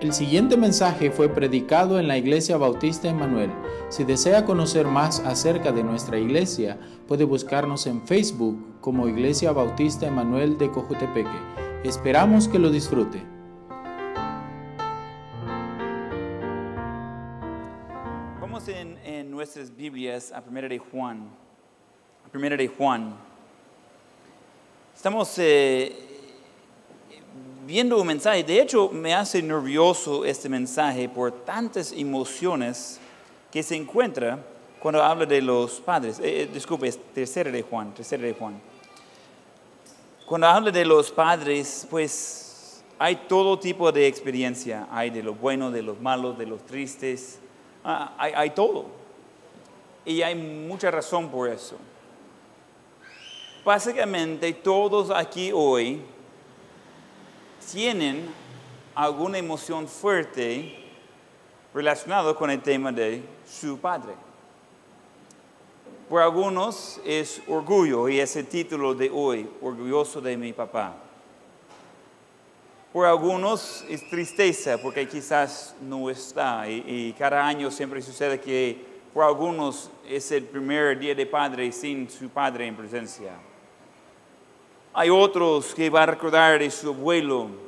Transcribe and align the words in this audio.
El 0.00 0.12
siguiente 0.12 0.56
mensaje 0.56 1.10
fue 1.10 1.28
predicado 1.28 1.98
en 1.98 2.06
la 2.06 2.16
Iglesia 2.16 2.56
Bautista 2.56 3.08
Emanuel. 3.08 3.50
Si 3.88 4.04
desea 4.04 4.44
conocer 4.44 4.86
más 4.86 5.18
acerca 5.18 5.72
de 5.72 5.82
nuestra 5.82 6.16
iglesia, 6.20 6.78
puede 7.08 7.24
buscarnos 7.24 7.84
en 7.88 8.06
Facebook 8.06 8.80
como 8.80 9.08
Iglesia 9.08 9.50
Bautista 9.50 10.06
Emanuel 10.06 10.56
de 10.56 10.70
Cojutepeque. 10.70 11.28
Esperamos 11.82 12.46
que 12.46 12.60
lo 12.60 12.70
disfrute. 12.70 13.20
Vamos 18.40 18.68
en, 18.68 18.98
en 19.04 19.32
nuestras 19.32 19.74
Biblias 19.74 20.30
a 20.30 20.40
Primera 20.40 20.68
de 20.68 20.78
Juan. 20.78 21.28
Primera 22.30 22.56
de 22.56 22.68
Juan. 22.68 23.16
Estamos 24.94 25.36
eh, 25.38 26.07
viendo 27.68 28.00
un 28.00 28.06
mensaje. 28.06 28.42
De 28.42 28.62
hecho, 28.62 28.88
me 28.88 29.14
hace 29.14 29.42
nervioso 29.42 30.24
este 30.24 30.48
mensaje 30.48 31.06
por 31.06 31.30
tantas 31.44 31.92
emociones 31.92 32.98
que 33.52 33.62
se 33.62 33.76
encuentra 33.76 34.38
cuando 34.80 35.04
habla 35.04 35.26
de 35.26 35.42
los 35.42 35.78
padres. 35.78 36.18
Eh, 36.18 36.44
eh, 36.44 36.50
disculpe, 36.50 36.88
es 36.88 36.98
tercera 37.12 37.50
de 37.50 37.60
Juan, 37.60 37.92
tercera 37.92 38.22
de 38.22 38.32
Juan. 38.32 38.58
Cuando 40.24 40.46
habla 40.46 40.70
de 40.70 40.82
los 40.86 41.10
padres, 41.10 41.86
pues 41.90 42.82
hay 42.98 43.16
todo 43.28 43.58
tipo 43.58 43.92
de 43.92 44.06
experiencia. 44.06 44.88
Hay 44.90 45.10
de 45.10 45.22
lo 45.22 45.34
bueno, 45.34 45.70
de 45.70 45.82
los 45.82 46.00
malos, 46.00 46.38
de 46.38 46.46
los 46.46 46.64
tristes. 46.64 47.38
Ah, 47.84 48.14
hay, 48.16 48.32
hay 48.34 48.50
todo. 48.50 48.86
Y 50.06 50.22
hay 50.22 50.34
mucha 50.34 50.90
razón 50.90 51.28
por 51.28 51.50
eso. 51.50 51.76
Básicamente 53.62 54.50
todos 54.54 55.10
aquí 55.10 55.50
hoy 55.52 56.00
tienen 57.70 58.26
alguna 58.94 59.38
emoción 59.38 59.86
fuerte 59.86 60.74
relacionada 61.74 62.34
con 62.34 62.50
el 62.50 62.60
tema 62.60 62.90
de 62.90 63.22
su 63.46 63.78
padre. 63.78 64.14
Por 66.08 66.22
algunos 66.22 67.00
es 67.04 67.42
orgullo 67.46 68.08
y 68.08 68.18
ese 68.18 68.42
título 68.42 68.94
de 68.94 69.10
hoy, 69.10 69.48
orgulloso 69.60 70.20
de 70.20 70.36
mi 70.36 70.52
papá. 70.54 70.94
Por 72.92 73.04
algunos 73.04 73.84
es 73.88 74.08
tristeza 74.08 74.78
porque 74.78 75.06
quizás 75.06 75.74
no 75.82 76.08
está 76.08 76.68
y, 76.68 76.82
y 76.86 77.12
cada 77.12 77.46
año 77.46 77.70
siempre 77.70 78.00
sucede 78.00 78.40
que 78.40 78.82
por 79.12 79.24
algunos 79.24 79.90
es 80.08 80.32
el 80.32 80.44
primer 80.44 80.98
día 80.98 81.14
de 81.14 81.26
padre 81.26 81.70
sin 81.70 82.08
su 82.08 82.30
padre 82.30 82.66
en 82.66 82.76
presencia. 82.76 83.32
Hay 84.94 85.10
otros 85.10 85.74
que 85.74 85.90
va 85.90 86.02
a 86.02 86.06
recordar 86.06 86.58
de 86.58 86.68
su 86.70 86.88
abuelo. 86.88 87.67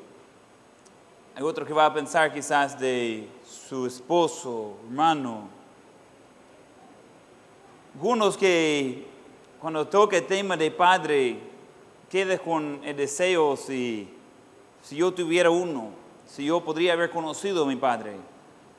Hay 1.40 1.46
otro 1.46 1.64
que 1.64 1.72
va 1.72 1.86
a 1.86 1.94
pensar 1.94 2.30
quizás 2.34 2.78
de 2.78 3.26
su 3.48 3.86
esposo, 3.86 4.76
hermano. 4.84 5.48
Algunos 7.94 8.36
que 8.36 9.06
cuando 9.58 9.88
toca 9.88 10.18
el 10.18 10.26
tema 10.26 10.54
de 10.58 10.70
padre, 10.70 11.38
queda 12.10 12.36
con 12.36 12.82
el 12.84 12.94
deseo 12.94 13.56
si, 13.56 14.06
si 14.82 14.96
yo 14.96 15.14
tuviera 15.14 15.48
uno, 15.48 15.92
si 16.26 16.44
yo 16.44 16.62
podría 16.62 16.92
haber 16.92 17.08
conocido 17.08 17.64
a 17.64 17.66
mi 17.66 17.76
padre, 17.76 18.16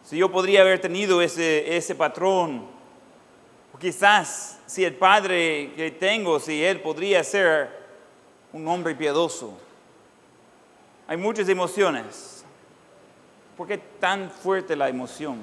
si 0.04 0.17
yo 0.17 0.32
podría 0.32 0.62
haber 0.62 0.80
tenido 0.80 1.20
ese, 1.20 1.76
ese 1.76 1.95
patrón. 1.95 2.67
O 3.73 3.80
quizás 3.80 4.59
si 4.67 4.86
el 4.86 4.94
padre 4.94 5.73
que 5.76 5.89
tengo, 5.89 6.39
si 6.39 6.64
él 6.64 6.80
podría 6.80 7.23
ser 7.23 7.72
un 8.54 8.67
hombre 8.67 8.94
piadoso. 8.94 9.58
Hay 11.08 11.17
muchas 11.17 11.50
emociones. 11.50 12.31
¿Por 13.62 13.67
qué 13.67 13.78
tan 13.78 14.31
fuerte 14.31 14.76
la 14.76 14.90
emoción? 14.90 15.38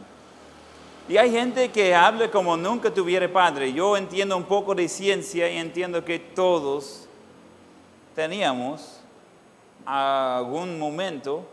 Y 1.08 1.16
hay 1.16 1.30
gente 1.30 1.70
que 1.70 1.94
habla 1.94 2.28
como 2.28 2.56
nunca 2.56 2.92
tuviera 2.92 3.33
padre. 3.33 3.73
Yo 3.73 3.96
entiendo 3.96 4.36
un 4.36 4.42
poco 4.42 4.74
de 4.74 4.89
ciencia 4.89 5.48
y 5.48 5.56
entiendo 5.56 6.05
que 6.05 6.18
todos 6.18 7.06
teníamos 8.17 8.98
algún 9.86 10.80
momento 10.80 11.46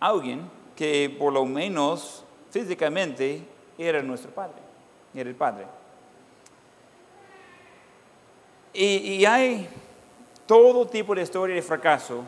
alguien 0.00 0.50
que 0.74 1.14
por 1.16 1.32
lo 1.32 1.44
menos 1.44 2.24
físicamente 2.50 3.46
era 3.78 4.02
nuestro 4.02 4.32
padre, 4.32 4.58
era 5.14 5.30
el 5.30 5.36
padre. 5.36 5.66
Y, 8.74 8.86
y 8.86 9.24
hay 9.24 9.68
todo 10.46 10.84
tipo 10.84 11.14
de 11.14 11.22
historia 11.22 11.54
de 11.54 11.62
fracaso 11.62 12.24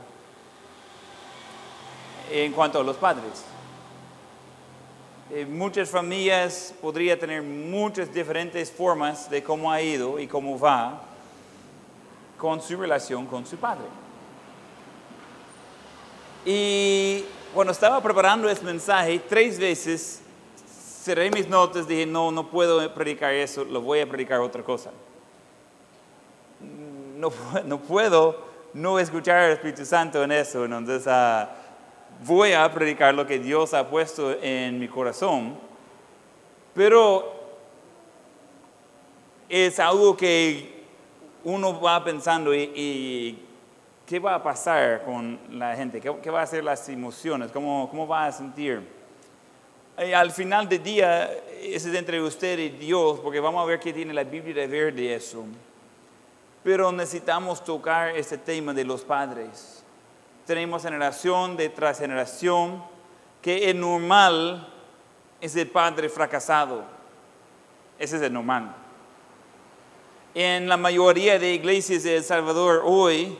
en 2.30 2.52
cuanto 2.52 2.80
a 2.80 2.84
los 2.84 2.96
padres. 2.96 3.44
En 5.30 5.56
muchas 5.56 5.90
familias 5.90 6.74
podría 6.80 7.18
tener 7.18 7.42
muchas 7.42 8.12
diferentes 8.12 8.70
formas 8.70 9.28
de 9.28 9.42
cómo 9.42 9.70
ha 9.70 9.80
ido 9.82 10.18
y 10.18 10.26
cómo 10.26 10.58
va 10.58 11.02
con 12.38 12.62
su 12.62 12.76
relación 12.76 13.26
con 13.26 13.44
su 13.44 13.56
padre. 13.56 13.84
Y 16.46 17.24
cuando 17.52 17.72
estaba 17.72 18.00
preparando 18.00 18.48
este 18.48 18.64
mensaje, 18.64 19.20
tres 19.28 19.58
veces 19.58 20.22
cerré 21.04 21.30
mis 21.30 21.48
notas, 21.48 21.86
dije, 21.86 22.06
no, 22.06 22.30
no 22.30 22.48
puedo 22.48 22.94
predicar 22.94 23.34
eso, 23.34 23.64
lo 23.64 23.82
voy 23.82 24.00
a 24.00 24.08
predicar 24.08 24.40
otra 24.40 24.62
cosa 24.62 24.90
no, 27.18 27.32
no, 27.64 27.78
puedo 27.80 28.48
no 28.72 28.98
escuchar 28.98 29.38
al 29.38 29.52
Espíritu 29.52 29.84
Santo 29.84 30.22
en 30.22 30.32
eso. 30.32 30.64
Entonces 30.64 31.06
uh, 31.06 31.46
voy 32.24 32.52
a 32.52 32.72
predicar 32.72 33.14
lo 33.14 33.26
que 33.26 33.38
Dios 33.38 33.74
ha 33.74 33.88
puesto 33.88 34.36
en 34.42 34.78
mi 34.78 34.88
corazón. 34.88 35.56
Pero 36.74 37.32
es 39.48 39.78
algo 39.80 40.16
que 40.16 40.84
uno 41.44 41.80
va 41.80 42.02
pensando 42.04 42.54
y, 42.54 42.70
y 42.74 43.44
qué 44.06 44.18
va 44.18 44.34
a 44.34 44.42
pasar 44.42 45.02
con 45.04 45.38
la 45.50 45.76
gente, 45.76 46.00
qué, 46.00 46.14
qué 46.22 46.30
va 46.30 46.42
a 46.42 46.46
ser 46.46 46.64
las 46.64 46.88
emociones, 46.88 47.50
cómo, 47.52 47.88
cómo 47.90 48.06
va 48.06 48.26
a 48.26 48.32
sentir. 48.32 48.82
Y 49.98 50.12
al 50.12 50.30
final 50.30 50.68
del 50.68 50.82
día, 50.82 51.30
ese 51.60 51.90
es 51.90 51.94
entre 51.94 52.22
usted 52.22 52.58
y 52.58 52.68
Dios, 52.68 53.18
porque 53.20 53.40
vamos 53.40 53.62
a 53.62 53.66
ver 53.66 53.80
qué 53.80 53.92
tiene 53.92 54.14
la 54.14 54.24
Biblia 54.24 54.54
de 54.54 54.66
ver 54.66 54.94
de 54.94 55.14
eso. 55.14 55.44
Pero 56.62 56.92
necesitamos 56.92 57.64
tocar 57.64 58.16
este 58.16 58.38
tema 58.38 58.72
de 58.72 58.84
los 58.84 59.02
padres. 59.02 59.77
Tenemos 60.48 60.82
generación 60.82 61.58
tras 61.76 61.98
generación 61.98 62.82
que 63.42 63.68
es 63.68 63.76
normal 63.76 64.66
es 65.42 65.54
el 65.56 65.68
padre 65.68 66.08
fracasado. 66.08 66.84
Ese 67.98 68.16
es 68.16 68.22
el 68.22 68.32
normal. 68.32 68.74
En 70.34 70.66
la 70.66 70.78
mayoría 70.78 71.38
de 71.38 71.52
iglesias 71.52 72.02
de 72.04 72.16
El 72.16 72.24
Salvador 72.24 72.80
hoy 72.82 73.38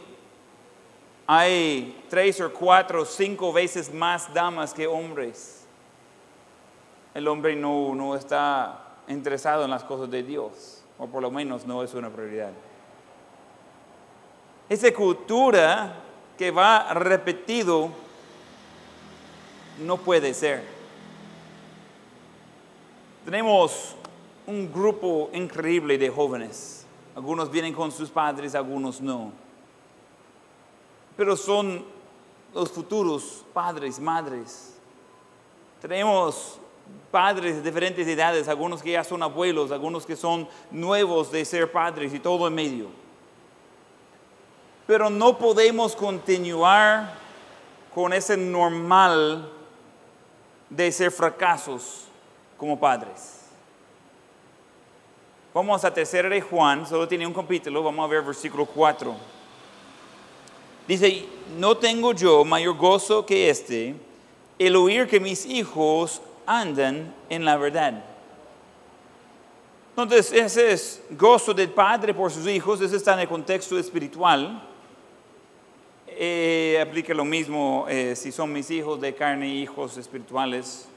hay 1.27 2.05
tres 2.11 2.43
o 2.43 2.53
cuatro 2.53 3.01
o 3.01 3.07
cinco 3.07 3.55
veces 3.55 3.91
más 3.91 4.35
damas 4.35 4.75
que 4.75 4.87
hombres. 4.87 5.67
El 7.15 7.27
hombre 7.27 7.57
no, 7.57 7.95
no 7.95 8.17
está 8.17 8.99
interesado 9.09 9.65
en 9.65 9.71
las 9.71 9.83
cosas 9.83 10.11
de 10.11 10.23
Dios, 10.23 10.85
o 10.99 11.07
por 11.07 11.23
lo 11.23 11.31
menos 11.31 11.65
no 11.65 11.83
es 11.83 11.95
una 11.95 12.11
prioridad. 12.11 12.53
Esa 14.69 14.93
cultura 14.93 16.05
que 16.39 16.53
va 16.53 16.95
repetido 16.95 17.91
no 19.81 19.97
puede 19.97 20.33
ser. 20.33 20.63
Tenemos 23.25 23.97
un 24.47 24.73
grupo 24.73 25.31
increíble 25.33 25.99
de 25.99 26.09
jóvenes. 26.09 26.87
Algunos 27.17 27.51
vienen 27.51 27.75
con 27.75 27.91
sus 27.91 28.09
padres, 28.09 28.55
algunos 28.55 29.01
no. 29.01 29.33
Pero 31.17 31.37
son 31.37 31.85
los 32.55 32.71
futuros 32.71 33.45
padres, 33.53 33.99
madres. 33.99 34.77
Tenemos 35.81 36.61
padres 37.11 37.57
de 37.57 37.63
diferentes 37.63 38.07
edades, 38.07 38.47
algunos 38.47 38.81
que 38.81 38.93
ya 38.93 39.03
son 39.03 39.25
abuelos, 39.25 39.73
algunos 39.73 40.07
que 40.07 40.15
son 40.15 40.49
nuevos 40.71 41.33
de 41.33 41.45
ser 41.45 41.71
padres 41.73 42.15
y 42.15 42.21
todo 42.21 42.47
en 42.47 42.55
medio 42.55 43.08
pero 44.89 45.11
no 45.11 45.37
podemos 45.37 45.95
continuar 45.95 47.13
con 47.95 48.11
ese 48.15 48.39
normal 48.39 49.53
de 50.71 50.91
ser 50.91 51.11
fracasos 51.11 52.05
como 52.57 52.81
padres. 52.81 53.41
Vamos 55.53 55.85
a 55.85 55.93
tercera 55.93 56.31
de 56.31 56.41
Juan, 56.41 56.87
solo 56.87 57.07
tiene 57.07 57.27
un 57.27 57.35
capítulo, 57.35 57.83
vamos 57.83 58.03
a 58.03 58.09
ver 58.09 58.23
versículo 58.23 58.65
4. 58.65 59.15
Dice, 60.87 61.27
no 61.59 61.77
tengo 61.77 62.15
yo 62.15 62.43
mayor 62.47 62.75
gozo 62.79 63.27
que 63.27 63.51
este, 63.51 63.95
el 64.59 64.75
oír 64.75 65.07
que 65.07 65.21
mis 65.21 65.45
hijos 65.45 66.23
andan 66.47 67.15
en 67.29 67.45
la 67.45 67.59
verdad. 67.59 68.03
Entonces, 69.91 70.33
ese 70.33 70.73
es 70.73 71.03
gozo 71.11 71.53
del 71.53 71.69
padre 71.69 72.15
por 72.15 72.33
sus 72.33 72.47
hijos, 72.47 72.81
ese 72.81 72.97
está 72.97 73.13
en 73.13 73.21
el 73.21 73.29
contexto 73.29 73.79
espiritual 73.79 74.65
eh, 76.21 76.81
aplica 76.83 77.15
lo 77.15 77.25
mismo 77.25 77.87
eh, 77.89 78.17
si 78.17 78.33
son 78.33 78.53
mis 78.53 78.69
hijos 78.73 79.01
de 79.01 79.15
carne, 79.15 79.47
hijos 79.47 79.97
espirituales. 79.97 80.89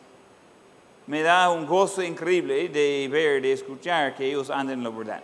Me 1.06 1.22
da 1.22 1.52
un 1.52 1.68
gozo 1.68 2.02
increíble 2.02 2.70
de 2.70 3.08
ver, 3.12 3.40
de 3.40 3.52
escuchar 3.52 4.16
que 4.16 4.26
ellos 4.28 4.50
anden 4.50 4.80
en 4.80 4.84
la 4.84 4.90
verdad. 4.90 5.22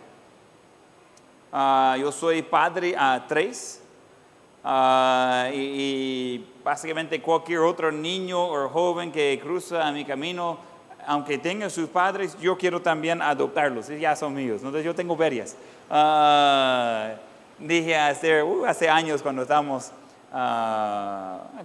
Ah, 1.52 1.96
yo 1.98 2.12
soy 2.12 2.42
padre 2.42 2.94
a 2.96 3.24
tres 3.26 3.82
ah, 4.62 5.50
y, 5.52 5.56
y 5.56 6.46
básicamente 6.62 7.20
cualquier 7.20 7.60
otro 7.60 7.90
niño 7.90 8.40
o 8.40 8.68
joven 8.68 9.10
que 9.10 9.40
cruza 9.42 9.90
mi 9.90 10.04
camino, 10.04 10.58
aunque 11.08 11.38
tenga 11.38 11.68
sus 11.70 11.88
padres, 11.88 12.38
yo 12.40 12.56
quiero 12.56 12.80
también 12.80 13.20
adoptarlos, 13.20 13.88
ya 13.88 14.14
son 14.14 14.34
míos. 14.34 14.58
Entonces 14.58 14.84
yo 14.84 14.94
tengo 14.94 15.16
varias. 15.16 15.56
Ah, 15.90 17.14
dije 17.58 17.96
hace, 17.96 18.42
uh, 18.42 18.64
hace 18.64 18.88
años 18.88 19.22
cuando 19.22 19.42
estábamos 19.42 19.92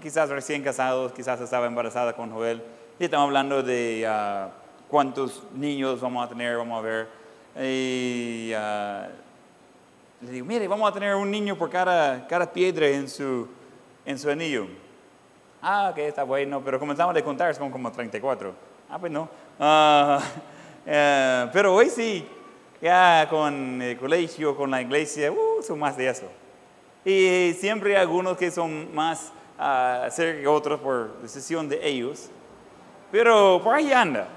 quizás 0.02 0.30
recién 0.30 0.64
casados, 0.64 1.12
quizás 1.12 1.42
estaba 1.42 1.66
embarazada 1.66 2.14
con 2.14 2.32
Joel, 2.32 2.64
y 2.98 3.06
estamos 3.06 3.26
hablando 3.26 3.62
de 3.62 4.08
cuántos 4.88 5.44
niños 5.54 6.00
vamos 6.00 6.26
a 6.26 6.30
tener, 6.30 6.56
vamos 6.58 6.80
a 6.80 6.82
ver. 6.82 7.08
Y 7.62 8.54
le 10.22 10.32
digo, 10.32 10.46
mire, 10.46 10.68
vamos 10.70 10.90
a 10.90 10.94
tener 10.94 11.14
un 11.16 11.30
niño 11.30 11.58
por 11.58 11.70
cada, 11.70 12.26
cada 12.28 12.52
piedra 12.52 12.88
en 12.88 13.10
su, 13.10 13.46
en 14.06 14.18
su 14.18 14.30
anillo. 14.30 14.68
Ah, 15.62 15.90
ok, 15.92 15.98
está 15.98 16.24
bueno, 16.24 16.62
pero 16.64 16.80
comenzamos 16.80 17.16
a 17.16 17.22
contar, 17.22 17.54
son 17.54 17.70
como 17.70 17.92
34. 17.92 18.54
Ah, 18.90 19.00
pues 19.00 19.12
no. 19.12 19.30
Ah, 19.60 20.22
eh, 20.86 21.50
pero 21.52 21.74
hoy 21.76 21.90
sí, 21.90 22.26
ya 22.84 23.28
con 23.30 23.82
el 23.82 23.98
colegio, 23.98 24.58
con 24.58 24.70
la 24.70 24.82
iglesia, 24.82 25.32
uh, 25.32 25.64
son 25.64 25.80
más 25.80 25.96
de 25.96 26.10
eso. 26.10 26.28
Y 27.06 27.56
siempre 27.58 27.96
hay 27.96 28.02
algunos 28.02 28.38
que 28.38 28.52
son 28.52 28.94
más 28.94 29.32
uh, 29.58 30.12
cerca 30.12 30.42
que 30.42 30.48
otros 30.48 30.82
por 30.82 31.22
decisión 31.22 31.70
de 31.70 31.80
ellos. 31.88 32.30
Pero 33.10 33.62
por 33.64 33.74
ahí 33.74 33.94
anda. 33.94 34.28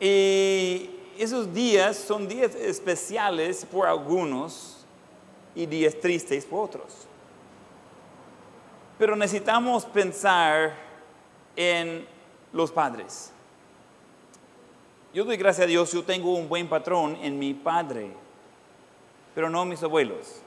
Y 0.00 0.90
esos 1.16 1.54
días 1.54 1.96
son 1.96 2.26
días 2.26 2.56
especiales 2.56 3.64
por 3.64 3.86
algunos 3.86 4.84
y 5.54 5.66
días 5.66 5.94
tristes 6.00 6.44
por 6.44 6.64
otros. 6.64 7.06
Pero 8.98 9.14
necesitamos 9.14 9.84
pensar 9.84 10.74
en 11.54 12.04
los 12.52 12.72
padres. 12.72 13.32
Yo 15.12 15.24
doy 15.24 15.36
gracias 15.36 15.64
a 15.64 15.68
Dios, 15.68 15.92
yo 15.92 16.04
tengo 16.04 16.34
un 16.34 16.48
buen 16.48 16.68
patrón 16.68 17.16
en 17.22 17.38
mi 17.38 17.54
padre, 17.54 18.10
pero 19.34 19.50
no 19.50 19.64
mis 19.64 19.82
abuelos. 19.82 20.42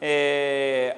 Eh, 0.00 0.94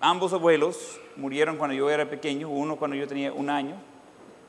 ambos 0.00 0.32
abuelos 0.32 1.00
murieron 1.16 1.56
cuando 1.56 1.74
yo 1.74 1.88
era 1.88 2.08
pequeño, 2.08 2.48
uno 2.48 2.76
cuando 2.76 2.96
yo 2.96 3.06
tenía 3.06 3.32
un 3.32 3.48
año 3.48 3.76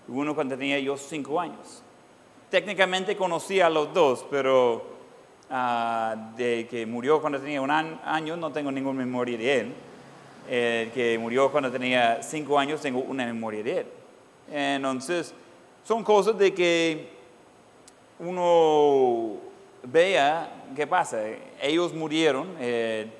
y 0.07 0.11
uno 0.11 0.33
cuando 0.33 0.57
tenía 0.57 0.79
yo 0.79 0.97
cinco 0.97 1.39
años 1.39 1.83
técnicamente 2.55 3.17
conocí 3.17 3.59
a 3.59 3.69
los 3.69 3.93
dos, 3.93 4.25
pero 4.29 4.81
ah, 5.49 6.31
de 6.37 6.67
que 6.69 6.85
murió 6.85 7.19
cuando 7.19 7.39
tenía 7.39 7.61
un 7.61 7.69
año 7.69 8.37
no 8.37 8.51
tengo 8.51 8.71
ninguna 8.71 8.99
memoria 8.99 9.37
de 9.37 9.59
él. 9.59 9.73
El 10.49 10.91
que 10.91 11.17
murió 11.19 11.51
cuando 11.51 11.69
tenía 11.69 12.21
cinco 12.21 12.57
años 12.57 12.79
tengo 12.79 12.99
una 12.99 13.25
memoria 13.25 13.61
de 13.61 13.77
él. 13.79 13.85
Entonces, 14.51 15.33
son 15.85 16.03
cosas 16.03 16.37
de 16.37 16.53
que 16.53 17.09
uno 18.19 19.37
vea 19.83 20.65
qué 20.75 20.87
pasa. 20.87 21.21
Ellos 21.61 21.93
murieron, 21.93 22.57
el 22.59 23.11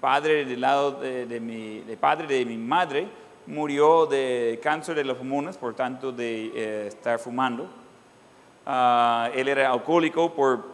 padre 0.00 0.44
del 0.44 0.60
lado 0.60 0.92
de, 0.92 1.40
mi, 1.40 1.82
padre 1.96 2.28
de 2.28 2.44
mi 2.44 2.56
madre 2.56 3.08
murió 3.46 4.06
de 4.06 4.60
cáncer 4.62 4.94
de 4.94 5.04
los 5.04 5.18
pulmones, 5.18 5.56
por 5.56 5.74
tanto 5.74 6.12
de 6.12 6.52
eh, 6.54 6.86
estar 6.86 7.18
fumando. 7.18 7.68
Ah, 8.64 9.28
él 9.34 9.48
era 9.48 9.72
alcohólico 9.72 10.32
por 10.32 10.64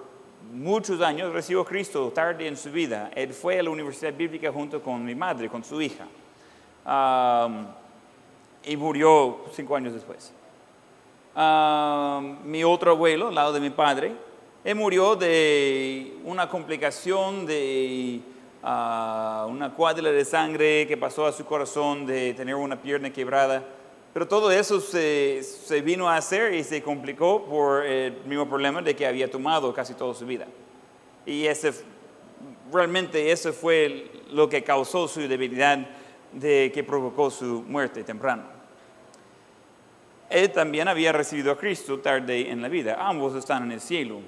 muchos 0.53 1.01
años, 1.01 1.33
recibió 1.33 1.65
Cristo 1.65 2.13
tarde 2.15 2.47
en 2.47 2.59
su 2.59 2.71
vida. 2.71 3.11
Él 3.15 3.33
fue 3.33 3.59
a 3.59 3.63
la 3.63 3.71
Universidad 3.71 4.13
Bíblica 4.13 4.53
junto 4.53 4.83
con 4.83 5.03
mi 5.03 5.15
madre, 5.15 5.49
con 5.49 5.65
su 5.65 5.81
hija. 5.81 6.07
y 8.65 8.77
murió 8.77 9.47
cinco 9.53 9.77
años 9.77 9.95
después. 9.95 10.35
Mi 12.45 12.65
otro 12.65 12.91
abuelo, 12.91 13.29
al 13.29 13.35
lado 13.35 13.53
de 13.53 13.61
mi 13.61 13.71
padre, 13.71 14.13
él 14.65 14.75
murió 14.75 15.15
de 15.15 16.17
una 16.25 16.49
complicación 16.49 17.47
de 17.47 18.21
ah, 18.63 19.47
una 19.49 19.73
coágula 19.73 20.11
de 20.11 20.25
sangre 20.25 20.87
que 20.89 20.97
pasó 20.97 21.27
a 21.27 21.33
su 21.33 21.45
corazón, 21.45 22.07
de 22.07 22.35
tener 22.35 22.57
una 22.57 22.81
pierna 22.81 23.13
quebrada. 23.13 23.65
Pero 24.13 24.27
todo 24.27 24.51
eso 24.51 24.81
se, 24.81 25.43
se, 25.43 25.81
vino 25.81 26.09
a 26.09 26.17
hacer 26.17 26.55
y 26.55 26.65
se 26.65 26.83
complicó 26.83 27.45
por 27.45 27.87
el 27.87 28.21
mismo 28.25 28.49
problema 28.49 28.83
de 28.83 28.97
que 28.97 29.07
había 29.07 29.31
tomado 29.31 29.73
casi 29.73 29.95
toda 29.95 30.15
su 30.15 30.27
vida. 30.27 30.47
Y 31.25 31.47
ese, 31.47 31.73
realmente 32.73 33.31
eso 33.31 33.53
fue 33.53 34.11
lo 34.33 34.49
que 34.49 34.65
causó 34.65 35.07
su 35.07 35.21
debilidad 35.21 35.79
de 36.33 36.73
que 36.75 36.83
provocó 36.83 37.31
su 37.31 37.63
muerte 37.63 38.03
temprana. 38.03 38.58
Él 40.31 40.51
también 40.53 40.89
había 40.89 41.13
recibido 41.13 41.53
a 41.53 41.59
Cristo 41.59 41.99
tarde 42.01 42.51
en 42.51 42.61
la 42.63 42.69
vida. 42.69 42.97
Ambos 43.01 43.35
están 43.35 43.65
en 43.65 43.73
el 43.73 43.81
cielo. 43.81 44.21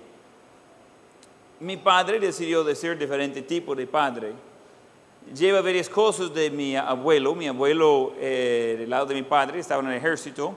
Mi 1.61 1.76
padre 1.76 2.19
decidió 2.19 2.64
de 2.64 2.75
ser 2.75 2.99
diferente 2.99 3.43
tipo 3.43 3.75
de 3.75 3.87
padre 3.87 4.32
lleva 5.35 5.61
varias 5.61 5.88
cosas 5.88 6.32
de 6.35 6.50
mi 6.50 6.76
abuelo. 6.76 7.35
Mi 7.35 7.49
abuelo, 7.49 8.14
eh, 8.19 8.76
del 8.79 8.91
lado 8.91 9.06
de 9.06 9.14
mi 9.14 9.23
padre, 9.23 9.61
estaba 9.61 9.82
en 9.82 9.88
el 9.88 9.97
ejército, 9.97 10.55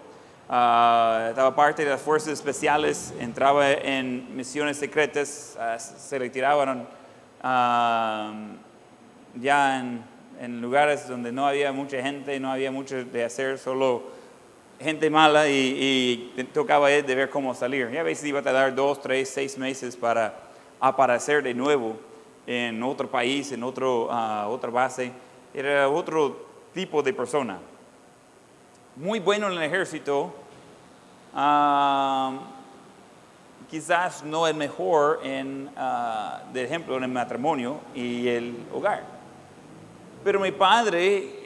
ah, 0.49 1.27
estaba 1.29 1.55
parte 1.55 1.83
de 1.83 1.91
las 1.91 2.01
fuerzas 2.01 2.33
especiales, 2.33 3.13
entraba 3.19 3.71
en 3.71 4.35
misiones 4.35 4.77
secretas, 4.77 5.57
ah, 5.59 5.77
se 5.79 6.17
retiraban 6.19 6.87
ah, 7.41 8.33
ya 9.35 9.79
en, 9.79 10.13
lugares 10.61 11.07
donde 11.07 11.31
no 11.31 11.47
había 11.47 11.71
mucha 11.71 12.01
gente, 12.01 12.37
no 12.39 12.51
había 12.51 12.69
mucho 12.69 13.05
de 13.05 13.23
hacer, 13.23 13.57
solo 13.57 14.03
gente 14.83 15.09
mala 15.09 15.47
y, 15.49 16.33
tocaba 16.53 16.91
él 16.91 17.05
de 17.05 17.15
ver 17.15 17.29
cómo 17.29 17.55
salir. 17.55 17.89
Y 17.91 17.97
a 17.97 18.03
veces 18.03 18.25
iba 18.25 18.39
a 18.39 18.43
tardar 18.43 18.75
dos, 18.75 19.01
tres, 19.01 19.29
seis 19.29 19.57
meses 19.57 19.95
para 19.95 20.33
aparecer 20.79 21.41
de 21.41 21.53
nuevo 21.53 21.97
en 22.45 22.83
otro 22.83 23.09
país, 23.09 23.51
en 23.51 23.63
otro, 23.63 24.07
uh, 24.07 24.49
otra 24.49 24.69
base, 24.69 25.11
era 25.53 25.87
otro 25.89 26.45
tipo 26.73 27.01
de 27.01 27.13
persona. 27.13 27.57
Muy 28.95 29.19
bueno 29.19 29.47
en 29.47 29.53
el 29.53 29.63
ejército, 29.63 30.33
uh, 31.33 32.33
quizás 33.69 34.23
no 34.23 34.45
el 34.45 34.55
mejor 34.55 35.21
en, 35.23 35.69
uh, 35.69 36.53
de 36.53 36.63
ejemplo, 36.63 36.97
en 36.97 37.03
el 37.03 37.09
matrimonio 37.09 37.79
y 37.95 38.27
el 38.27 38.55
hogar. 38.73 39.03
Pero 40.23 40.39
mi 40.39 40.51
padre 40.51 41.43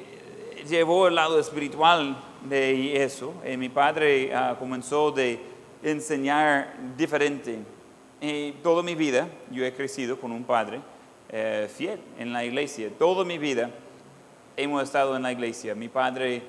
llevó 0.67 1.07
el 1.07 1.15
lado 1.15 1.39
espiritual 1.39 2.17
de 2.43 3.03
eso. 3.03 3.33
Y 3.49 3.57
mi 3.57 3.69
padre 3.69 4.31
comenzó 4.59 5.11
de 5.11 5.39
enseñar 5.83 6.73
diferente 6.97 7.59
y 8.19 8.53
toda 8.63 8.81
mi 8.81 8.95
vida 8.95 9.27
yo 9.51 9.63
he 9.63 9.73
crecido 9.73 10.19
con 10.19 10.31
un 10.31 10.43
padre 10.43 10.81
eh, 11.29 11.69
fiel 11.71 11.99
en 12.17 12.33
la 12.33 12.43
iglesia. 12.43 12.89
Toda 12.97 13.23
mi 13.23 13.37
vida 13.37 13.69
hemos 14.55 14.83
estado 14.83 15.15
en 15.15 15.21
la 15.21 15.31
iglesia. 15.31 15.75
Mi 15.75 15.87
padre 15.87 16.41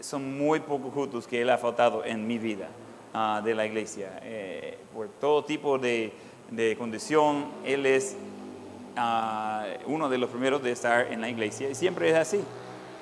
son 0.00 0.36
muy 0.36 0.60
pocos 0.60 0.92
juntos 0.92 1.26
que 1.26 1.42
él 1.42 1.50
ha 1.50 1.58
faltado 1.58 2.04
en 2.04 2.26
mi 2.26 2.38
vida 2.38 2.68
ah, 3.14 3.40
de 3.44 3.54
la 3.54 3.66
iglesia. 3.66 4.20
Eh, 4.22 4.78
por 4.92 5.08
todo 5.20 5.44
tipo 5.44 5.78
de, 5.78 6.12
de 6.50 6.76
condición, 6.76 7.46
él 7.64 7.86
es 7.86 8.16
ah, 8.96 9.64
uno 9.86 10.08
de 10.08 10.18
los 10.18 10.28
primeros 10.28 10.60
de 10.62 10.72
estar 10.72 11.12
en 11.12 11.20
la 11.20 11.28
iglesia. 11.28 11.70
Y 11.70 11.76
siempre 11.76 12.10
es 12.10 12.16
así. 12.16 12.40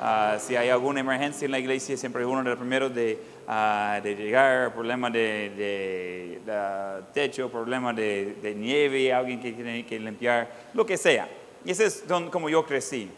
Ah, 0.01 0.37
si 0.39 0.57
hay 0.57 0.69
alguna 0.69 1.01
emergencia 1.01 1.45
en 1.45 1.53
la 1.53 1.59
iglesia, 1.59 1.97
siempre 1.97 2.23
es 2.23 2.29
uno 2.29 2.43
de 2.43 2.51
los 2.51 2.59
primeros 2.59 2.95
de 2.95 3.35
de 3.47 4.17
llegar, 4.17 4.73
problemas 4.73 5.13
de, 5.13 6.41
de, 6.47 7.03
techo, 7.13 7.51
problemas 7.51 7.95
de, 7.95 8.37
de, 8.41 8.55
nieve, 8.55 9.13
alguien 9.13 9.41
que 9.41 9.53
tiene 9.53 9.85
que 9.85 9.99
limpiar, 10.01 10.49
lo 10.73 10.87
que 10.87 10.97
sea. 10.97 11.29
Y 11.65 11.71
ese 11.71 11.87
es 11.87 12.05
como 12.31 12.49
yo 12.49 12.65
crecí. 12.65 13.11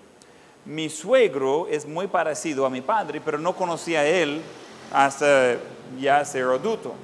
Mi 0.64 0.88
suegro 0.88 1.68
es 1.68 1.86
muy 1.86 2.08
parecido 2.08 2.66
a 2.66 2.70
mi 2.70 2.80
padre, 2.80 3.20
pero 3.24 3.38
no 3.38 3.54
conocía 3.54 4.00
a 4.00 4.06
él 4.06 4.40
hasta 4.92 5.56
ya 6.00 6.24
ser 6.24 6.44
adulto. 6.44 6.94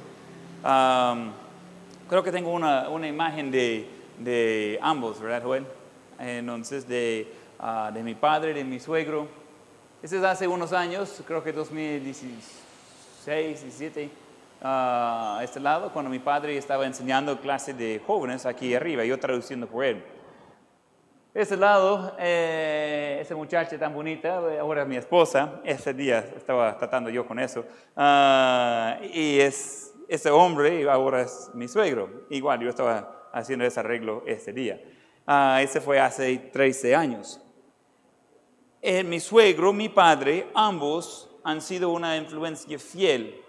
creo 2.09 2.23
que 2.23 2.33
tengo 2.33 2.51
una, 2.51 2.89
una 2.89 3.07
imagen 3.07 3.51
de, 3.53 3.87
de, 4.19 4.79
ambos, 4.83 5.21
¿verdad, 5.21 5.43
Joel? 5.45 5.65
Entonces, 6.19 6.89
de, 6.89 7.33
uh, 7.61 7.93
de 7.93 8.03
mi 8.03 8.15
padre, 8.15 8.53
de 8.53 8.65
mi 8.65 8.81
suegro. 8.81 9.42
Ese 10.03 10.19
es 10.19 10.25
hace 10.25 10.49
unos 10.49 10.73
años, 10.73 11.23
creo 11.27 11.45
que 11.45 11.53
2016 11.53 12.63
6 13.25 13.65
y 13.69 13.71
7 13.71 14.11
a 14.63 15.41
este 15.45 15.61
lado, 15.61 15.93
cuando 15.93 16.11
mi 16.11 16.19
padre 16.19 16.57
estaba 16.57 16.87
enseñando 16.87 17.41
clase 17.41 17.73
de 17.73 18.03
jóvenes 18.05 18.45
aquí 18.45 18.75
arriba, 18.75 19.05
yo 19.05 19.17
traduciendo 19.21 19.69
por 19.69 19.85
él. 19.85 20.03
Ese 21.33 21.57
lado, 21.57 22.17
eh, 22.19 23.19
esa 23.21 23.37
muchacha 23.37 23.79
tan 23.79 23.95
bonita, 23.95 24.39
ahora 24.61 24.83
es 24.83 24.89
mi 24.89 24.97
esposa, 24.97 25.61
ese 25.63 25.95
día 25.95 26.19
estaba 26.37 26.77
tratando 26.77 27.09
yo 27.09 27.25
con 27.25 27.39
eso, 27.39 27.65
ah, 27.97 28.99
y 29.03 29.39
es, 29.39 29.95
ese 30.09 30.31
hombre 30.33 30.91
ahora 30.91 31.23
es 31.23 31.49
mi 31.55 31.69
suegro, 31.69 32.27
igual 32.29 32.59
yo 32.59 32.71
estaba 32.71 33.29
haciendo 33.33 33.65
ese 33.65 33.79
arreglo 33.79 34.25
ese 34.27 34.53
día. 34.53 34.81
Ah, 35.29 35.61
ese 35.63 35.81
fue 35.81 36.01
hace 36.01 36.37
13 36.39 36.97
años. 36.97 37.41
Eh, 38.83 39.05
mi 39.05 39.21
suegro, 39.21 39.73
mi 39.73 39.89
padre, 39.89 40.51
ambos 40.55 41.31
han 41.45 41.61
sido 41.61 41.91
una 41.91 42.17
influencia 42.17 42.79
fiel 42.79 43.41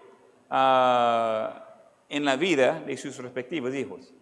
ah, 0.50 1.66
en 2.08 2.24
la 2.24 2.36
vida 2.36 2.80
de 2.86 2.96
sus 2.96 3.18
respectivos 3.18 3.74
hijos. 3.74 4.14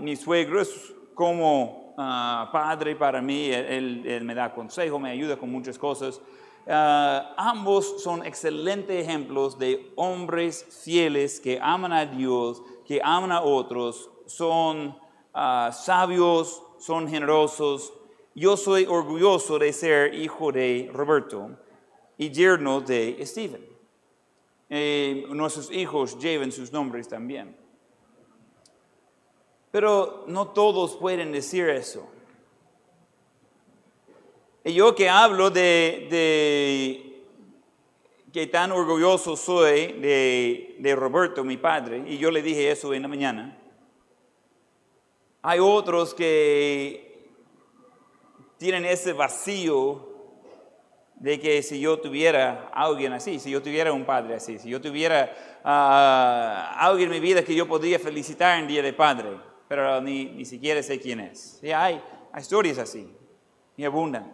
mi 0.00 0.16
suegro 0.16 0.60
es 0.60 0.94
como 1.14 1.82
Ah, 1.96 2.48
padre 2.50 2.96
para 2.96 3.20
mí, 3.20 3.50
él, 3.50 4.22
me 4.24 4.34
da 4.34 4.52
consejo, 4.54 4.98
me 4.98 5.10
ayuda 5.10 5.36
con 5.36 5.50
muchas 5.50 5.78
cosas. 5.78 6.20
Ah, 6.66 7.34
ambos 7.36 8.02
son 8.02 8.24
excelentes 8.24 9.04
ejemplos 9.04 9.58
de 9.58 9.92
hombres 9.96 10.64
fieles 10.84 11.38
que 11.38 11.58
aman 11.60 11.92
a 11.92 12.06
Dios, 12.06 12.62
que 12.86 13.00
aman 13.02 13.32
a 13.32 13.42
otros, 13.42 14.08
son 14.26 14.96
sabios, 15.72 16.62
son 16.78 17.08
generosos. 17.08 17.92
Yo 18.34 18.56
soy 18.56 18.86
orgulloso 18.86 19.58
de 19.58 19.72
ser 19.72 20.14
hijo 20.14 20.52
de 20.52 20.90
Roberto 20.92 21.50
y 22.16 22.30
yerno 22.30 22.80
de 22.80 23.18
Steven. 23.26 23.66
Eh, 24.70 25.26
nuestros 25.28 25.70
hijos 25.70 26.18
lleven 26.18 26.50
sus 26.50 26.72
nombres 26.72 27.08
también. 27.08 27.54
Pero 29.70 30.24
no 30.28 30.48
todos 30.48 30.96
pueden 30.96 31.30
decir 31.32 31.68
eso. 31.68 32.08
Y 34.64 34.74
yo 34.74 34.94
que 34.94 35.10
hablo 35.10 35.50
de, 35.50 37.24
que 38.32 38.46
tan 38.46 38.72
orgulloso 38.72 39.36
soy 39.36 39.92
de, 39.94 40.76
de, 40.78 40.94
Roberto, 40.94 41.42
mi 41.42 41.56
padre, 41.56 42.04
y 42.06 42.16
yo 42.16 42.30
le 42.30 42.42
dije 42.42 42.70
eso 42.70 42.94
en 42.94 43.02
la 43.02 43.08
mañana, 43.08 43.58
hay 45.42 45.58
otros 45.58 46.14
que 46.14 47.01
tienen 48.62 48.84
ese 48.84 49.12
vacío 49.12 50.08
de 51.16 51.40
que 51.40 51.64
si 51.64 51.80
yo 51.80 51.98
tuviera 51.98 52.70
alguien 52.72 53.12
así, 53.12 53.40
si 53.40 53.50
yo 53.50 53.60
tuviera 53.60 53.92
un 53.92 54.04
padre 54.04 54.36
así, 54.36 54.56
si 54.60 54.68
yo 54.68 54.80
tuviera 54.80 55.32
uh, 55.64 56.78
alguien 56.80 57.08
en 57.08 57.14
mi 57.14 57.20
vida 57.20 57.42
que 57.42 57.56
yo 57.56 57.66
podría 57.66 57.98
felicitar 57.98 58.60
en 58.60 58.68
Día 58.68 58.80
de 58.80 58.92
Padre, 58.92 59.36
pero 59.66 60.00
ni, 60.00 60.26
ni 60.26 60.44
siquiera 60.44 60.80
sé 60.80 61.00
quién 61.00 61.18
es. 61.18 61.58
Y 61.60 61.72
hay, 61.72 62.00
hay 62.32 62.40
historias 62.40 62.78
así, 62.78 63.12
y 63.76 63.84
abundan. 63.84 64.32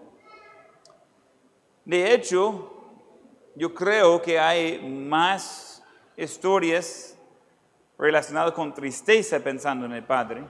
De 1.86 2.12
hecho, 2.12 2.70
yo 3.54 3.72
creo 3.72 4.20
que 4.20 4.38
hay 4.38 4.78
más 4.86 5.82
historias 6.18 7.18
relacionadas 7.96 8.52
con 8.52 8.74
tristeza 8.74 9.40
pensando 9.40 9.86
en 9.86 9.92
el 9.92 10.04
Padre 10.04 10.44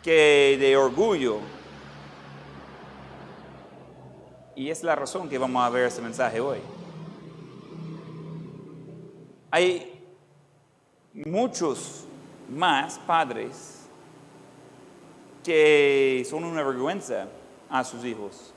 que 0.00 0.56
de 0.60 0.76
orgullo. 0.76 1.40
Y 4.56 4.70
es 4.70 4.82
la 4.82 4.94
razón 4.94 5.28
que 5.28 5.38
vamos 5.38 5.64
a 5.64 5.70
ver 5.70 5.86
este 5.86 6.00
mensaje 6.00 6.40
hoy. 6.40 6.58
Hay 9.50 10.02
muchos 11.26 12.04
más 12.48 12.98
padres 13.00 13.86
que 15.42 16.26
son 16.28 16.44
una 16.44 16.62
vergüenza 16.62 17.26
a 17.68 17.84
sus 17.84 18.04
hijos, 18.04 18.52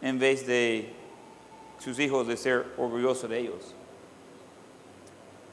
en 0.00 0.18
vez 0.18 0.46
de 0.46 0.94
sus 1.78 1.98
hijos 1.98 2.26
de 2.26 2.36
ser 2.36 2.66
orgullosos 2.76 3.28
de 3.28 3.38
ellos. 3.38 3.74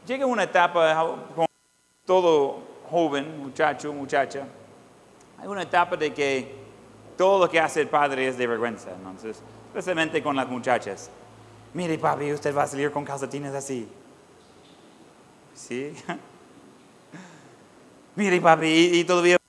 Llega 0.06 0.26
una 0.26 0.44
etapa 0.44 1.06
con 1.36 1.46
todo 2.06 2.60
joven, 2.90 3.42
muchacho, 3.42 3.94
muchacha, 3.94 4.48
hay 5.38 5.48
una 5.48 5.64
etapa 5.64 5.96
de 5.96 6.14
que 6.14 6.56
todo 7.18 7.40
lo 7.40 7.50
que 7.50 7.60
hace 7.60 7.82
el 7.82 7.88
padre 7.88 8.28
es 8.28 8.38
de 8.38 8.48
vergüenza, 8.48 8.92
entonces, 8.92 9.42
especialmente 9.70 10.22
con 10.22 10.36
las 10.36 10.48
muchachas. 10.48 11.10
Mire, 11.74 11.98
papi, 11.98 12.34
usted 12.34 12.56
va 12.56 12.64
a 12.64 12.68
salir 12.68 12.92
con 12.92 13.06
calcetines 13.06 13.54
así. 13.54 13.88
¿Sí? 15.56 15.94
Mire, 18.16 18.42
papi, 18.42 18.68
y, 18.68 19.00
y 19.00 19.04
todavía 19.04 19.40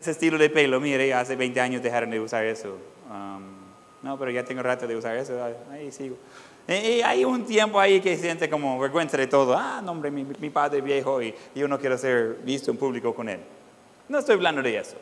ese 0.00 0.12
estilo 0.12 0.38
de 0.38 0.48
pelo, 0.48 0.78
mire, 0.78 1.12
hace 1.12 1.34
20 1.34 1.60
años 1.60 1.82
dejaron 1.82 2.10
de 2.10 2.20
usar 2.20 2.44
eso. 2.44 2.78
Um, 3.10 3.42
no, 4.00 4.16
pero 4.16 4.30
ya 4.30 4.44
tengo 4.44 4.62
rato 4.62 4.86
de 4.86 4.94
usar 4.94 5.16
eso, 5.16 5.36
ahí 5.72 5.90
sigo. 5.90 6.16
Y, 6.68 7.00
hay 7.00 7.24
un 7.24 7.44
tiempo 7.44 7.80
ahí 7.80 8.00
que 8.00 8.16
siente 8.16 8.48
como 8.48 8.78
vergüenza 8.78 9.16
de 9.16 9.26
todo. 9.26 9.56
Ah, 9.56 9.80
no, 9.82 9.90
hombre, 9.90 10.12
mi, 10.12 10.24
mi 10.24 10.50
padre 10.50 10.82
viejo 10.82 11.20
y, 11.20 11.34
yo 11.54 11.66
no 11.66 11.80
quiero 11.80 11.98
ser 11.98 12.36
visto 12.44 12.70
en 12.70 12.76
público 12.76 13.12
con 13.12 13.28
él. 13.28 13.40
No 14.08 14.18
estoy 14.18 14.36
hablando 14.36 14.62
de 14.62 14.76
eso. 14.76 14.96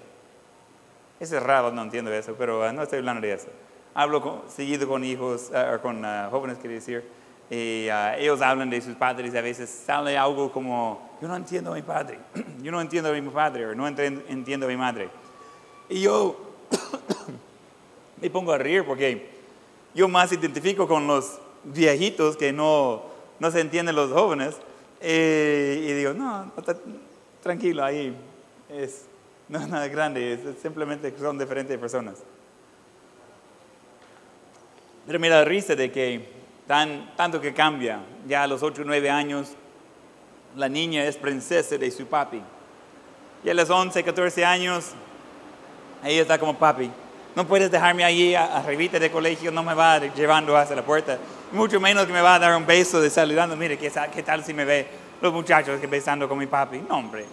Es 1.21 1.30
raro, 1.30 1.71
no 1.73 1.83
entiendo 1.83 2.11
eso, 2.12 2.35
pero 2.38 2.64
ah, 2.64 2.73
no 2.73 2.83
estoy 2.83 3.00
hablando 3.00 3.26
de 3.26 3.35
eso. 3.35 3.49
Hablo 3.98 4.44
seguido 4.54 4.86
con 4.86 5.02
hijos, 5.04 5.50
uh, 5.50 5.80
con 5.80 6.04
uh, 6.04 6.28
jóvenes, 6.30 6.58
quiero 6.58 6.74
decir, 6.74 7.02
y 7.48 7.86
ellos 8.18 8.42
hablan 8.42 8.68
de 8.68 8.82
sus 8.82 8.94
padres 8.94 9.32
y 9.32 9.38
a 9.38 9.40
veces 9.40 9.70
sale 9.70 10.18
algo 10.18 10.52
como, 10.52 11.16
yo 11.22 11.26
no 11.26 11.34
entiendo 11.34 11.72
a 11.72 11.76
mi 11.76 11.80
padre, 11.80 12.18
yo 12.62 12.70
no 12.70 12.82
entiendo 12.82 13.08
a 13.08 13.14
mi 13.14 13.22
padre, 13.22 13.64
o 13.64 13.74
no 13.74 13.88
entiendo 13.88 14.66
a 14.66 14.68
mi 14.68 14.76
madre. 14.76 15.08
Y 15.88 16.02
yo 16.02 16.36
me 18.20 18.28
pongo 18.28 18.52
a 18.52 18.58
reír 18.58 18.84
porque 18.84 19.30
yo 19.94 20.08
más 20.08 20.30
identifico 20.30 20.86
con 20.86 21.06
los 21.06 21.38
viejitos 21.64 22.36
que 22.36 22.52
no, 22.52 23.00
no 23.40 23.50
se 23.50 23.62
entienden 23.62 23.96
los 23.96 24.12
jóvenes. 24.12 24.56
y 25.00 25.92
digo, 25.94 26.12
no, 26.12 26.52
tranquilo, 27.42 27.82
ahí 27.82 28.14
es, 28.68 29.06
no 29.48 29.58
es 29.58 29.68
nada 29.68 29.88
grande, 29.88 30.34
es, 30.34 30.40
simplemente 30.60 31.14
son 31.18 31.38
diferentes 31.38 31.78
personas. 31.78 32.22
Pero 35.06 35.20
me 35.20 35.28
da 35.28 35.44
risa 35.44 35.76
de 35.76 35.90
que 35.90 36.28
tan, 36.66 37.14
tanto 37.16 37.40
que 37.40 37.54
cambia, 37.54 38.00
ya 38.26 38.42
a 38.42 38.46
los 38.46 38.62
8 38.62 38.82
o 38.82 38.84
9 38.84 39.08
años 39.08 39.52
la 40.56 40.68
niña 40.68 41.04
es 41.04 41.16
princesa 41.16 41.76
de 41.76 41.90
su 41.90 42.06
papi. 42.06 42.42
Y 43.44 43.50
a 43.50 43.54
los 43.54 43.70
11, 43.70 44.02
14 44.02 44.44
años, 44.44 44.92
ella 46.02 46.22
está 46.22 46.38
como 46.38 46.54
papi. 46.54 46.90
No 47.36 47.46
puedes 47.46 47.70
dejarme 47.70 48.02
allí 48.02 48.34
arribita 48.34 48.98
de 48.98 49.10
colegio, 49.10 49.52
no 49.52 49.62
me 49.62 49.75
va 49.75 49.98
llevando 49.98 50.56
hacia 50.56 50.75
la 50.75 50.82
puerta. 50.82 51.18
Mucho 51.52 51.78
menos 51.78 52.06
que 52.06 52.12
me 52.12 52.22
va 52.22 52.36
a 52.36 52.38
dar 52.38 52.56
un 52.56 52.66
beso 52.66 53.00
de 53.00 53.10
saludando. 53.10 53.54
Mire, 53.56 53.78
¿qué, 53.78 53.92
qué 54.12 54.22
tal 54.22 54.42
si 54.42 54.54
me 54.54 54.64
ve 54.64 54.86
los 55.20 55.32
muchachos 55.32 55.78
que 55.78 55.86
besando 55.86 56.28
con 56.28 56.38
mi 56.38 56.46
papi? 56.46 56.82
No, 56.88 56.96
hombre. 56.96 57.26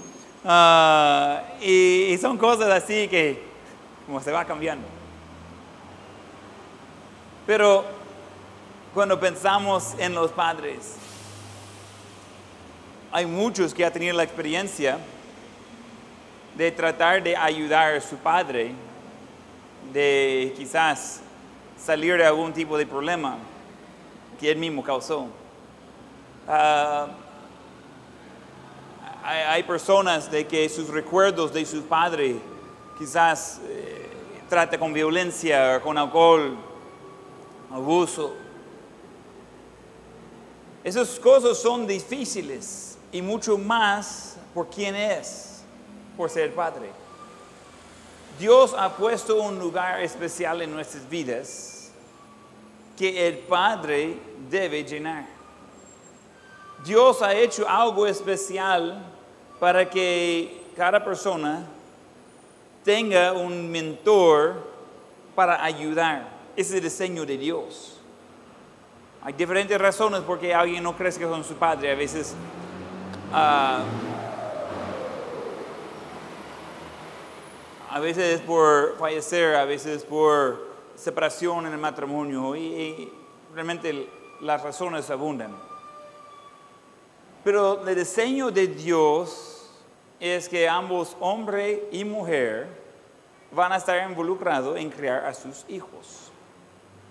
Ah, 0.43 1.41
y, 1.61 2.09
y 2.11 2.17
son 2.17 2.37
cosas 2.37 2.69
así 2.69 3.07
que 3.07 3.41
como 4.05 4.19
se 4.19 4.31
va 4.31 4.43
cambiando. 4.43 4.85
Pero 7.45 7.83
cuando 8.93 9.19
pensamos 9.19 9.95
en 9.97 10.13
los 10.15 10.31
padres, 10.31 10.95
hay 13.11 13.25
muchos 13.25 13.73
que 13.73 13.85
han 13.85 13.91
tenido 13.91 14.15
la 14.15 14.23
experiencia 14.23 14.97
de 16.55 16.71
tratar 16.71 17.21
de 17.21 17.35
ayudar 17.35 17.95
a 17.95 18.01
su 18.01 18.15
padre, 18.15 18.71
de 19.91 20.53
quizás 20.55 21.21
salir 21.77 22.17
de 22.17 22.25
algún 22.25 22.53
tipo 22.53 22.77
de 22.77 22.85
problema 22.85 23.37
que 24.39 24.49
él 24.49 24.57
mismo 24.57 24.81
causó. 24.81 25.27
Ah, 26.47 27.07
hay, 29.23 29.63
personas 29.63 30.29
de 30.31 30.45
que 30.45 30.67
sus 30.69 30.89
recuerdos 30.89 31.53
de 31.53 31.65
su 31.65 31.83
padre 31.83 32.35
quizás 32.97 33.61
eh, 33.65 34.77
con 34.77 34.93
violencia, 34.93 35.79
con 35.81 35.97
alcohol, 35.97 36.57
abuso. 37.73 38.35
Esas 40.83 41.19
cosas 41.19 41.57
son 41.57 41.87
difíciles 41.87 42.97
y 43.11 43.21
mucho 43.21 43.57
más 43.57 44.37
por 44.53 44.69
quién 44.69 44.95
es, 44.95 45.63
por 46.15 46.29
ser 46.29 46.53
Padre. 46.53 46.91
Dios 48.37 48.75
ha 48.77 48.89
puesto 48.95 49.41
un 49.41 49.57
lugar 49.57 50.01
especial 50.01 50.61
en 50.61 50.71
nuestras 50.71 51.07
vidas 51.09 51.91
que 52.97 53.27
el 53.27 53.39
Padre 53.39 54.17
debe 54.49 54.83
llenar. 54.83 55.25
Dios 56.85 57.21
ha 57.21 57.33
hecho 57.33 57.67
algo 57.67 58.05
especial 58.05 59.01
para 59.59 59.89
que 59.89 60.63
cada 60.75 61.03
persona 61.03 61.65
tenga 62.83 63.31
un 63.33 63.71
mentor 63.71 64.61
para 65.33 65.63
ayudar. 65.63 66.32
Ese 66.55 66.69
es 66.69 66.77
el 66.77 66.83
diseño 66.83 67.25
de 67.25 67.37
Dios. 67.37 67.99
Hay 69.23 69.33
diferentes 69.33 69.79
razones 69.79 70.21
por 70.21 70.39
qué 70.39 70.53
alguien 70.53 70.83
no 70.83 70.95
crezca 70.95 71.27
con 71.27 71.43
su 71.43 71.55
padre. 71.55 71.91
A 71.91 71.95
veces 71.95 72.35
A 73.33 73.79
veces 77.99 78.41
por 78.41 78.97
fallecer, 78.97 79.55
a 79.55 79.65
veces 79.65 80.03
por 80.03 80.73
separación 80.95 81.67
en 81.67 81.73
el 81.73 81.79
matrimonio 81.79 82.55
y, 82.55 82.61
y 82.61 83.13
realmente 83.53 84.09
las 84.41 84.63
razones 84.63 85.11
abundan. 85.11 85.55
Pero 87.43 87.87
el 87.87 87.95
diseño 87.95 88.49
de 88.49 88.65
Dios 88.65 89.69
es 90.19 90.49
que 90.49 90.67
ambos, 90.67 91.15
hombre 91.19 91.87
y 91.91 92.03
mujer, 92.03 92.67
van 93.51 93.71
a 93.71 93.77
estar 93.77 94.09
involucrados 94.09 94.75
en 94.77 94.89
criar 94.89 95.25
a 95.25 95.35
sus 95.35 95.63
hijos. 95.69 96.32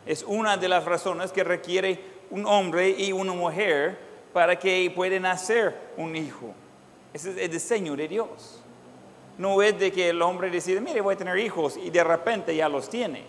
Es 0.06 0.24
una 0.26 0.56
de 0.56 0.68
las 0.68 0.84
razones 0.84 1.32
que 1.32 1.44
requiere 1.44 2.00
un 2.30 2.46
hombre 2.46 2.90
y 2.90 3.12
una 3.12 3.32
mujer 3.32 3.98
para 4.32 4.58
que 4.58 4.90
pueda 4.94 5.18
nacer 5.20 5.76
un 5.96 6.16
hijo. 6.16 6.54
Ese 7.12 7.30
es 7.30 7.36
el 7.38 7.50
diseño 7.50 7.94
de 7.94 8.08
Dios. 8.08 8.60
No 9.38 9.62
es 9.62 9.78
de 9.78 9.92
que 9.92 10.08
el 10.08 10.20
hombre 10.22 10.50
decide, 10.50 10.80
mire, 10.80 11.00
voy 11.00 11.14
a 11.14 11.18
tener 11.18 11.38
hijos 11.38 11.76
y 11.76 11.90
de 11.90 12.02
repente 12.02 12.54
ya 12.54 12.68
los 12.68 12.88
tiene. 12.88 13.24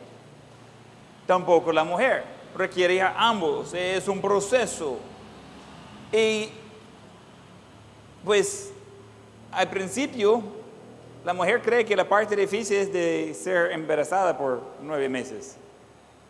Tampoco 1.27 1.71
la 1.71 1.83
mujer. 1.83 2.23
Requiere 2.55 3.01
a 3.01 3.13
ambos. 3.17 3.73
Es 3.73 4.07
un 4.07 4.21
proceso. 4.21 4.97
Y 6.11 6.49
pues 8.23 8.71
al 9.51 9.69
principio 9.69 10.41
la 11.25 11.33
mujer 11.33 11.61
cree 11.61 11.85
que 11.85 11.95
la 11.95 12.07
parte 12.07 12.35
difícil 12.35 12.77
es 12.77 12.93
de 12.93 13.33
ser 13.33 13.71
embarazada 13.71 14.37
por 14.37 14.61
nueve 14.81 15.07
meses. 15.09 15.57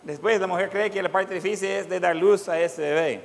Después 0.04 0.40
la 0.40 0.48
mujer 0.48 0.70
cree 0.70 0.90
que 0.92 1.02
la 1.02 1.12
parte 1.12 1.34
difícil 1.34 1.70
es 1.70 1.90
de 1.90 2.00
dar 2.00 2.16
luz 2.16 2.50
a 2.50 2.60
ese 2.60 2.82
bebé. 2.82 3.24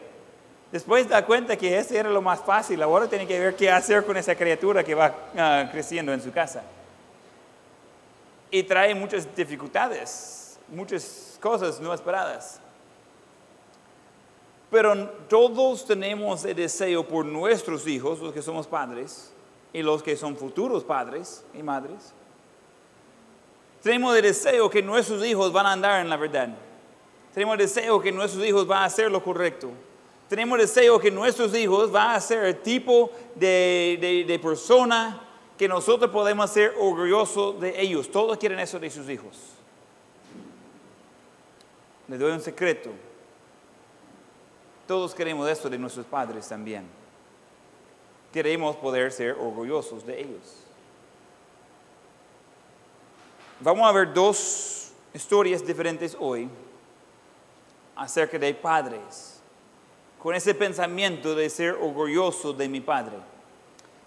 Después 0.70 1.08
da 1.08 1.24
cuenta 1.24 1.56
que 1.56 1.78
ese 1.78 1.96
era 1.96 2.10
lo 2.10 2.20
más 2.20 2.40
fácil. 2.40 2.82
Ahora 2.82 3.08
tiene 3.08 3.26
que 3.26 3.38
ver 3.38 3.56
qué 3.56 3.70
hacer 3.70 4.04
con 4.04 4.16
esa 4.16 4.34
criatura 4.34 4.84
que 4.84 4.94
va 4.94 5.14
ah, 5.36 5.68
creciendo 5.72 6.12
en 6.12 6.20
su 6.20 6.30
casa. 6.30 6.62
Y 8.50 8.62
trae 8.62 8.94
muchas 8.94 9.34
dificultades, 9.34 10.58
muchas 10.68 11.38
cosas 11.40 11.80
no 11.80 11.92
esperadas. 11.92 12.60
Pero 14.70 15.08
todos 15.28 15.86
tenemos 15.86 16.44
el 16.44 16.54
deseo 16.54 17.06
por 17.06 17.24
nuestros 17.24 17.86
hijos, 17.86 18.20
los 18.20 18.34
que 18.34 18.42
somos 18.42 18.66
padres, 18.66 19.32
y 19.72 19.82
los 19.82 20.02
que 20.02 20.16
son 20.16 20.36
futuros 20.36 20.84
padres 20.84 21.44
y 21.54 21.62
madres. 21.62 22.12
Tenemos 23.82 24.14
el 24.16 24.22
deseo 24.22 24.68
que 24.68 24.82
nuestros 24.82 25.24
hijos 25.24 25.52
van 25.52 25.66
a 25.66 25.72
andar 25.72 26.00
en 26.02 26.10
la 26.10 26.16
verdad. 26.16 26.50
Tenemos 27.38 27.56
deseo 27.56 28.00
que 28.00 28.10
nuestros 28.10 28.44
hijos 28.44 28.66
van 28.66 28.82
a 28.82 28.86
hacer 28.86 29.12
lo 29.12 29.22
correcto. 29.22 29.70
Tenemos 30.28 30.58
deseo 30.58 30.98
que 30.98 31.08
nuestros 31.08 31.54
hijos 31.54 31.88
van 31.88 32.16
a 32.16 32.20
ser 32.20 32.44
el 32.46 32.60
tipo 32.62 33.12
de, 33.36 34.24
de 34.26 34.38
persona 34.40 35.20
que 35.56 35.68
nosotros 35.68 36.10
podemos 36.10 36.50
ser 36.50 36.74
orgullosos 36.76 37.60
de 37.60 37.80
ellos. 37.80 38.10
Todos 38.10 38.38
quieren 38.38 38.58
eso 38.58 38.80
de 38.80 38.90
sus 38.90 39.08
hijos. 39.08 39.36
Les 42.08 42.18
doy 42.18 42.32
un 42.32 42.40
secreto. 42.40 42.90
Todos 44.88 45.14
queremos 45.14 45.48
esto 45.48 45.70
de 45.70 45.78
nuestros 45.78 46.06
padres 46.06 46.48
también. 46.48 46.88
Queremos 48.32 48.74
poder 48.74 49.12
ser 49.12 49.34
orgullosos 49.34 50.04
de 50.04 50.22
ellos. 50.22 50.56
Vamos 53.60 53.88
a 53.88 53.92
ver 53.92 54.12
dos 54.12 54.90
historias 55.14 55.64
diferentes 55.64 56.16
hoy 56.18 56.50
acerca 57.98 58.38
de 58.38 58.54
padres, 58.54 59.40
con 60.22 60.34
ese 60.34 60.54
pensamiento 60.54 61.34
de 61.34 61.50
ser 61.50 61.74
orgulloso 61.74 62.52
de 62.52 62.68
mi 62.68 62.80
padre. 62.80 63.16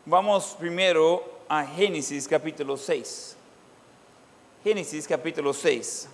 Vamos 0.05 0.55
primero 0.57 1.23
a 1.49 1.65
Génesis 1.65 2.25
capítulo 2.25 2.77
6. 2.77 3.35
Génesis 4.63 5.05
capítulo 5.05 5.53
6. 5.53 6.07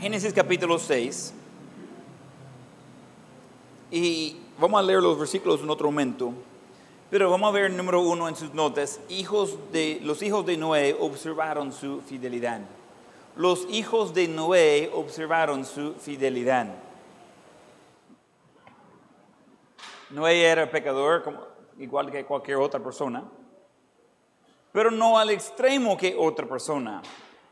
Génesis 0.00 0.32
capítulo 0.32 0.78
6. 0.78 1.34
Y 3.90 4.36
vamos 4.58 4.80
a 4.80 4.82
leer 4.82 5.02
los 5.02 5.18
versículos 5.18 5.60
en 5.60 5.68
otro 5.68 5.88
momento. 5.90 6.32
Pero 7.12 7.28
vamos 7.28 7.50
a 7.50 7.52
ver 7.52 7.64
el 7.66 7.76
número 7.76 8.00
uno 8.00 8.26
en 8.26 8.36
sus 8.36 8.54
notas. 8.54 8.98
Hijos 9.10 9.58
de, 9.70 10.00
los 10.02 10.22
hijos 10.22 10.46
de 10.46 10.56
Noé 10.56 10.96
observaron 10.98 11.70
su 11.70 12.00
fidelidad. 12.00 12.62
Los 13.36 13.66
hijos 13.68 14.14
de 14.14 14.28
Noé 14.28 14.90
observaron 14.94 15.66
su 15.66 15.92
fidelidad. 15.92 16.68
Noé 20.08 20.42
era 20.42 20.70
pecador, 20.70 21.22
como, 21.22 21.42
igual 21.78 22.10
que 22.10 22.24
cualquier 22.24 22.56
otra 22.56 22.80
persona, 22.80 23.24
pero 24.72 24.90
no 24.90 25.18
al 25.18 25.28
extremo 25.28 25.98
que 25.98 26.16
otra 26.18 26.46
persona. 26.46 27.02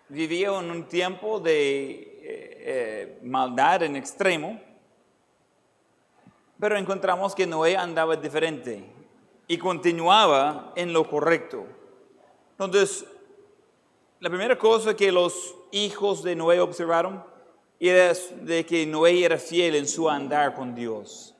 Vivía 0.09 0.59
en 0.59 0.70
un 0.70 0.85
tiempo 0.85 1.38
de 1.38 2.18
eh, 2.23 3.18
maldad 3.25 3.83
en 3.83 3.96
extremo, 3.96 4.59
pero 6.59 6.79
encontramos 6.79 7.35
que 7.35 7.46
Noé 7.46 7.77
andaba 7.77 8.16
diferente 8.16 9.00
y 9.51 9.59
continuaba 9.59 10.73
en 10.77 10.93
lo 10.93 11.11
correcto. 11.11 11.67
Entonces, 12.53 13.05
la 14.21 14.31
primera 14.31 14.57
cosa 14.57 14.95
que 14.95 15.11
los 15.11 15.57
hijos 15.73 16.23
de 16.23 16.37
Noé 16.37 16.61
observaron 16.61 17.25
era 17.81 18.13
de 18.43 18.65
que 18.65 18.87
Noé 18.87 19.25
era 19.25 19.39
fiel 19.39 19.75
en 19.75 19.89
su 19.89 20.09
andar 20.09 20.55
con 20.55 20.73
Dios. 20.73 21.35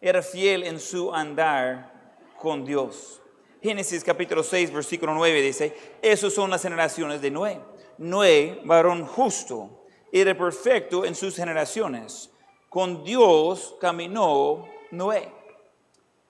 Era 0.00 0.22
fiel 0.22 0.62
en 0.62 0.80
su 0.80 1.14
andar 1.14 2.16
con 2.38 2.64
Dios. 2.64 3.20
Génesis 3.62 4.04
capítulo 4.04 4.42
6, 4.42 4.72
versículo 4.72 5.12
9 5.12 5.42
dice, 5.42 5.76
esas 6.00 6.32
son 6.32 6.48
las 6.48 6.62
generaciones 6.62 7.20
de 7.20 7.30
Noé. 7.30 7.60
Noé, 7.98 8.62
varón 8.64 9.04
justo 9.04 9.84
era 10.10 10.34
perfecto 10.34 11.04
en 11.04 11.14
sus 11.14 11.36
generaciones. 11.36 12.30
Con 12.70 13.04
Dios 13.04 13.74
caminó 13.78 14.66
Noé. 14.92 15.39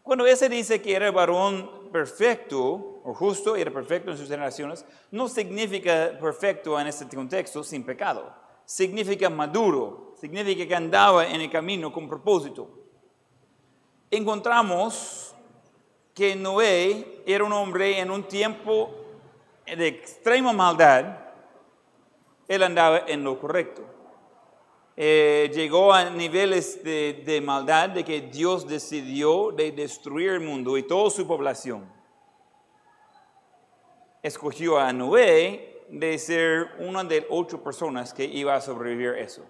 Cuando 0.03 0.27
ese 0.27 0.49
dice 0.49 0.81
que 0.81 0.95
era 0.95 1.11
varón 1.11 1.91
perfecto 1.93 3.01
o 3.05 3.15
justo, 3.15 3.57
era 3.57 3.71
perfecto 3.71 4.11
en 4.11 4.17
sus 4.17 4.29
generaciones, 4.29 4.85
no 5.11 5.29
significa 5.29 6.17
perfecto 6.21 6.79
en 6.79 6.87
este 6.87 7.07
contexto 7.15 7.63
sin 7.63 7.85
pecado. 7.85 8.35
Significa 8.65 9.29
maduro, 9.29 10.15
significa 10.21 10.67
que 10.67 10.75
andaba 10.75 11.27
en 11.27 11.41
el 11.41 11.51
camino 11.51 11.93
con 11.93 12.09
propósito. 12.09 12.69
Encontramos 14.11 15.35
que 16.15 16.35
Noé 16.35 17.23
era 17.27 17.45
un 17.45 17.53
hombre 17.53 17.99
en 17.99 18.11
un 18.11 18.25
tiempo 18.25 18.91
de 19.67 19.87
extrema 19.87 20.53
maldad, 20.53 21.19
él 22.49 22.63
andaba 22.63 23.05
en 23.07 23.23
lo 23.23 23.39
correcto. 23.39 24.00
Eh, 25.03 25.51
llegó 25.55 25.95
a 25.95 26.11
niveles 26.11 26.85
de, 26.85 27.41
maldad 27.43 27.89
de 27.89 28.05
que 28.05 28.21
Dios 28.21 28.69
decidió 28.69 29.51
de 29.51 29.73
destruir 29.73 30.33
el 30.33 30.41
mundo 30.41 30.77
y 30.77 30.83
toda 30.83 31.09
su 31.09 31.27
población. 31.27 31.91
Escogió 34.23 34.79
a 34.79 34.93
Noé 34.93 35.87
de 35.89 36.19
ser 36.19 36.73
una 36.81 37.03
de 37.03 37.27
ocho 37.31 37.65
personas 37.65 38.13
que 38.13 38.27
iba 38.27 38.55
a 38.55 38.61
sobrevivir 38.61 39.15
eso. 39.15 39.43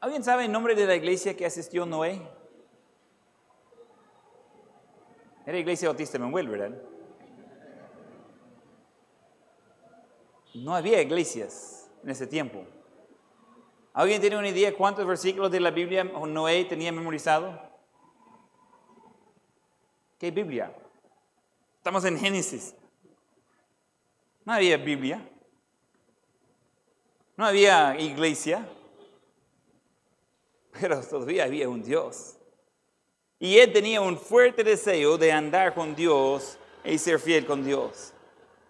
¿Alguien 0.00 0.24
sabe 0.24 0.46
el 0.46 0.50
nombre 0.50 0.74
de 0.74 0.86
la 0.86 0.96
iglesia 0.96 1.36
que 1.36 1.46
asistió 1.46 1.86
Noé? 1.86 2.20
Era 5.46 5.56
Iglesia 5.56 5.88
Bautista 5.88 6.18
Manuel, 6.18 6.48
¿verdad? 6.48 6.76
No 10.56 10.74
había 10.74 11.02
iglesias 11.02 11.90
en 12.02 12.10
ese 12.10 12.26
tiempo. 12.26 12.64
¿Alguien 13.92 14.20
tiene 14.20 14.38
una 14.38 14.48
idea 14.48 14.74
cuántos 14.74 15.06
versículos 15.06 15.50
de 15.50 15.60
la 15.60 15.70
Biblia 15.70 16.04
Noé 16.04 16.64
tenía 16.64 16.92
memorizado? 16.92 17.60
¿Qué 20.18 20.30
Biblia? 20.30 20.74
Estamos 21.76 22.04
en 22.06 22.18
Génesis. 22.18 22.74
No 24.44 24.54
había 24.54 24.78
Biblia. 24.78 25.28
No 27.36 27.44
había 27.44 27.98
iglesia. 28.00 28.66
Pero 30.80 31.02
todavía 31.02 31.44
había 31.44 31.68
un 31.68 31.82
Dios. 31.82 32.38
Y 33.38 33.58
él 33.58 33.72
tenía 33.72 34.00
un 34.00 34.18
fuerte 34.18 34.64
deseo 34.64 35.18
de 35.18 35.32
andar 35.32 35.74
con 35.74 35.94
Dios 35.94 36.58
y 36.82 36.96
ser 36.96 37.18
fiel 37.20 37.44
con 37.44 37.62
Dios 37.62 38.14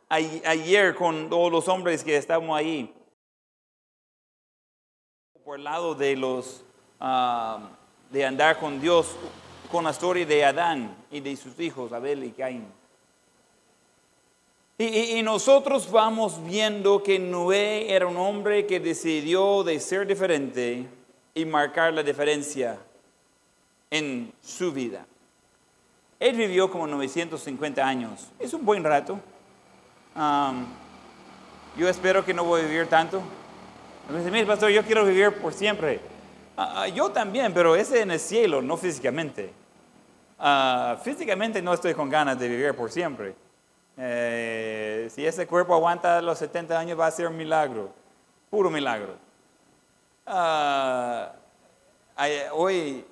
ayer 0.08 0.94
con 0.94 1.28
todos 1.28 1.50
los 1.50 1.68
hombres 1.68 2.04
que 2.04 2.16
estábamos 2.16 2.56
ahí, 2.56 2.92
por 5.44 5.58
el 5.58 5.64
lado 5.64 5.94
de 5.94 6.16
los 6.16 6.64
ah, 7.00 7.70
de 8.10 8.24
andar 8.24 8.58
con 8.58 8.80
Dios, 8.80 9.16
con 9.70 9.84
la 9.84 9.90
historia 9.90 10.24
de 10.26 10.44
Adán 10.44 10.96
y 11.10 11.20
de 11.20 11.36
sus 11.36 11.58
hijos, 11.60 11.92
Abel 11.92 12.24
y 12.24 12.30
Caín. 12.30 12.66
Y, 14.78 14.84
y- 15.18 15.22
nosotros 15.22 15.90
vamos 15.90 16.44
viendo 16.44 17.02
que 17.02 17.18
Noé 17.18 17.90
era 17.92 18.06
un 18.06 18.16
hombre 18.18 18.66
que 18.66 18.78
decidió 18.78 19.64
de 19.64 19.80
ser 19.80 20.06
diferente 20.06 20.86
y 21.34 21.44
marcar 21.46 21.94
la 21.94 22.02
diferencia 22.02 22.78
en 23.90 24.32
su 24.42 24.72
vida. 24.72 25.06
Él 26.20 26.36
vivió 26.36 26.70
como 26.70 26.86
950 26.86 27.86
años. 27.86 28.28
Es 28.38 28.52
un 28.52 28.64
buen 28.66 28.84
rato. 28.84 29.18
Am, 30.16 30.66
yo 31.76 31.88
espero 31.90 32.24
que 32.24 32.32
no 32.32 32.42
voy 32.42 32.62
a 32.62 32.64
vivir 32.64 32.88
tanto. 32.88 33.22
Me 34.08 34.18
dice, 34.18 34.30
mire, 34.30 34.46
pastor, 34.46 34.70
yo 34.70 34.82
quiero 34.82 35.04
vivir 35.04 35.30
por 35.42 35.52
siempre. 35.52 36.00
Ah, 36.56 36.82
ah, 36.82 36.88
yo 36.88 37.10
también, 37.10 37.52
pero 37.52 37.76
ese 37.76 38.00
en 38.00 38.10
el 38.10 38.18
cielo, 38.18 38.62
no 38.62 38.78
físicamente. 38.78 39.52
Ah, 40.38 40.96
físicamente 41.02 41.60
no 41.60 41.74
estoy 41.74 41.92
con 41.92 42.08
ganas 42.08 42.38
de 42.38 42.48
vivir 42.48 42.74
por 42.74 42.90
siempre. 42.90 43.34
Eh, 43.98 45.08
si 45.10 45.26
ese 45.26 45.46
cuerpo 45.46 45.74
aguanta 45.74 46.22
los 46.22 46.38
70 46.38 46.78
años, 46.78 46.98
va 46.98 47.08
a 47.08 47.10
ser 47.10 47.26
un 47.26 47.36
milagro. 47.36 47.90
Puro 48.48 48.70
milagro. 48.70 49.16
Hoy, 52.52 53.04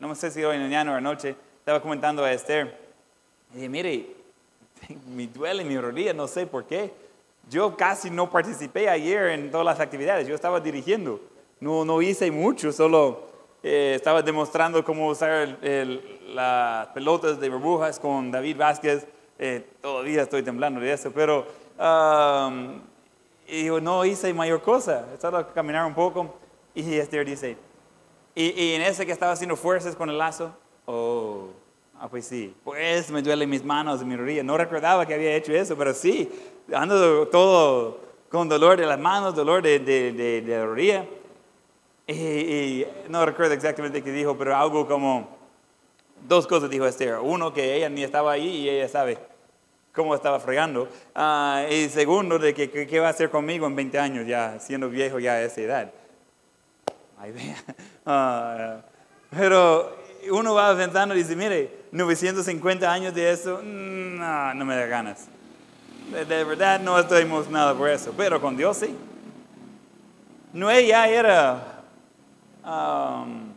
no 0.00 0.14
sé 0.16 0.32
si 0.32 0.42
hoy 0.42 0.56
en 0.56 0.70
la 0.70 0.92
o 0.92 0.96
anoche, 0.96 1.36
estaba 1.60 1.80
comentando 1.80 2.24
a 2.24 2.32
Esther. 2.32 2.76
Y 3.52 3.56
dije, 3.56 3.68
mire, 3.68 4.17
me 5.06 5.26
duele 5.26 5.64
mi 5.64 5.78
rodilla, 5.78 6.12
no 6.12 6.26
sé 6.26 6.46
por 6.46 6.64
qué. 6.64 6.92
Yo 7.50 7.76
casi 7.76 8.10
no 8.10 8.30
participé 8.30 8.88
ayer 8.88 9.28
en 9.28 9.50
todas 9.50 9.64
las 9.64 9.80
actividades, 9.80 10.26
yo 10.28 10.34
estaba 10.34 10.60
dirigiendo. 10.60 11.20
No, 11.60 11.84
no 11.84 12.02
hice 12.02 12.30
mucho, 12.30 12.72
solo 12.72 13.26
eh, 13.62 13.94
estaba 13.96 14.22
demostrando 14.22 14.84
cómo 14.84 15.08
usar 15.08 15.30
el- 15.30 15.58
el- 15.62 16.34
las 16.36 16.86
pelotas 16.88 17.40
de 17.40 17.48
burbujas 17.48 17.98
con 17.98 18.30
David 18.30 18.56
Vázquez. 18.56 19.06
Eh, 19.38 19.64
todavía 19.80 20.22
estoy 20.22 20.42
temblando 20.42 20.80
de 20.80 20.92
eso, 20.92 21.10
pero 21.12 21.46
um, 21.78 22.80
y 23.48 23.64
yo 23.64 23.80
no 23.80 24.04
hice 24.04 24.32
mayor 24.34 24.60
cosa. 24.62 25.06
Estaba 25.14 25.40
a 25.40 25.48
caminar 25.52 25.86
un 25.86 25.94
poco 25.94 26.34
y 26.74 26.94
Esther 26.94 27.24
dice, 27.26 27.56
y, 28.34 28.50
y 28.62 28.74
en 28.74 28.82
ese 28.82 29.06
que 29.06 29.12
estaba 29.12 29.32
haciendo 29.32 29.56
fuerzas 29.56 29.96
con 29.96 30.10
el 30.10 30.18
lazo, 30.18 30.54
oh, 30.86 31.48
ah, 32.00 32.08
pues 32.08 32.26
sí, 32.26 32.54
pues 32.64 33.10
me 33.10 33.22
duelen 33.22 33.48
mis 33.50 33.64
manos 33.64 34.02
y 34.02 34.04
mi 34.04 34.16
rodilla. 34.16 34.42
No 34.42 34.56
recordaba 34.56 35.06
que 35.06 35.14
había 35.14 35.34
hecho 35.34 35.52
eso, 35.52 35.76
pero 35.76 35.94
sí, 35.94 36.30
ando 36.72 37.28
todo 37.28 38.00
con 38.30 38.48
dolor 38.48 38.76
de 38.78 38.86
las 38.86 38.98
manos, 38.98 39.34
dolor 39.34 39.62
de, 39.62 39.78
de, 39.78 40.12
de- 40.12 40.42
de 40.42 40.58
la 40.58 40.66
rodilla. 40.66 41.04
Y, 42.06 42.12
y 42.14 42.86
no 43.08 43.24
recuerdo 43.26 43.52
exactamente 43.54 44.02
qué 44.02 44.10
dijo, 44.12 44.36
pero 44.36 44.56
algo 44.56 44.86
como 44.86 45.36
dos 46.26 46.46
cosas 46.46 46.70
dijo 46.70 46.86
Esther. 46.86 47.18
Uno, 47.22 47.52
que 47.52 47.74
ella 47.76 47.88
ni 47.88 48.02
estaba 48.02 48.32
ahí 48.32 48.48
y 48.48 48.68
ella 48.68 48.88
sabe 48.88 49.18
cómo 49.94 50.14
estaba 50.14 50.40
fregando. 50.40 50.88
Ah, 51.14 51.66
y 51.70 51.88
segundo, 51.88 52.38
de 52.38 52.54
que 52.54 52.70
qué 52.70 53.00
va 53.00 53.08
a 53.08 53.10
hacer 53.10 53.30
conmigo 53.30 53.66
en 53.66 53.76
20 53.76 53.98
años, 53.98 54.26
ya 54.26 54.58
siendo 54.60 54.88
viejo 54.88 55.18
ya 55.18 55.32
a 55.32 55.42
esa 55.42 55.60
edad. 55.60 55.92
Ahí 57.18 57.32
vea. 57.32 57.56
Ah, 58.10 58.80
pero 59.36 59.97
uno 60.30 60.54
va 60.54 60.76
pensando 60.76 61.14
y 61.14 61.18
dice, 61.18 61.36
mire, 61.36 61.84
950 61.92 62.90
años 62.90 63.14
de 63.14 63.30
eso, 63.30 63.60
mm, 63.62 64.18
no, 64.18 64.54
no 64.54 64.64
me 64.64 64.76
da 64.76 64.86
ganas. 64.86 65.28
De, 66.10 66.44
verdad 66.44 66.80
no 66.80 66.98
estoy 66.98 67.22
emocionado 67.22 67.76
por 67.76 67.90
eso, 67.90 68.14
pero 68.16 68.40
con 68.40 68.56
Dios 68.56 68.78
sí. 68.78 68.94
Noé 70.52 70.86
ya 70.86 71.06
era 71.06 71.82
um, 72.64 73.52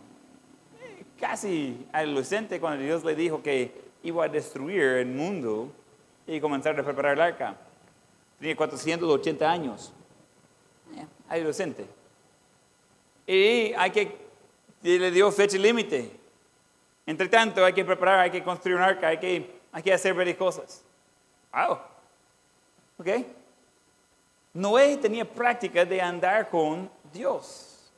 casi 1.20 1.86
adolescente 1.94 2.60
cuando 2.60 2.84
Dios 2.84 3.06
le 3.06 3.16
dijo 3.16 3.42
que 3.42 3.72
iba 4.04 4.26
a 4.26 4.28
destruir 4.28 4.82
el 4.82 5.08
mundo 5.08 5.72
y 6.28 6.42
comenzar 6.42 6.78
a 6.78 6.84
preparar 6.84 7.14
el 7.14 7.22
arca. 7.22 7.56
Tenía 8.40 8.56
480 8.56 9.50
años. 9.50 9.94
Eh, 10.98 11.06
adolescente. 11.30 11.86
Y 13.26 13.74
hay 13.74 13.92
que, 13.92 14.18
le 14.84 15.12
dio 15.12 15.32
fecha 15.32 15.58
límite. 15.58 16.21
Entre 17.06 17.28
tanto, 17.28 17.66
hay 17.66 17.74
que 17.74 17.84
preparar, 17.84 18.20
hay 18.20 18.32
que 18.32 18.44
construir 18.44 18.78
un 18.78 18.84
arca, 18.84 19.08
hay 19.08 19.18
que, 19.18 19.92
hacer 19.92 20.14
varias 20.14 20.38
cosas. 20.38 20.84
Wow. 21.52 21.80
¿Ok? 23.00 23.26
Noé 24.54 24.98
tenía 24.98 25.26
práctica 25.26 25.86
de 25.86 26.02
andar 26.02 26.50
con 26.50 26.90
Dios. 27.12 27.92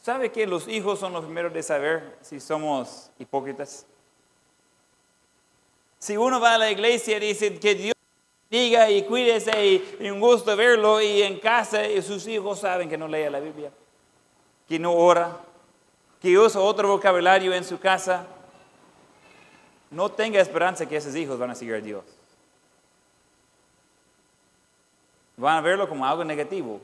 ¿Sabe 0.00 0.32
que 0.32 0.46
los 0.46 0.66
hijos 0.66 0.98
son 0.98 1.12
los 1.12 1.24
primeros 1.24 1.52
de 1.52 1.62
saber 1.62 2.16
si 2.22 2.40
somos 2.40 3.10
hipócritas? 3.18 3.86
Si 5.98 6.16
uno 6.16 6.40
va 6.40 6.54
a 6.54 6.58
la 6.58 6.70
iglesia 6.70 7.18
y 7.18 7.20
dice 7.20 7.60
que 7.60 7.74
Dios 7.76 7.94
diga 8.50 8.90
y 8.90 9.04
cuídese 9.04 9.64
y, 9.64 9.96
y 10.00 10.10
un 10.10 10.18
gusto 10.18 10.56
verlo 10.56 11.00
y 11.00 11.22
en 11.22 11.38
casa 11.38 11.86
y 11.86 12.02
sus 12.02 12.26
hijos 12.26 12.58
saben 12.58 12.88
que 12.88 12.98
no 12.98 13.06
lee 13.06 13.30
la 13.30 13.38
Biblia, 13.38 13.70
que 14.66 14.78
no 14.80 14.92
ora, 14.92 15.38
que 16.22 16.38
usa 16.38 16.60
otro 16.60 16.86
vocabulario 16.86 17.52
en 17.52 17.64
su 17.64 17.80
casa, 17.80 18.24
no 19.90 20.08
tenga 20.08 20.40
esperanza 20.40 20.86
que 20.86 20.96
esos 20.96 21.16
hijos 21.16 21.36
van 21.36 21.50
a 21.50 21.54
seguir 21.56 21.74
a 21.74 21.80
Dios. 21.80 22.04
Van 25.36 25.56
a 25.56 25.60
verlo 25.60 25.88
como 25.88 26.06
algo 26.06 26.24
negativo, 26.24 26.80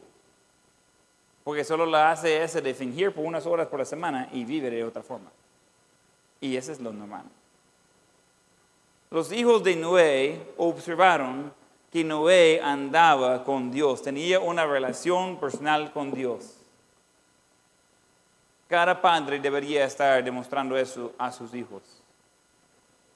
porque 1.44 1.62
solo 1.62 1.86
la 1.86 2.10
hace 2.10 2.42
ese 2.42 2.60
de 2.60 2.74
fingir 2.74 3.14
por 3.14 3.24
unas 3.24 3.46
horas 3.46 3.68
por 3.68 3.78
la 3.78 3.84
semana 3.84 4.28
y 4.32 4.44
vive 4.44 4.70
de 4.70 4.82
otra 4.82 5.04
forma. 5.04 5.30
Y 6.40 6.56
eso 6.56 6.72
es 6.72 6.80
lo 6.80 6.92
normal. 6.92 7.24
Los 9.10 9.30
hijos 9.30 9.62
de 9.62 9.76
Noé 9.76 10.42
observaron 10.56 11.52
que 11.92 12.02
Noé 12.02 12.60
andaba 12.60 13.44
con 13.44 13.70
Dios, 13.70 14.02
tenía 14.02 14.40
una 14.40 14.66
relación 14.66 15.38
personal 15.38 15.92
con 15.92 16.12
Dios. 16.12 16.57
Cada 18.68 19.00
padre 19.00 19.40
debería 19.40 19.84
estar 19.84 20.22
demostrando 20.22 20.76
eso 20.76 21.12
a 21.18 21.32
sus 21.32 21.54
hijos. 21.54 21.82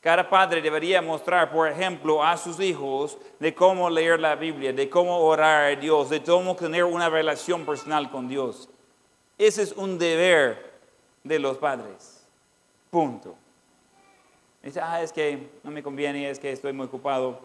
Cada 0.01 0.29
padre 0.29 0.61
debería 0.61 1.01
mostrar, 1.01 1.53
por 1.53 1.69
ejemplo, 1.69 2.25
a 2.25 2.37
sus 2.37 2.59
hijos 2.59 3.17
de 3.39 3.55
cómo 3.55 3.89
leer 3.89 4.19
la 4.19 4.35
Biblia, 4.35 4.73
de 4.73 4.91
cómo 4.91 5.17
orar 5.19 5.73
a 5.73 5.77
Dios, 5.77 6.11
de 6.11 6.21
cómo 6.21 6.57
tener 6.57 6.83
una 6.83 7.09
relación 7.09 7.65
personal 7.65 8.11
con 8.11 8.29
Dios. 8.29 8.69
Ese 9.39 9.63
es 9.63 9.73
un 9.73 9.99
deber 9.99 10.73
de 11.23 11.39
los 11.39 11.57
padres. 11.59 12.27
Punto. 12.91 13.37
Dice, 14.63 14.81
ah, 14.81 15.03
es 15.03 15.13
que 15.13 15.51
no 15.63 15.71
me 15.71 15.83
conviene, 15.83 16.29
es 16.29 16.39
que 16.39 16.51
estoy 16.51 16.73
muy 16.73 16.87
ocupado. 16.87 17.41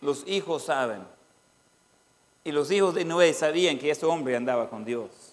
Los 0.00 0.26
hijos 0.28 0.64
saben. 0.64 1.02
Y 2.44 2.52
los 2.52 2.70
hijos 2.70 2.94
de 2.94 3.04
Noé 3.04 3.32
sabían 3.32 3.78
que 3.78 3.90
este 3.90 4.06
hombre 4.06 4.36
andaba 4.36 4.70
con 4.70 4.84
Dios. 4.84 5.29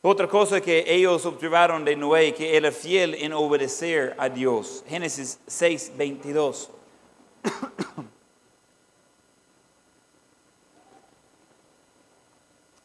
Otra 0.00 0.28
cosa 0.28 0.60
que 0.60 0.84
ellos 0.86 1.26
observaron 1.26 1.84
de 1.84 1.96
Noé, 1.96 2.32
que 2.32 2.56
era 2.56 2.70
fiel 2.70 3.16
en 3.16 3.32
obedecer 3.32 4.14
a 4.16 4.28
Dios. 4.28 4.84
Génesis 4.86 5.40
6, 5.48 5.94
22. 5.96 6.70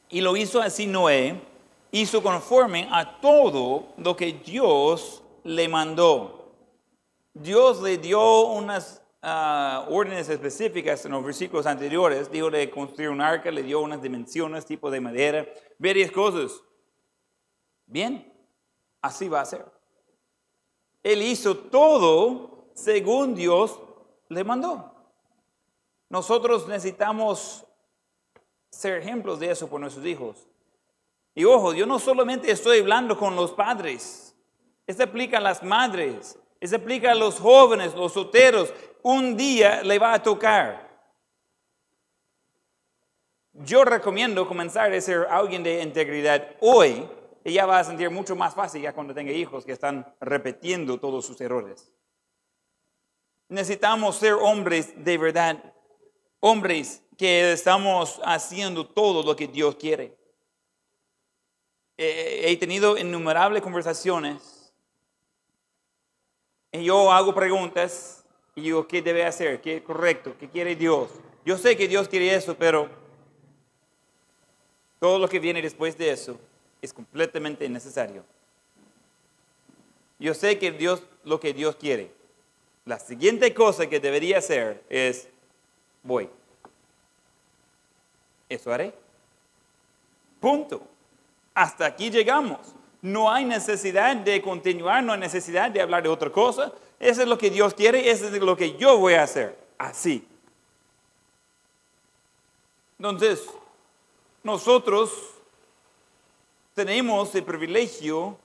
y 0.10 0.22
lo 0.22 0.36
hizo 0.36 0.60
así 0.60 0.88
Noé, 0.88 1.40
hizo 1.92 2.24
conforme 2.24 2.90
a 2.92 3.22
todo 3.22 3.90
lo 3.98 4.16
que 4.18 4.34
Dios 4.34 5.22
le 5.44 5.68
mandó. 5.68 6.52
Dios 7.36 7.80
le 7.84 8.00
dio 8.00 8.48
unas 8.48 9.04
ah, 9.22 9.86
órdenes 9.92 10.30
específicas 10.30 11.06
en 11.06 11.12
los 11.12 11.24
versículos 11.24 11.68
anteriores. 11.68 12.32
Dijo 12.32 12.50
de 12.50 12.72
construir 12.72 13.10
un 13.10 13.22
arca, 13.22 13.52
le 13.52 13.62
dio 13.62 13.82
unas 13.82 14.02
dimensiones, 14.02 14.66
tipo 14.66 14.90
de 14.90 15.00
madera, 15.00 15.48
varias 15.78 16.10
cosas. 16.10 16.64
Bien, 17.94 18.28
así 19.04 19.30
va 19.30 19.42
a 19.42 19.46
ser. 19.46 19.64
Él 21.04 21.22
hizo 21.22 21.56
todo 21.56 22.70
según 22.74 23.36
Dios 23.36 23.80
le 24.30 24.44
mandó. 24.44 24.92
Nosotros 26.10 26.68
necesitamos 26.68 27.64
ser 28.72 28.98
ejemplos 28.98 29.40
de 29.40 29.52
eso 29.52 29.70
por 29.70 29.80
nuestros 29.80 30.04
hijos. 30.08 30.48
Y 31.36 31.46
ojo, 31.46 31.72
yo 31.76 31.86
no 31.86 32.00
solamente 32.00 32.50
estoy 32.50 32.80
hablando 32.80 33.16
con 33.16 33.36
los 33.36 33.52
padres, 33.52 34.36
esto 34.88 35.04
aplica 35.04 35.38
a 35.38 35.42
las 35.42 35.62
madres, 35.62 36.40
esto 36.60 36.78
aplica 36.78 37.12
a 37.12 37.16
los 37.16 37.40
jóvenes, 37.40 37.94
los 37.94 38.14
solteros. 38.14 38.74
Un 39.04 39.38
día 39.38 39.84
le 39.84 40.00
va 40.00 40.16
a 40.16 40.24
tocar. 40.24 40.90
Yo 43.54 43.86
recomiendo 43.86 44.48
comenzar 44.48 44.92
a 44.92 45.00
ser 45.00 45.28
alguien 45.30 45.62
de 45.62 45.84
integridad 45.84 46.56
hoy 46.60 47.08
ya 47.52 47.66
va 47.66 47.80
a 47.80 47.84
sentir 47.84 48.10
mucho 48.10 48.36
más 48.36 48.54
fácil 48.54 48.82
ya 48.82 48.94
cuando 48.94 49.14
tenga 49.14 49.32
hijos 49.32 49.66
que 49.66 49.74
están 49.74 50.06
repitiendo 50.22 51.00
todos 51.00 51.26
sus 51.26 51.40
errores. 51.42 51.92
Necesitamos 53.50 54.16
ser 54.16 54.34
hombres 54.34 54.94
de 55.04 55.18
verdad, 55.18 55.74
hombres 56.40 57.04
que 57.18 57.52
estamos 57.52 58.22
haciendo 58.24 58.88
todo 58.88 59.24
lo 59.24 59.36
que 59.36 59.48
Dios 59.48 59.76
quiere. 59.76 60.18
Eh, 61.98 62.44
he 62.46 62.58
tenido 62.58 62.98
innumerables 62.98 63.62
conversaciones 63.62 64.74
y 66.72 66.86
yo 66.86 67.12
hago 67.12 67.36
preguntas 67.36 68.26
Y 68.56 68.62
digo, 68.62 68.88
¿qué 68.88 69.02
debe 69.02 69.26
hacer? 69.26 69.62
¿Qué 69.62 69.78
es 69.78 69.82
correcto? 69.82 70.36
¿Qué 70.40 70.48
quiere 70.48 70.76
Dios? 70.76 71.10
Yo 71.44 71.58
sé 71.58 71.76
que 71.76 71.88
Dios 71.88 72.08
quiere 72.08 72.36
eso, 72.36 72.56
pero 72.56 72.88
todo 75.00 75.18
lo 75.18 75.28
que 75.28 75.40
viene 75.40 75.62
después 75.62 75.98
de 75.98 76.12
eso 76.12 76.40
es 76.84 76.92
completamente 76.92 77.64
innecesario. 77.64 78.26
Yo 80.20 80.34
sé 80.34 80.60
que 80.60 80.72
Dios, 80.72 81.02
lo 81.24 81.40
que 81.40 81.54
Dios 81.54 81.78
quiere. 81.78 82.12
La 82.84 83.00
siguiente 83.00 83.54
cosa 83.54 83.88
que 83.88 84.02
debería 84.02 84.40
hacer 84.40 84.84
es, 84.90 85.30
voy. 86.04 86.30
Eso 88.50 88.74
haré. 88.74 88.94
Punto. 90.42 90.86
Hasta 91.54 91.86
aquí 91.86 92.12
llegamos. 92.12 92.60
No 93.02 93.32
hay 93.32 93.46
necesidad 93.46 94.18
de 94.18 94.42
continuar, 94.42 95.04
no 95.04 95.14
hay 95.14 95.20
necesidad 95.20 95.72
de 95.72 95.82
hablar 95.82 96.04
de 96.04 96.10
otra 96.10 96.30
cosa. 96.30 96.74
Eso 97.00 97.22
es 97.22 97.28
lo 97.30 97.38
que 97.38 97.50
Dios 97.50 97.74
quiere, 97.74 98.10
eso 98.12 98.28
es 98.28 98.42
lo 98.42 98.58
que 98.58 98.76
yo 98.76 98.98
voy 98.98 99.14
a 99.14 99.24
hacer. 99.24 99.58
Así. 99.78 100.28
Entonces, 102.98 103.46
nosotros 104.44 105.33
tenemos 106.74 107.34
el 107.36 107.44
privilegio 107.44 108.38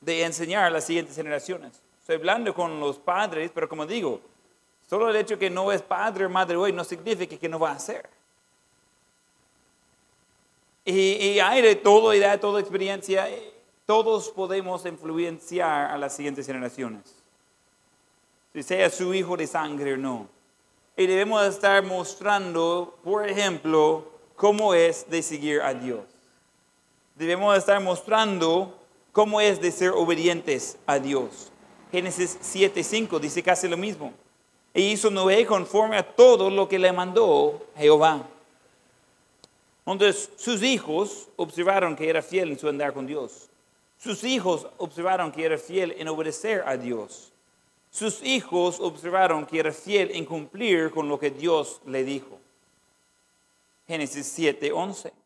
de 0.00 0.24
enseñar 0.24 0.64
a 0.64 0.70
las 0.70 0.84
siguientes 0.84 1.14
generaciones. 1.14 1.80
Estoy 2.00 2.16
hablando 2.16 2.52
con 2.54 2.80
los 2.80 2.98
padres, 2.98 3.50
pero 3.54 3.68
como 3.68 3.86
digo, 3.86 4.20
solo 4.88 5.08
el 5.08 5.16
hecho 5.16 5.38
que 5.38 5.48
no 5.48 5.70
es 5.70 5.82
padre 5.82 6.26
o 6.26 6.30
madre 6.30 6.56
hoy 6.56 6.72
no 6.72 6.84
significa 6.84 7.36
que 7.36 7.48
no 7.48 7.58
va 7.58 7.72
a 7.72 7.78
ser. 7.78 8.08
Y, 10.84 11.38
hay 11.38 11.62
de 11.62 11.76
todo 11.76 12.12
y 12.12 12.18
de 12.18 12.38
toda 12.38 12.60
experiencia, 12.60 13.28
todos 13.86 14.30
podemos 14.30 14.84
influenciar 14.84 15.92
a 15.92 15.96
las 15.96 16.16
siguientes 16.16 16.44
generaciones, 16.44 17.02
si 18.52 18.64
sea 18.64 18.90
su 18.90 19.14
hijo 19.14 19.36
de 19.36 19.46
sangre 19.46 19.94
o 19.94 19.96
no. 19.96 20.28
Y 20.96 21.06
debemos 21.06 21.46
estar 21.46 21.84
mostrando, 21.84 22.98
por 23.04 23.28
ejemplo, 23.28 24.10
cómo 24.34 24.74
es 24.74 25.08
de 25.08 25.22
seguir 25.22 25.62
a 25.62 25.72
Dios. 25.72 26.11
Debemos 27.14 27.56
estar 27.56 27.80
mostrando 27.80 28.78
cómo 29.12 29.40
es 29.40 29.60
de 29.60 29.70
ser 29.70 29.90
obedientes 29.90 30.78
a 30.86 30.98
Dios. 30.98 31.52
Génesis 31.90 32.38
7:5 32.40 33.20
dice 33.20 33.42
casi 33.42 33.68
lo 33.68 33.76
mismo. 33.76 34.12
E 34.74 34.80
hizo 34.80 35.10
Noé 35.10 35.44
conforme 35.44 35.98
a 35.98 36.02
todo 36.02 36.48
lo 36.48 36.66
que 36.68 36.78
le 36.78 36.92
mandó 36.92 37.60
Jehová. 37.76 38.26
Entonces 39.84 40.30
sus 40.36 40.62
hijos 40.62 41.28
observaron 41.36 41.94
que 41.94 42.08
era 42.08 42.22
fiel 42.22 42.50
en 42.50 42.58
su 42.58 42.68
andar 42.68 42.94
con 42.94 43.06
Dios. 43.06 43.50
Sus 43.98 44.24
hijos 44.24 44.66
observaron 44.78 45.30
que 45.30 45.44
era 45.44 45.58
fiel 45.58 45.94
en 45.98 46.08
obedecer 46.08 46.64
a 46.66 46.76
Dios. 46.76 47.32
Sus 47.90 48.22
hijos 48.22 48.80
observaron 48.80 49.44
que 49.44 49.58
era 49.60 49.70
fiel 49.70 50.10
en 50.12 50.24
cumplir 50.24 50.90
con 50.90 51.08
lo 51.08 51.18
que 51.18 51.30
Dios 51.30 51.82
le 51.84 52.02
dijo. 52.02 52.40
Génesis 53.86 54.26
7, 54.26 54.72
11. 54.72 55.21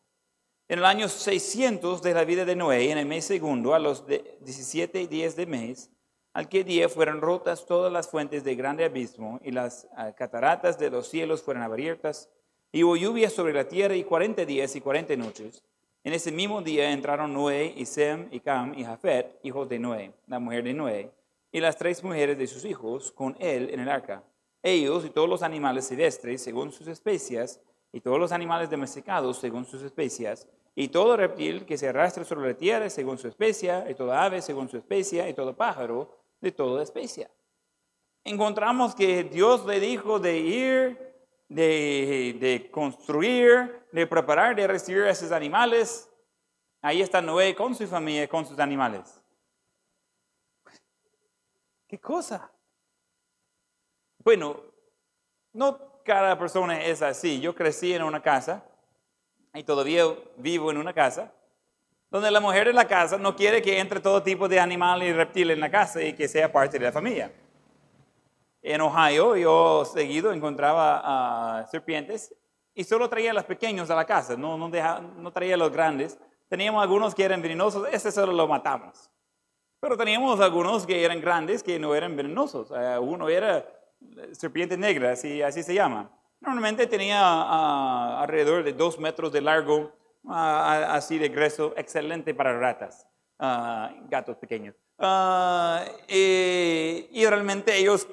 En 0.69 0.79
el 0.79 0.85
año 0.85 1.07
600 1.07 2.01
de 2.01 2.13
la 2.13 2.25
vida 2.25 2.43
de 2.43 2.53
Noé, 2.53 2.91
en 2.91 2.97
el 2.97 3.05
mes 3.05 3.23
segundo, 3.23 3.73
a 3.73 3.79
los 3.79 4.05
17 4.05 5.07
días 5.07 5.37
de 5.37 5.45
mes, 5.45 5.89
al 6.33 6.49
que 6.49 6.65
día 6.65 6.89
fueron 6.89 7.21
rotas 7.21 7.65
todas 7.65 7.91
las 7.91 8.09
fuentes 8.09 8.43
de 8.43 8.55
grande 8.55 8.83
abismo 8.83 9.39
y 9.45 9.51
las 9.51 9.87
cataratas 10.17 10.77
de 10.77 10.89
los 10.89 11.07
cielos 11.07 11.41
fueron 11.41 11.63
abiertas 11.63 12.29
y 12.73 12.83
hubo 12.83 12.97
lluvia 12.97 13.29
sobre 13.29 13.53
la 13.53 13.69
tierra 13.69 13.95
y 13.95 14.03
cuarenta 14.03 14.43
días 14.43 14.75
y 14.75 14.81
cuarenta 14.81 15.15
noches. 15.15 15.63
En 16.03 16.11
ese 16.11 16.33
mismo 16.33 16.61
día 16.61 16.91
entraron 16.91 17.33
Noé 17.33 17.73
y 17.77 17.85
Sem 17.85 18.27
y 18.29 18.41
Cam 18.41 18.77
y 18.77 18.83
Jafet, 18.83 19.39
hijos 19.43 19.69
de 19.69 19.79
Noé, 19.79 20.11
la 20.27 20.39
mujer 20.39 20.65
de 20.65 20.73
Noé, 20.73 21.11
y 21.49 21.61
las 21.61 21.77
tres 21.77 22.03
mujeres 22.03 22.37
de 22.37 22.45
sus 22.45 22.65
hijos 22.65 23.13
con 23.13 23.37
él 23.39 23.69
en 23.71 23.79
el 23.79 23.87
arca. 23.87 24.21
Ellos 24.61 25.05
y 25.05 25.11
todos 25.11 25.29
los 25.29 25.43
animales 25.43 25.85
silvestres 25.85 26.41
según 26.41 26.73
sus 26.73 26.87
especias, 26.87 27.61
y 27.91 28.01
todos 28.01 28.19
los 28.19 28.31
animales 28.31 28.69
domesticados 28.69 29.37
según 29.37 29.65
sus 29.65 29.81
especias, 29.81 30.47
y 30.75 30.89
todo 30.89 31.17
reptil 31.17 31.65
que 31.65 31.77
se 31.77 31.89
arrastra 31.89 32.23
sobre 32.23 32.49
la 32.49 32.57
tierra 32.57 32.89
según 32.89 33.17
su 33.17 33.27
especia, 33.27 33.89
y 33.89 33.95
toda 33.95 34.23
ave 34.23 34.41
según 34.41 34.69
su 34.69 34.77
especia, 34.77 35.27
y 35.27 35.33
todo 35.33 35.55
pájaro 35.55 36.15
de 36.39 36.51
toda 36.51 36.83
especia. 36.83 37.31
Encontramos 38.23 38.93
que 38.93 39.23
Dios 39.23 39.65
le 39.65 39.79
dijo 39.79 40.19
de 40.19 40.37
ir 40.37 41.07
de, 41.49 42.69
construir, 42.71 43.85
de 43.91 44.07
preparar, 44.07 44.55
de 44.55 44.67
recibir 44.67 45.03
a 45.03 45.11
esos 45.11 45.31
animales. 45.31 46.09
Ahí 46.81 47.01
está 47.01 47.21
Noé 47.21 47.55
con 47.55 47.73
su 47.75 47.87
familia, 47.87 48.27
con 48.27 48.45
sus 48.45 48.59
animales. 48.59 49.21
¿Qué 51.87 51.99
cosa? 51.99 52.51
Bueno, 54.19 54.61
no 55.53 55.96
cada 56.07 56.39
persona 56.39 56.81
es 56.83 57.03
así. 57.03 57.39
Yo 57.39 57.53
crecí 57.53 57.93
en 57.93 58.01
una 58.01 58.21
casa 58.23 58.63
y 59.53 59.61
todavía 59.63 60.05
vivo 60.37 60.71
en 60.71 60.77
una 60.77 60.93
casa 60.93 61.31
donde 62.09 62.31
la 62.31 62.39
mujer 62.39 62.65
de 62.65 62.73
la 62.73 62.87
casa 62.87 63.17
no 63.17 63.35
quiere 63.35 63.61
que 63.61 63.79
entre 63.79 63.99
todo 63.99 64.23
tipo 64.23 64.47
de 64.47 64.59
animal 64.59 65.03
y 65.03 65.13
reptil 65.13 65.51
en 65.51 65.59
la 65.59 65.69
casa 65.69 66.01
y 66.01 66.13
que 66.13 66.27
sea 66.27 66.51
parte 66.51 66.79
de 66.79 66.85
la 66.85 66.91
familia 66.91 67.31
en 68.67 68.81
Ohio 68.81 69.35
yo 69.35 69.85
seguido 69.85 70.31
encontraba 70.31 71.65
serpientes 71.71 72.35
y 72.73 72.83
solo 72.83 73.09
traía 73.09 73.33
los 73.33 73.45
pequeños 73.45 73.89
a 73.89 73.95
la 73.95 74.05
casa, 74.05 74.35
no, 74.35 74.57
no, 74.57 74.69
no 74.69 75.31
traía 75.31 75.57
los 75.57 75.71
grandes. 75.71 76.19
Teníamos 76.47 76.83
algunos 76.83 77.15
que 77.15 77.23
eran 77.23 77.41
venenosos, 77.41 77.87
ese 77.91 78.11
solo 78.11 78.33
lo 78.33 78.47
matamos. 78.47 79.09
Pero 79.79 79.97
teníamos 79.97 80.39
algunos 80.39 80.85
que 80.85 81.03
eran 81.03 81.19
grandes 81.19 81.63
que 81.63 81.79
no 81.79 81.95
eran 81.95 82.15
venenosos. 82.15 82.71
Eh, 82.71 82.99
uno 82.99 83.29
era 83.29 83.65
serpiente 84.31 84.77
negra, 84.77 85.11
así, 85.11 85.41
así 85.41 85.63
se 85.63 85.73
llama. 85.73 86.09
Normalmente 86.39 86.87
tenía 86.87 87.19
ah, 87.21 88.21
alrededor 88.21 88.63
de 88.63 88.73
dos 88.73 88.99
metros 88.99 89.31
de 89.31 89.41
largo, 89.41 89.91
ah, 90.27 90.89
así 90.91 91.17
de 91.17 91.29
grueso, 91.29 91.73
excelente 91.77 92.33
para 92.33 92.57
ratas, 92.59 93.07
ah, 93.39 93.91
gatos 94.09 94.37
pequeños. 94.37 94.75
y 96.07 97.25
realmente 97.25 97.75
ellos 97.77 98.07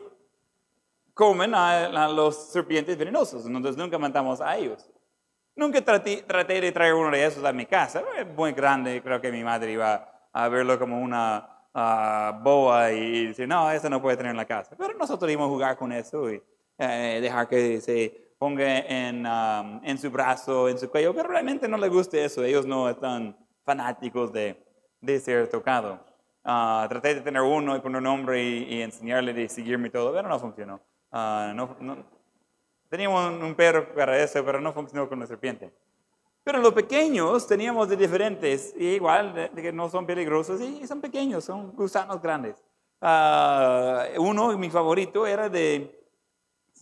comen 1.14 1.54
a, 1.54 2.08
los 2.08 2.50
serpientes 2.50 2.98
venenosos, 2.98 3.46
entonces 3.46 3.76
nunca 3.76 3.98
matamos 3.98 4.40
a 4.40 4.56
ellos. 4.56 4.90
Nunca 5.56 5.80
traté, 5.80 6.24
de 6.60 6.72
traer 6.72 6.94
uno 6.94 7.10
de 7.10 7.24
esos 7.24 7.44
a 7.44 7.52
mi 7.52 7.64
casa, 7.64 8.02
es 8.18 8.26
muy 8.26 8.52
grande, 8.52 9.00
creo 9.00 9.20
que 9.20 9.30
mi 9.30 9.44
madre 9.44 9.72
iba 9.72 10.28
a 10.32 10.48
verlo 10.48 10.76
como 10.80 11.00
una 11.00 11.53
uh, 11.74 12.42
boa 12.42 12.92
y 12.92 13.26
decir, 13.28 13.48
no, 13.48 13.70
eso 13.70 13.88
no 13.90 14.00
puede 14.00 14.16
tener 14.16 14.30
en 14.30 14.36
la 14.36 14.46
casa. 14.46 14.74
Pero 14.76 14.94
nosotros 14.94 15.30
íbamos 15.30 15.48
a 15.48 15.52
jugar 15.52 15.76
con 15.76 15.92
eso 15.92 16.30
y 16.30 16.42
eh, 16.78 17.18
dejar 17.20 17.48
que 17.48 17.80
se 17.80 18.34
ponga 18.38 18.78
en, 18.78 19.26
um, 19.26 19.80
en 19.84 19.98
su 19.98 20.10
brazo, 20.10 20.68
en 20.68 20.78
su 20.78 20.90
cuello, 20.90 21.14
pero 21.14 21.28
realmente 21.28 21.68
no 21.68 21.76
le 21.76 21.88
gusta 21.88 22.18
eso, 22.18 22.44
ellos 22.44 22.66
no 22.66 22.88
están 22.88 23.36
fanáticos 23.64 24.32
de, 24.32 24.56
de 25.00 25.20
ser 25.20 25.48
tocado. 25.48 26.00
Uh, 26.44 26.86
traté 26.88 27.14
de 27.14 27.20
tener 27.22 27.40
uno 27.40 27.74
y 27.74 27.80
poner 27.80 27.98
un 27.98 28.04
nombre 28.04 28.42
y, 28.42 28.74
y 28.74 28.82
enseñarle 28.82 29.32
de 29.32 29.48
seguirme 29.48 29.88
todo, 29.88 30.12
pero 30.12 30.28
no 30.28 30.38
funcionó. 30.38 30.80
Ah, 31.16 31.52
no, 31.54 31.76
teníamos 32.90 33.40
un 33.40 33.54
perro 33.54 33.94
para 33.94 34.18
eso, 34.18 34.44
pero 34.44 34.60
no 34.60 34.72
funcionó 34.72 35.08
con 35.08 35.20
la 35.20 35.26
serpiente. 35.26 35.72
Pero 36.44 36.60
los 36.60 36.74
pequeños 36.74 37.46
teníamos 37.46 37.88
de 37.88 37.96
diferentes, 37.96 38.74
igual, 38.78 39.34
de, 39.34 39.50
que 39.50 39.72
no 39.72 39.88
son 39.88 40.04
peligrosos, 40.04 40.60
y 40.60 40.86
son 40.86 41.00
pequeños, 41.00 41.44
son 41.44 41.72
gusanos 41.72 42.20
grandes. 42.20 42.56
Uh, 43.00 44.20
uno, 44.20 44.56
mi 44.58 44.68
favorito, 44.68 45.26
era 45.26 45.48
de, 45.48 46.04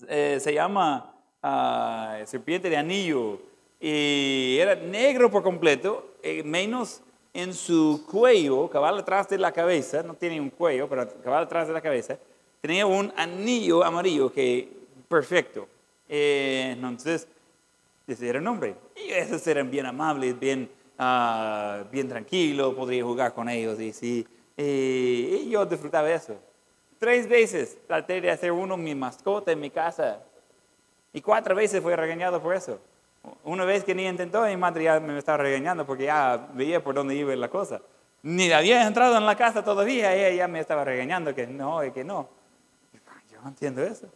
eh, 0.09 0.39
se 0.41 0.53
llama 0.53 1.15
ah, 1.43 2.19
serpiente 2.27 2.69
de 2.69 2.77
anillo, 2.77 3.39
y 3.81 4.59
era 4.61 4.75
negro 4.75 5.31
por 5.31 5.45
completo, 5.45 6.17
eh, 6.23 6.43
menos 6.43 7.01
en 7.33 7.55
su 7.55 8.05
cuello, 8.11 8.69
cabal 8.69 8.99
atrás 8.99 9.29
de 9.29 9.39
la 9.39 9.53
cabeza, 9.53 10.03
no 10.03 10.15
tiene 10.15 10.41
un 10.41 10.51
cuello, 10.51 10.89
pero 10.89 11.09
cabal 11.23 11.45
atrás 11.45 11.69
de 11.69 11.75
la 11.75 11.81
cabeza, 11.81 12.19
tenía 12.61 12.85
un 12.85 13.13
anillo 13.17 13.85
amarillo 13.85 14.33
que 14.33 14.69
perfecto. 15.09 15.69
Eh, 16.09 16.73
entonces, 16.73 17.27
ese 18.07 18.29
era 18.29 18.39
el 18.39 18.45
nombre. 18.45 18.75
Y 18.97 19.11
esos 19.11 19.47
eran 19.47 19.71
bien 19.71 19.87
amables, 19.87 20.39
bien, 20.39 20.71
uh, 20.99 21.85
bien 21.91 22.09
tranquilos, 22.09 22.75
podría 22.75 23.05
jugar 23.05 23.35
con 23.35 23.49
ellos. 23.49 23.81
Y, 23.81 23.93
sí, 23.93 24.27
y 24.57 25.49
yo 25.51 25.65
disfrutaba 25.67 26.11
eso. 26.11 26.37
Tres 26.99 27.29
veces 27.29 27.79
traté 27.87 28.21
de 28.21 28.31
hacer 28.31 28.53
uno 28.53 28.77
mi 28.77 28.95
mascota 28.95 29.53
en 29.53 29.61
mi 29.61 29.71
casa. 29.71 30.21
Y 31.13 31.21
cuatro 31.21 31.55
veces 31.55 31.83
fui 31.83 31.95
regañado 31.95 32.41
por 32.41 32.55
eso. 32.55 32.81
Una 33.45 33.65
vez 33.65 33.85
que 33.85 33.95
ni 33.95 34.07
intentó, 34.07 34.43
mi 34.43 34.57
madre 34.57 34.85
ya 34.85 35.01
me 35.01 35.17
estaba 35.19 35.39
regañando 35.39 35.87
porque 35.87 36.05
ya 36.05 36.49
veía 36.55 36.83
por 36.83 36.95
dónde 36.95 37.15
iba 37.15 37.35
la 37.37 37.49
cosa. 37.49 37.81
Ni 38.23 38.51
había 38.53 38.87
entrado 38.87 39.17
en 39.17 39.27
la 39.27 39.37
casa 39.37 39.65
todavía, 39.65 40.15
ella 40.15 40.35
ya 40.37 40.49
me 40.49 40.61
estaba 40.61 40.85
regañando 40.85 41.35
que 41.35 41.47
no, 41.47 41.85
y 41.85 41.91
que 41.91 42.05
no 42.05 42.29
no 43.43 43.49
entiendo 43.49 43.83
eso. 43.83 44.09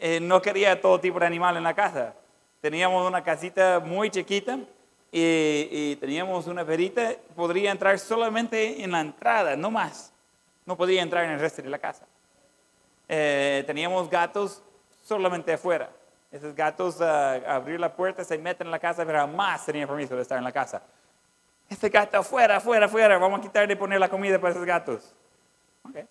Eh, 0.00 0.20
no 0.20 0.40
quería 0.40 0.80
todo 0.80 1.00
tipo 1.00 1.18
de 1.18 1.26
animal 1.26 1.56
en 1.56 1.64
la 1.64 1.74
casa. 1.74 2.14
Teníamos 2.60 3.06
una 3.06 3.22
casita 3.22 3.80
muy 3.80 4.10
chiquita 4.10 4.58
y, 5.10 5.96
teníamos 5.96 6.46
una 6.46 6.64
perita. 6.64 7.12
Podría 7.34 7.70
entrar 7.70 7.98
solamente 7.98 8.82
en 8.82 8.92
la 8.92 9.00
entrada, 9.00 9.56
no 9.56 9.70
más. 9.70 10.12
No 10.66 10.76
podía 10.76 11.02
entrar 11.02 11.24
en 11.24 11.30
el 11.30 11.40
resto 11.40 11.62
de 11.62 11.70
la 11.70 11.78
casa. 11.78 12.06
eh, 13.08 13.64
teníamos 13.66 14.08
gatos 14.10 14.62
solamente 15.02 15.52
afuera. 15.52 15.90
Esos 16.30 16.54
gatos 16.54 17.00
a 17.00 17.34
abrir 17.54 17.80
la 17.80 17.94
puerta 17.94 18.22
se 18.22 18.36
meten 18.36 18.66
en 18.66 18.70
la 18.70 18.78
casa, 18.78 19.06
pero 19.06 19.18
jamás 19.18 19.64
tenían 19.64 19.88
permiso 19.88 20.14
de 20.14 20.22
estar 20.22 20.36
en 20.36 20.44
la 20.44 20.52
casa. 20.52 20.82
Este 21.70 21.88
gato 21.88 22.18
afuera, 22.18 22.56
afuera, 22.56 22.86
afuera, 22.86 23.18
vamos 23.18 23.40
a 23.40 23.42
quitar 23.42 23.66
de 23.66 23.76
poner 23.76 23.98
la 23.98 24.08
comida 24.08 24.38
para 24.38 24.52
esos 24.52 24.64
gatos. 24.64 25.14
Okay. 25.88 26.04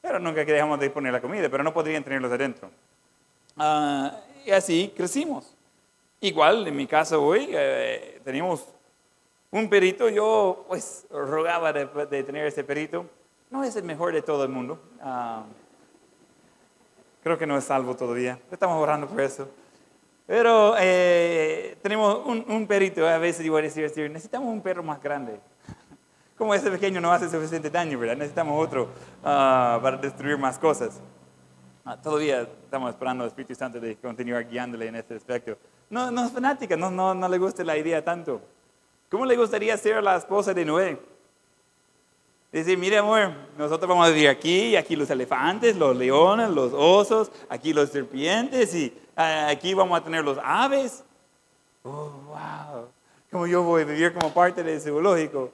Pero 0.00 0.18
nunca 0.18 0.44
dejamos 0.44 0.80
de 0.80 0.90
poner 0.90 1.12
la 1.12 1.20
comida, 1.20 1.48
pero 1.48 1.62
no 1.62 1.72
podrían 1.72 2.02
tenerlos 2.02 2.32
adentro. 2.32 2.70
Ah, 3.62 4.16
y 4.46 4.50
así 4.52 4.90
crecimos. 4.96 5.54
Igual, 6.18 6.66
en 6.66 6.74
mi 6.74 6.86
caso 6.86 7.22
hoy, 7.22 7.46
eh, 7.50 8.18
teníamos 8.24 8.64
un 9.50 9.68
perito, 9.68 10.08
yo 10.08 10.64
pues 10.66 11.06
rogaba 11.10 11.70
de, 11.70 12.22
tener 12.24 12.46
ese 12.46 12.64
perito. 12.64 13.04
No 13.50 13.62
es 13.62 13.76
el 13.76 13.84
mejor 13.84 14.14
de 14.14 14.22
todo 14.22 14.44
el 14.44 14.48
mundo. 14.48 14.80
Ah, 15.02 15.44
creo 17.22 17.36
que 17.36 17.46
no 17.46 17.58
es 17.58 17.64
salvo 17.64 17.94
todavía. 17.94 18.38
Estamos 18.50 18.82
orando 18.82 19.06
por 19.06 19.20
eso. 19.20 19.46
Pero 20.26 20.74
eh, 20.78 21.76
tenemos 21.82 22.24
un, 22.24 22.66
perito, 22.66 23.06
a 23.06 23.18
veces 23.18 23.42
digo, 23.42 23.60
decir, 23.60 23.82
decir, 23.82 24.10
necesitamos 24.10 24.48
un 24.48 24.62
perro 24.62 24.82
más 24.82 25.02
grande. 25.02 25.38
Como 26.38 26.54
ese 26.54 26.70
pequeño 26.70 26.98
no 26.98 27.12
hace 27.12 27.28
suficiente 27.28 27.68
daño, 27.68 27.98
¿verdad? 27.98 28.16
Necesitamos 28.16 28.66
otro 28.66 28.88
ah, 29.22 29.78
para 29.82 29.98
destruir 29.98 30.38
más 30.38 30.58
cosas. 30.58 31.02
Ah, 31.90 31.96
todavía 32.00 32.42
estamos 32.42 32.90
esperando 32.90 33.24
al 33.24 33.30
Espíritu 33.30 33.52
Santo 33.56 33.80
de 33.80 33.96
continuar 33.96 34.48
guiándole 34.48 34.86
en 34.86 34.94
este 34.94 35.16
aspecto. 35.16 35.58
No, 35.88 36.08
no 36.12 36.24
es 36.24 36.30
fanática, 36.30 36.76
no, 36.76 36.88
no, 36.88 37.14
no 37.14 37.28
le 37.28 37.36
gusta 37.36 37.64
la 37.64 37.76
idea 37.76 38.04
tanto. 38.04 38.40
¿Cómo 39.10 39.26
le 39.26 39.36
gustaría 39.36 39.76
ser 39.76 40.00
la 40.00 40.14
esposa 40.14 40.54
de 40.54 40.64
Noé? 40.64 41.00
Decir, 42.52 42.78
mire 42.78 42.98
amor, 42.98 43.32
nosotros 43.58 43.88
vamos 43.88 44.06
a 44.06 44.10
vivir 44.10 44.28
aquí, 44.28 44.76
aquí 44.76 44.94
los 44.94 45.10
elefantes, 45.10 45.74
los 45.74 45.96
leones, 45.96 46.50
los 46.50 46.72
osos, 46.72 47.32
aquí 47.48 47.72
los 47.72 47.90
serpientes 47.90 48.72
y 48.72 48.96
ah, 49.16 49.48
aquí 49.50 49.74
vamos 49.74 50.00
a 50.00 50.04
tener 50.04 50.22
los 50.22 50.38
aves. 50.44 51.02
Oh, 51.82 52.12
wow. 52.28 52.88
Como 53.32 53.48
yo 53.48 53.64
voy 53.64 53.82
a 53.82 53.86
vivir 53.86 54.14
como 54.14 54.32
parte 54.32 54.62
del 54.62 54.80
zoológico. 54.80 55.50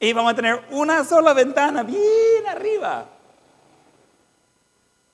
Y 0.00 0.12
vamos 0.12 0.32
a 0.32 0.34
tener 0.34 0.64
una 0.72 1.04
sola 1.04 1.32
ventana 1.32 1.84
bien 1.84 2.44
arriba. 2.48 3.06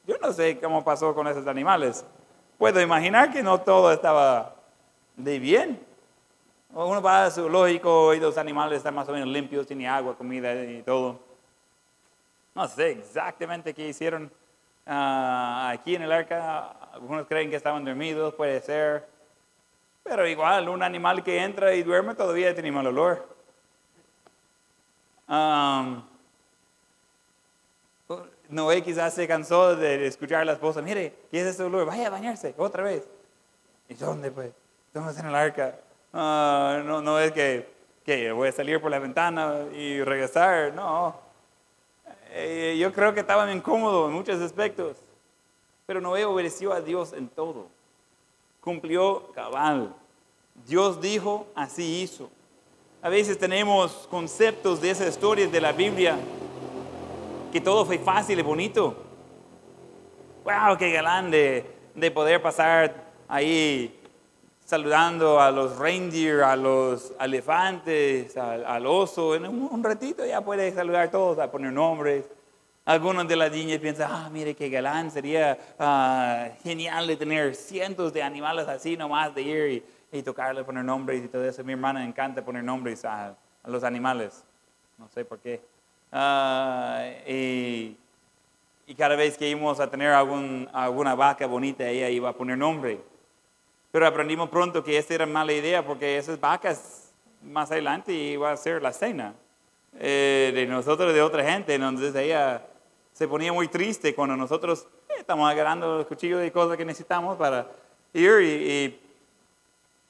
Yo 0.08 0.16
no 0.22 0.32
sé 0.32 0.58
cómo 0.58 0.82
pasó 0.82 1.14
con 1.14 1.28
esos 1.28 1.46
animales. 1.46 2.02
Puedo 2.56 2.80
imaginar 2.80 3.30
que 3.30 3.42
no 3.42 3.60
todo 3.60 3.92
estaba 3.92 4.54
de 5.14 5.38
bien. 5.38 5.78
Uno 6.72 7.02
va 7.02 7.26
al 7.26 7.30
zoológico 7.30 8.14
y 8.14 8.18
los 8.18 8.38
animales 8.38 8.78
están 8.78 8.94
más 8.94 9.06
o 9.10 9.12
menos 9.12 9.28
limpios, 9.28 9.66
tiene 9.66 9.86
agua, 9.86 10.16
comida 10.16 10.54
y 10.64 10.82
todo. 10.82 11.20
No 12.54 12.66
sé 12.66 12.92
exactamente 12.92 13.74
qué 13.74 13.86
hicieron 13.86 14.32
ah, 14.86 15.68
aquí 15.74 15.94
en 15.94 16.00
el 16.00 16.10
arca. 16.10 16.70
Algunos 16.94 17.26
creen 17.26 17.50
que 17.50 17.56
estaban 17.56 17.84
dormidos, 17.84 18.32
puede 18.32 18.62
ser. 18.62 19.06
Pero 20.04 20.26
igual, 20.26 20.70
un 20.70 20.82
animal 20.82 21.22
que 21.22 21.42
entra 21.42 21.74
y 21.74 21.82
duerme 21.82 22.14
todavía 22.14 22.54
tiene 22.54 22.72
mal 22.72 22.86
olor. 22.86 23.28
Noé 28.48 28.82
quizás 28.82 29.14
se 29.14 29.28
cansó 29.28 29.76
de 29.76 30.06
escuchar 30.06 30.40
a 30.40 30.44
la 30.44 30.52
esposa, 30.52 30.80
mire, 30.80 31.14
¿qué 31.30 31.40
es 31.40 31.46
ese 31.46 31.62
olor? 31.62 31.86
Vaya 31.86 32.06
a 32.06 32.10
bañarse 32.10 32.54
otra 32.56 32.82
vez. 32.82 33.06
¿Y 33.88 33.94
dónde 33.94 34.30
pues? 34.30 34.52
¿Dónde 34.94 35.20
en 35.20 35.26
el 35.26 35.34
arca? 35.34 35.78
Ah, 36.12 36.80
no, 36.84 37.02
no 37.02 37.18
es 37.18 37.32
que, 37.32 37.68
que, 38.04 38.32
voy 38.32 38.48
a 38.48 38.52
salir 38.52 38.80
por 38.80 38.90
la 38.90 38.98
ventana 38.98 39.66
y 39.74 40.02
regresar, 40.02 40.72
no. 40.72 41.14
Eh, 42.30 42.76
yo 42.80 42.92
creo 42.92 43.12
que 43.12 43.20
estaban 43.20 43.50
incómodos 43.54 44.08
en 44.08 44.14
muchos 44.14 44.40
aspectos, 44.40 44.96
pero 45.84 46.00
Noé 46.00 46.24
obedeció 46.24 46.72
a 46.72 46.80
Dios 46.80 47.12
en 47.12 47.28
todo. 47.28 47.66
Cumplió 48.62 49.30
cabal. 49.32 49.94
Dios 50.66 51.00
dijo, 51.00 51.46
así 51.54 52.02
hizo. 52.02 52.30
A 53.02 53.08
veces 53.10 53.38
tenemos 53.38 54.08
conceptos 54.10 54.80
de 54.80 54.90
esas 54.90 55.08
historias 55.08 55.52
de 55.52 55.60
la 55.60 55.72
Biblia 55.72 56.18
que 57.50 57.60
todo 57.60 57.84
fue 57.84 57.98
fácil 57.98 58.38
y 58.38 58.42
bonito. 58.42 58.96
¡Wow! 60.44 60.76
¡Qué 60.78 60.92
galán 60.92 61.30
de, 61.30 61.64
de 61.94 62.10
poder 62.10 62.40
pasar 62.40 63.08
ahí 63.28 63.98
saludando 64.68 65.40
a 65.40 65.50
los 65.50 65.78
reindeer, 65.78 66.42
a 66.42 66.54
los 66.54 67.14
elefantes, 67.18 68.36
al, 68.36 68.86
oso. 68.86 69.34
En 69.34 69.46
un, 69.46 69.82
ratito 69.82 70.26
ya 70.26 70.42
puede 70.42 70.70
saludar 70.72 71.04
a 71.04 71.10
todos, 71.10 71.38
a 71.38 71.50
poner 71.50 71.72
nombres. 71.72 72.26
Algunos 72.84 73.26
de 73.26 73.36
las 73.36 73.50
niñas 73.50 73.78
piensan, 73.78 74.10
ah, 74.12 74.28
mire 74.30 74.54
qué 74.54 74.68
galán, 74.68 75.10
sería 75.10 75.56
ah, 75.78 76.50
genial 76.62 77.06
de 77.06 77.16
tener 77.16 77.54
cientos 77.54 78.12
de 78.12 78.22
animales 78.22 78.68
así 78.68 78.94
nomás, 78.94 79.34
de 79.34 79.40
ir 79.40 79.84
y, 80.12 80.22
tocarle, 80.22 80.64
poner 80.64 80.84
nombres 80.84 81.24
y 81.24 81.28
todo 81.28 81.48
eso. 81.48 81.64
mi 81.64 81.72
hermana 81.72 82.04
encanta 82.04 82.44
poner 82.44 82.62
nombres 82.62 83.06
a, 83.06 83.34
los 83.64 83.82
animales, 83.84 84.44
no 84.98 85.08
sé 85.08 85.24
por 85.24 85.38
qué. 85.38 85.62
Ah, 86.10 87.10
y, 87.26 87.96
cada 88.96 89.16
vez 89.16 89.36
que 89.36 89.48
íbamos 89.48 89.78
a 89.80 89.90
tener 89.90 90.10
algún, 90.10 90.68
alguna 90.72 91.14
vaca 91.14 91.46
bonita, 91.46 91.86
ella 91.86 92.08
iba 92.08 92.30
a 92.30 92.32
poner 92.32 92.56
nombre. 92.56 93.00
Pero 93.92 94.06
aprendimos 94.06 94.48
pronto 94.48 94.82
que 94.82 94.98
esa 94.98 95.14
era 95.14 95.26
mala 95.26 95.52
idea 95.52 95.84
porque 95.84 96.18
esas 96.18 96.40
vacas 96.40 97.12
más 97.42 97.70
adelante 97.70 98.12
iba 98.12 98.50
a 98.50 98.56
ser 98.56 98.82
la 98.82 98.92
cena 98.92 99.34
eh, 99.98 100.52
de 100.54 100.66
nosotros, 100.66 101.12
de 101.14 101.22
otra 101.22 101.44
gente. 101.44 101.74
Entonces 101.74 102.14
ella 102.14 102.62
se 103.12 103.26
ponía 103.26 103.52
muy 103.52 103.68
triste 103.68 104.14
cuando 104.14 104.36
nosotros 104.36 104.86
eh, 105.08 105.14
estamos 105.18 105.50
agarrando 105.50 105.98
los 105.98 106.06
cuchillos 106.06 106.44
y 106.46 106.50
cosas 106.50 106.76
que 106.76 106.84
necesitamos 106.84 107.36
para 107.36 107.66
ir 108.12 108.40
y, 108.42 109.00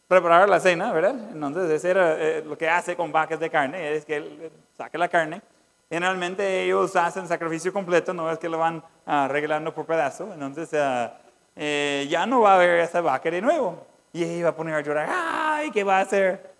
preparar 0.07 0.49
la 0.49 0.59
cena, 0.59 0.91
¿verdad? 0.91 1.15
Entonces 1.33 1.71
eso 1.71 1.89
era 1.89 2.17
eh, 2.19 2.43
lo 2.43 2.57
que 2.57 2.67
hace 2.67 2.97
con 2.97 3.13
vacas 3.13 3.39
de 3.39 3.51
carne, 3.51 3.95
es 3.95 4.07
que 4.07 4.51
saca 4.77 4.97
la 4.97 5.09
carne. 5.09 5.43
Generalmente 5.91 6.65
ellos 6.65 6.95
hacen 6.97 7.27
sacrificio 7.27 7.73
completo, 7.73 8.13
no 8.13 8.31
es 8.31 8.39
que 8.39 8.49
lo 8.49 8.59
van 8.59 8.83
arreglando 9.07 9.75
por 9.75 9.87
pedazo. 9.87 10.33
Entonces... 10.33 10.73
Uh, 10.73 11.29
eh, 11.61 12.07
ya 12.09 12.25
no 12.25 12.41
va 12.41 12.53
a 12.53 12.55
haber 12.55 12.79
esa 12.79 13.01
vaca 13.01 13.29
de 13.31 13.43
nuevo. 13.43 13.85
Y 14.13 14.23
ella 14.23 14.33
iba 14.33 14.49
a 14.51 14.55
poner 14.55 14.75
a 14.75 14.81
llorar, 14.81 15.09
ay, 15.11 15.71
¿qué 15.73 15.83
va 15.83 15.99
a 15.99 16.03
hacer? 16.03 16.55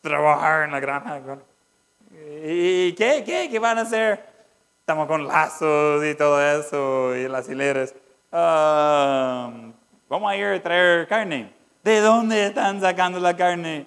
Trabajar 0.00 0.64
en 0.64 0.72
la 0.72 0.80
granja. 0.80 1.22
¿Y 2.44 2.92
qué, 2.94 3.22
qué, 3.24 3.48
qué 3.48 3.58
van 3.60 3.78
a 3.78 3.82
hacer? 3.82 4.26
Estamos 4.80 5.06
con 5.06 5.26
lazos 5.26 6.04
y 6.04 6.14
todo 6.16 6.42
eso, 6.42 7.16
y 7.16 7.28
las 7.28 7.48
hileras. 7.48 7.94
Ah, 8.32 9.50
vamos 10.08 10.30
a 10.30 10.36
ir 10.36 10.46
a 10.46 10.62
traer 10.62 11.06
carne. 11.06 11.54
¿De 11.84 12.00
dónde 12.00 12.46
están 12.46 12.80
sacando 12.80 13.20
la 13.20 13.36
carne? 13.36 13.86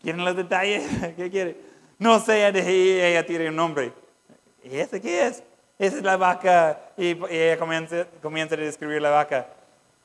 ¿Quieren 0.00 0.24
los 0.24 0.34
detalles? 0.34 0.82
¿Qué 1.16 1.30
quiere? 1.30 1.67
No 1.98 2.20
sé, 2.20 2.46
ella 2.46 3.26
tiene 3.26 3.48
un 3.48 3.56
nombre. 3.56 3.92
¿Y 4.62 4.78
ese 4.78 5.00
qué 5.00 5.26
es? 5.26 5.42
esa 5.78 5.96
es 5.96 6.02
la 6.02 6.16
vaca. 6.16 6.80
Y, 6.96 7.16
ella 7.30 7.58
comienza, 7.58 8.06
comienza, 8.20 8.54
a 8.54 8.58
describir 8.58 9.00
la 9.00 9.10
vaca. 9.10 9.46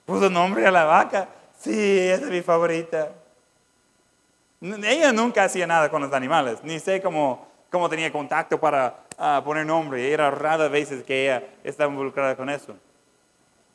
¿Puso 0.06 0.30
nombre 0.30 0.66
a 0.66 0.72
la 0.72 0.86
vaca? 0.86 1.28
Sí, 1.58 2.00
esa 2.00 2.26
es 2.26 2.30
mi 2.30 2.42
favorita. 2.42 3.12
Ella 4.62 5.12
nunca 5.12 5.44
hacía 5.44 5.68
nada 5.68 5.90
con 5.90 6.02
los 6.02 6.14
animales, 6.14 6.60
ni 6.64 6.80
sé 6.80 7.02
cómo, 7.02 7.48
cómo 7.70 7.90
tenía 7.90 8.12
contacto 8.12 8.60
para 8.60 8.96
ah, 9.18 9.42
poner 9.44 9.66
nombre. 9.66 10.12
Era 10.12 10.32
rara 10.32 10.68
veces 10.68 11.04
que 11.04 11.26
ella 11.26 11.44
estaba 11.64 11.90
involucrada 11.90 12.36
con 12.36 12.50
eso. 12.50 12.76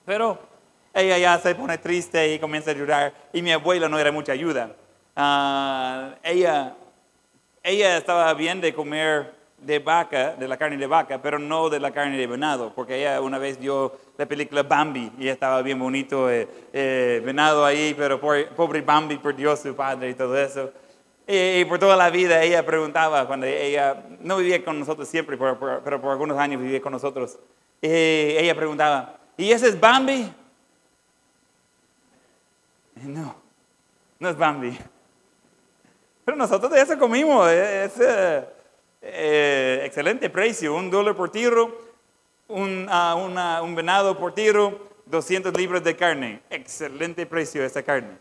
Pero 0.07 0.38
ella 0.94 1.18
ya 1.18 1.38
se 1.38 1.54
pone 1.54 1.76
triste 1.76 2.33
y 2.33 2.38
comienza 2.38 2.70
a 2.70 2.74
llorar. 2.74 3.12
Y 3.33 3.42
mi 3.42 3.52
abuela 3.52 3.88
no 3.88 3.98
era 3.98 4.12
mucha 4.12 4.33
ayuda. 4.33 4.70
Ah, 5.14 6.14
ella, 6.22 6.74
ella 7.62 7.97
estaba 7.97 8.33
bien 8.35 8.61
de 8.61 8.75
comer 8.75 9.38
de 9.61 9.79
vaca, 9.81 10.35
de 10.37 10.47
la 10.47 10.57
carne 10.57 10.77
de 10.77 10.87
vaca, 10.87 11.21
pero 11.21 11.38
no 11.38 11.68
de 11.68 11.81
la 11.81 11.90
carne 11.90 12.16
de 12.16 12.27
venado, 12.27 12.73
porque 12.75 12.97
ella 12.97 13.21
una 13.21 13.39
vez 13.39 13.59
vio 13.59 13.93
la 14.16 14.26
película 14.26 14.62
Bambi 14.62 15.12
y 15.18 15.28
estaba 15.28 15.62
bien 15.62 15.78
bonito, 15.78 16.30
eh, 16.30 16.49
eh, 16.72 17.20
venado 17.24 17.64
ahí, 17.64 17.95
pero 17.97 18.20
pobre 18.20 18.80
Bambi 18.82 19.18
perdió 19.18 19.53
a 19.53 19.57
su 19.57 19.74
padre 19.74 20.11
y 20.11 20.14
todo 20.14 20.37
eso. 20.39 20.70
Y, 21.26 21.64
por 21.66 21.78
toda 21.78 21.95
la 21.95 22.09
vida 22.09 22.43
ella 22.43 22.64
preguntaba, 22.64 23.26
cuando 23.26 23.47
ella 23.47 24.03
no 24.20 24.39
vivía 24.39 24.64
con 24.64 24.78
nosotros 24.78 25.09
siempre, 25.09 25.37
pero, 25.37 25.59
por 26.01 26.11
algunos 26.11 26.39
años 26.39 26.62
vivía 26.62 26.80
con 26.80 26.93
nosotros, 26.93 27.39
ella 27.82 28.55
preguntaba, 28.55 29.18
¿y 29.37 29.51
ese 29.51 29.68
es 29.68 29.78
Bambi? 29.78 30.32
No, 33.03 33.35
no 34.18 34.28
es 34.28 34.37
Bambi. 34.39 34.78
Pero 36.29 36.37
nosotros 36.37 36.70
de 36.70 36.83
eso 36.83 36.99
comimos. 36.99 37.51
Es, 37.51 37.93
eh, 39.01 39.81
excelente 39.83 40.29
precio, 40.29 40.74
un 40.74 40.91
dólar 40.91 41.16
por 41.16 41.31
tiro, 41.31 41.74
un, 42.49 42.87
ah, 42.91 43.62
un, 43.62 43.74
venado 43.74 44.14
por 44.18 44.35
tiro, 44.35 44.91
200 45.07 45.57
libras 45.57 45.83
de 45.83 45.97
carne. 45.97 46.43
Excelente 46.51 47.24
precio 47.24 47.64
esa 47.64 47.83
carne. 47.83 48.18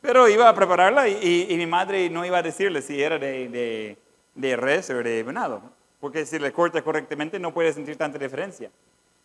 Pero 0.00 0.28
iba 0.28 0.48
a 0.48 0.54
prepararla 0.54 1.08
y, 1.08 1.52
mi 1.56 1.66
madre 1.66 2.08
no 2.08 2.24
iba 2.24 2.38
a 2.38 2.42
decirle 2.42 2.80
si 2.80 3.02
era 3.02 3.18
de, 3.18 3.96
de, 4.36 4.56
res 4.56 4.88
o 4.90 5.02
de 5.02 5.24
venado. 5.24 5.60
porque 5.98 6.26
si 6.26 6.38
le 6.38 6.52
corta 6.52 6.80
correctamente 6.82 7.40
no 7.40 7.52
puede 7.52 7.72
sentir 7.72 7.96
tanta 7.96 8.20
diferencia. 8.20 8.70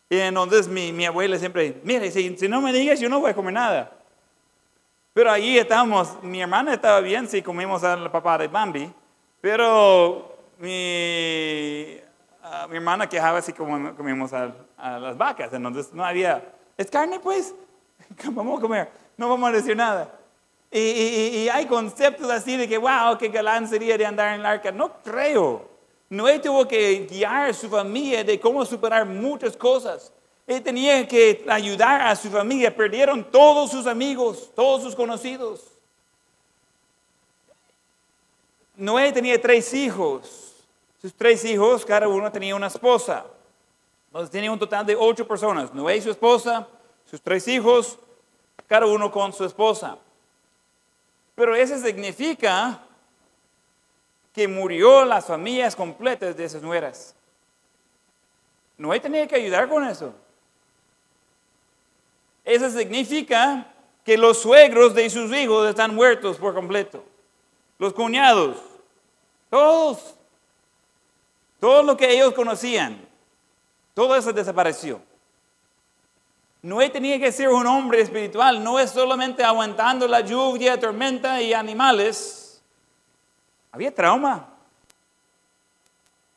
Y 0.09 0.17
entonces 0.17 0.67
mi, 0.67 0.91
mi 0.91 1.05
abuela 1.05 1.37
siempre, 1.37 1.79
mire, 1.83 2.09
si, 2.09 2.35
si 2.35 2.47
no 2.47 2.61
me 2.61 2.73
digas, 2.73 2.99
yo 2.99 3.09
no 3.09 3.19
voy 3.19 3.29
a 3.29 3.35
comer 3.35 3.53
nada. 3.53 4.02
Pero 5.13 5.29
allí 5.31 5.57
estábamos, 5.59 6.21
mi 6.23 6.41
hermana 6.41 6.73
estaba 6.73 6.99
bien 6.99 7.27
si 7.27 7.41
comimos 7.41 7.83
al 7.83 8.09
papá 8.11 8.37
de 8.37 8.47
Bambi, 8.47 8.91
pero 9.39 10.35
mi, 10.57 11.97
ah, 12.41 12.65
mi 12.69 12.77
hermana 12.77 13.07
quejaba 13.07 13.41
si 13.41 13.53
comimos 13.53 14.33
a, 14.33 14.51
a 14.77 14.97
las 14.99 15.15
vacas, 15.17 15.53
entonces 15.53 15.93
no 15.93 16.03
había, 16.03 16.43
es 16.77 16.89
carne 16.89 17.19
pues, 17.19 17.53
vamos 18.31 18.57
a 18.57 18.61
comer, 18.61 18.89
no 19.17 19.29
vamos 19.29 19.49
a 19.49 19.51
decir 19.51 19.75
nada. 19.77 20.09
Y, 20.71 20.79
y- 20.79 21.37
y 21.43 21.49
hay 21.49 21.67
conceptos 21.67 22.31
así 22.31 22.57
de 22.57 22.67
que, 22.67 22.79
wow, 22.79 23.15
qué 23.19 23.27
galán 23.27 23.67
sería 23.67 23.95
de 23.95 24.07
andar 24.07 24.33
en 24.33 24.39
el 24.39 24.45
arca. 24.47 24.71
No 24.71 24.91
creo. 25.03 25.69
Noé 26.09 26.39
tuvo 26.39 26.67
que 26.67 27.05
guiar 27.07 27.51
a 27.51 27.53
su 27.53 27.69
familia 27.69 28.23
de 28.23 28.39
cómo 28.39 28.65
superar 28.65 29.05
muchas 29.05 29.55
cosas. 29.55 30.11
Él 30.45 30.61
tenía 30.61 31.07
que 31.07 31.45
ayudar 31.47 32.01
a 32.01 32.15
su 32.15 32.29
familia. 32.29 32.75
Perdieron 32.75 33.23
todos 33.23 33.71
sus 33.71 33.87
amigos, 33.87 34.51
todos 34.55 34.83
sus 34.83 34.95
conocidos. 34.95 35.61
Noé 38.75 39.11
tenía 39.11 39.41
tres 39.41 39.73
hijos. 39.73 40.53
Sus 41.01 41.13
tres 41.13 41.43
hijos, 41.45 41.85
cada 41.85 42.07
uno 42.07 42.31
tenía 42.31 42.55
una 42.55 42.67
esposa. 42.67 43.25
Entonces 44.07 44.31
tenía 44.31 44.51
un 44.51 44.59
total 44.59 44.85
de 44.85 44.95
ocho 44.95 45.27
personas. 45.27 45.73
Noé 45.73 45.97
y 45.97 46.01
su 46.01 46.11
esposa, 46.11 46.67
sus 47.09 47.21
tres 47.21 47.47
hijos, 47.47 47.97
cada 48.67 48.85
uno 48.85 49.11
con 49.11 49.31
su 49.33 49.45
esposa. 49.45 49.97
Pero 51.35 51.55
eso 51.55 51.77
significa 51.77 52.79
que 54.33 54.47
murió 54.47 55.05
las 55.05 55.25
familias 55.25 55.75
completas 55.75 56.35
de 56.35 56.43
esas 56.43 56.61
nueras. 56.61 57.15
Noé 58.77 58.99
tenía 58.99 59.27
que 59.27 59.35
ayudar 59.35 59.69
con 59.69 59.87
eso. 59.87 60.13
Eso 62.43 62.69
significa 62.69 63.67
que 64.03 64.17
los 64.17 64.39
suegros 64.39 64.93
de 64.93 65.09
sus 65.09 65.31
hijos 65.33 65.69
están 65.69 65.95
muertos 65.95 66.37
por 66.37 66.53
completo. 66.53 67.03
Los 67.79 67.93
cuñados, 67.93 68.57
todos, 69.49 70.15
todo 71.59 71.83
lo 71.83 71.95
que 71.95 72.11
ellos 72.11 72.33
conocían, 72.33 73.07
todo 73.93 74.15
eso 74.15 74.33
desapareció. 74.33 75.01
Noé 76.61 76.89
tenía 76.89 77.19
que 77.19 77.31
ser 77.31 77.49
un 77.49 77.67
hombre 77.67 78.01
espiritual, 78.01 78.63
no 78.63 78.79
es 78.79 78.91
solamente 78.91 79.43
aguantando 79.43 80.07
la 80.07 80.21
lluvia, 80.21 80.79
tormenta 80.79 81.41
y 81.41 81.53
animales. 81.53 82.61
Había 83.71 83.93
trauma. 83.93 84.49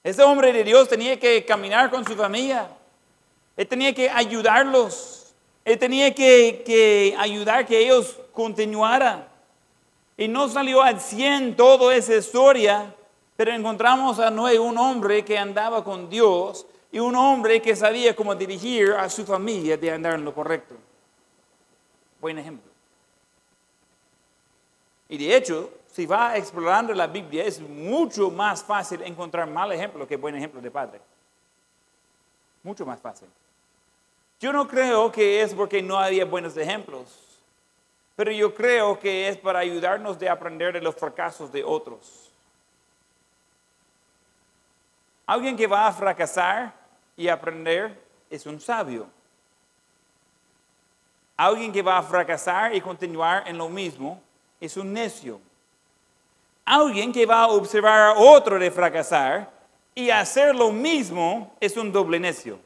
Ese 0.02 0.22
hombre 0.22 0.52
de 0.52 0.64
Dios 0.64 0.88
tenía 0.88 1.18
que 1.18 1.44
caminar 1.44 1.90
con 1.90 2.04
su 2.04 2.14
familia. 2.16 2.68
Él 3.56 3.66
tenía 3.66 3.94
que 3.94 4.10
ayudarlos. 4.10 5.25
Él 5.66 5.80
tenía 5.80 6.14
que, 6.14 6.62
que 6.64 7.12
ayudar 7.18 7.66
que 7.66 7.76
ellos 7.76 8.16
continuaran. 8.32 9.26
Y 10.16 10.28
no 10.28 10.48
salió 10.48 10.80
al 10.80 11.00
100 11.00 11.56
toda 11.56 11.92
esa 11.92 12.14
historia, 12.14 12.94
pero 13.34 13.52
encontramos 13.52 14.20
a 14.20 14.30
Noé, 14.30 14.60
un 14.60 14.78
hombre 14.78 15.24
que 15.24 15.36
andaba 15.36 15.82
con 15.82 16.08
Dios 16.08 16.66
y 16.92 17.00
un 17.00 17.16
hombre 17.16 17.60
que 17.60 17.74
sabía 17.74 18.14
cómo 18.14 18.32
dirigir 18.36 18.92
a 18.92 19.08
su 19.08 19.26
familia 19.26 19.76
de 19.76 19.90
andar 19.90 20.14
en 20.14 20.24
lo 20.24 20.32
correcto. 20.32 20.76
Buen 22.20 22.38
ejemplo. 22.38 22.70
Y 25.08 25.18
de 25.18 25.36
hecho, 25.36 25.70
si 25.90 26.06
va 26.06 26.36
explorando 26.36 26.94
la 26.94 27.08
Biblia, 27.08 27.42
es 27.44 27.60
mucho 27.60 28.30
más 28.30 28.62
fácil 28.62 29.02
encontrar 29.02 29.48
mal 29.48 29.72
ejemplo 29.72 30.06
que 30.06 30.16
buen 30.16 30.36
ejemplo 30.36 30.60
de 30.60 30.70
padre. 30.70 31.00
Mucho 32.62 32.86
más 32.86 33.00
fácil. 33.00 33.26
Yo 34.38 34.52
no 34.52 34.68
creo 34.68 35.10
que 35.10 35.40
es 35.42 35.54
porque 35.54 35.82
no 35.82 35.98
había 35.98 36.24
buenos 36.24 36.56
ejemplos, 36.56 37.08
pero 38.16 38.30
yo 38.30 38.54
creo 38.54 38.98
que 38.98 39.28
es 39.28 39.36
para 39.36 39.60
ayudarnos 39.60 40.18
de 40.18 40.28
aprender 40.28 40.74
de 40.74 40.80
los 40.80 40.94
fracasos 40.94 41.50
de 41.50 41.64
otros. 41.64 42.30
Alguien 45.26 45.56
que 45.56 45.66
va 45.66 45.86
a 45.86 45.92
fracasar 45.92 46.72
y 47.16 47.28
aprender 47.28 47.98
es 48.30 48.46
un 48.46 48.60
sabio. 48.60 49.08
Alguien 51.36 51.72
que 51.72 51.82
va 51.82 51.98
a 51.98 52.02
fracasar 52.02 52.74
y 52.74 52.80
continuar 52.80 53.46
en 53.46 53.58
lo 53.58 53.68
mismo 53.68 54.20
es 54.60 54.76
un 54.76 54.92
necio. 54.92 55.40
Alguien 56.64 57.12
que 57.12 57.26
va 57.26 57.42
a 57.42 57.48
observar 57.48 58.10
a 58.10 58.18
otro 58.18 58.58
de 58.58 58.70
fracasar 58.70 59.50
y 59.94 60.10
hacer 60.10 60.54
lo 60.54 60.70
mismo 60.70 61.54
es 61.60 61.76
un 61.76 61.90
doble 61.90 62.20
necio. 62.20 62.65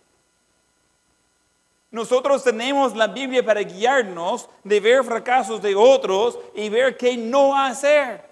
Nosotros 1.90 2.44
tenemos 2.44 2.94
la 2.94 3.08
Biblia 3.08 3.44
para 3.44 3.62
guiarnos 3.62 4.48
de 4.62 4.78
ver 4.78 5.02
fracasos 5.02 5.60
de 5.60 5.74
otros 5.74 6.38
y 6.54 6.68
ver 6.68 6.96
qué 6.96 7.16
no 7.16 7.56
hacer. 7.56 8.24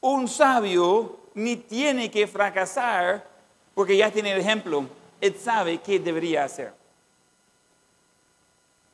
Un 0.00 0.26
sabio 0.26 1.20
ni 1.34 1.56
tiene 1.56 2.10
que 2.10 2.26
fracasar 2.26 3.26
porque 3.74 3.96
ya 3.96 4.10
tiene 4.10 4.32
el 4.32 4.40
ejemplo. 4.40 4.86
Él 5.20 5.36
sabe 5.36 5.78
qué 5.78 6.00
debería 6.00 6.44
hacer. 6.44 6.74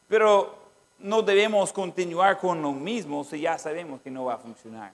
Pero 0.08 0.58
no 0.98 1.22
debemos 1.22 1.72
continuar 1.72 2.38
con 2.38 2.60
lo 2.60 2.72
mismo 2.72 3.24
si 3.24 3.40
ya 3.40 3.58
sabemos 3.58 4.02
que 4.02 4.10
no 4.10 4.26
va 4.26 4.34
a 4.34 4.38
funcionar. 4.38 4.92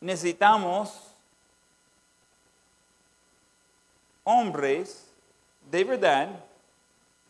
Necesitamos 0.00 1.12
hombres 4.22 5.06
de 5.70 5.84
verdad 5.84 6.28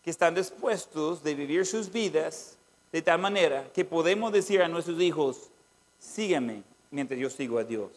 que 0.03 0.11
están 0.11 0.35
dispuestos 0.35 1.23
de 1.23 1.35
vivir 1.35 1.67
sus 1.67 1.91
vidas 1.91 2.57
de 2.93 3.03
tal 3.03 3.19
manera 3.19 3.67
que 3.75 3.85
podemos 3.85 4.33
decir 4.33 4.63
a 4.63 4.69
nuestros 4.69 5.01
hijos, 5.01 5.51
sígueme 5.99 6.63
mientras 6.91 7.19
yo 7.19 7.29
sigo 7.29 7.59
a 7.59 7.65
Dios. 7.65 7.91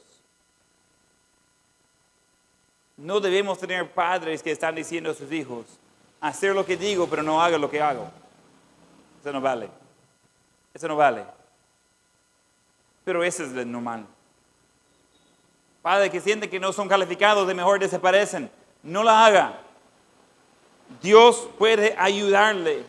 No 2.97 3.19
debemos 3.19 3.59
tener 3.59 3.89
padres 3.91 4.43
que 4.43 4.51
están 4.51 4.75
diciendo 4.75 5.11
a 5.11 5.13
sus 5.13 5.31
hijos, 5.31 5.65
hacer 6.19 6.53
lo 6.53 6.65
que 6.65 6.75
digo, 6.75 7.07
pero 7.07 7.23
no 7.23 7.41
haga 7.41 7.57
lo 7.57 7.69
que 7.69 7.81
hago. 7.81 8.09
Eso 9.21 9.31
no 9.31 9.39
vale. 9.39 9.69
Eso 10.73 10.87
no 10.87 10.95
vale. 10.95 11.23
Pero 13.05 13.23
ese 13.23 13.45
es 13.45 13.51
el 13.53 13.71
normal. 13.71 14.05
Padres 15.81 16.11
que 16.11 16.19
sienten 16.19 16.49
que 16.49 16.59
no 16.59 16.73
son 16.73 16.89
calificados, 16.89 17.47
de 17.47 17.53
mejor 17.53 17.79
desaparecen. 17.79 18.51
No 18.83 19.03
la 19.03 19.25
haga. 19.25 19.61
Dios 21.01 21.47
puede 21.57 21.95
ayudarle 21.97 22.83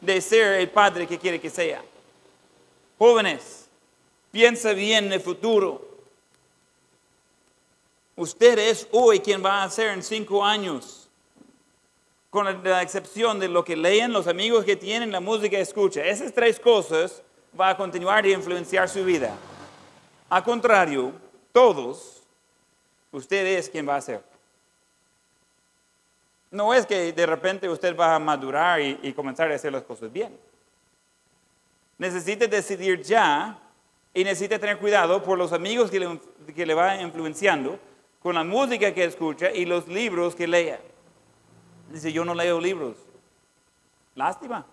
de 0.00 0.20
ser 0.20 0.60
el 0.60 0.70
padre 0.70 1.06
que 1.06 1.18
quiere 1.18 1.40
que 1.40 1.50
sea. 1.50 1.82
Jóvenes, 2.98 3.68
piensa 4.30 4.72
bien 4.72 5.06
en 5.06 5.14
el 5.14 5.20
futuro. 5.20 5.86
Usted 8.14 8.58
es 8.58 8.88
hoy 8.92 9.20
quien 9.20 9.44
va 9.44 9.62
a 9.62 9.70
ser 9.70 9.90
en 9.90 10.02
cinco 10.02 10.44
años, 10.44 11.08
con 12.30 12.62
la 12.64 12.82
excepción 12.82 13.38
de 13.38 13.48
lo 13.48 13.64
que 13.64 13.76
leen, 13.76 14.12
los 14.12 14.26
amigos 14.26 14.64
que 14.64 14.76
tienen, 14.76 15.12
la 15.12 15.20
música 15.20 15.56
que 15.56 15.60
escucha. 15.60 16.04
Esas 16.04 16.32
tres 16.32 16.58
cosas 16.58 17.22
va 17.58 17.70
a 17.70 17.76
continuar 17.76 18.24
a 18.24 18.28
influenciar 18.28 18.88
su 18.88 19.04
vida. 19.04 19.36
Al 20.28 20.42
contrario, 20.42 21.12
todos, 21.52 22.22
usted 23.12 23.46
es 23.46 23.68
quien 23.68 23.86
va 23.88 23.96
a 23.96 24.00
ser. 24.00 24.35
No 26.50 26.72
es 26.72 26.86
que 26.86 27.12
de 27.12 27.26
repente 27.26 27.68
usted 27.68 27.96
va 27.96 28.14
a 28.14 28.18
madurar 28.18 28.80
y, 28.80 29.12
comenzar 29.12 29.50
a 29.50 29.54
hacer 29.54 29.72
las 29.72 29.82
cosas 29.82 30.12
bien. 30.12 30.38
Necesita 31.98 32.46
decidir 32.46 33.02
ya 33.02 33.58
y 34.14 34.24
necesita 34.24 34.58
tener 34.58 34.78
cuidado 34.78 35.22
por 35.22 35.36
los 35.36 35.52
amigos 35.52 35.90
que 35.90 36.00
le, 36.00 36.20
que 36.54 36.66
le 36.66 36.74
va 36.74 36.96
influenciando, 36.96 37.78
con 38.22 38.34
la 38.34 38.44
música 38.44 38.92
que 38.92 39.04
escucha 39.04 39.50
y 39.50 39.64
los 39.64 39.86
libros 39.88 40.34
que 40.34 40.46
lea. 40.46 40.80
Dice, 41.90 42.12
yo 42.12 42.24
no 42.24 42.34
leo 42.34 42.60
libros. 42.60 42.96
Lástima. 44.14 44.64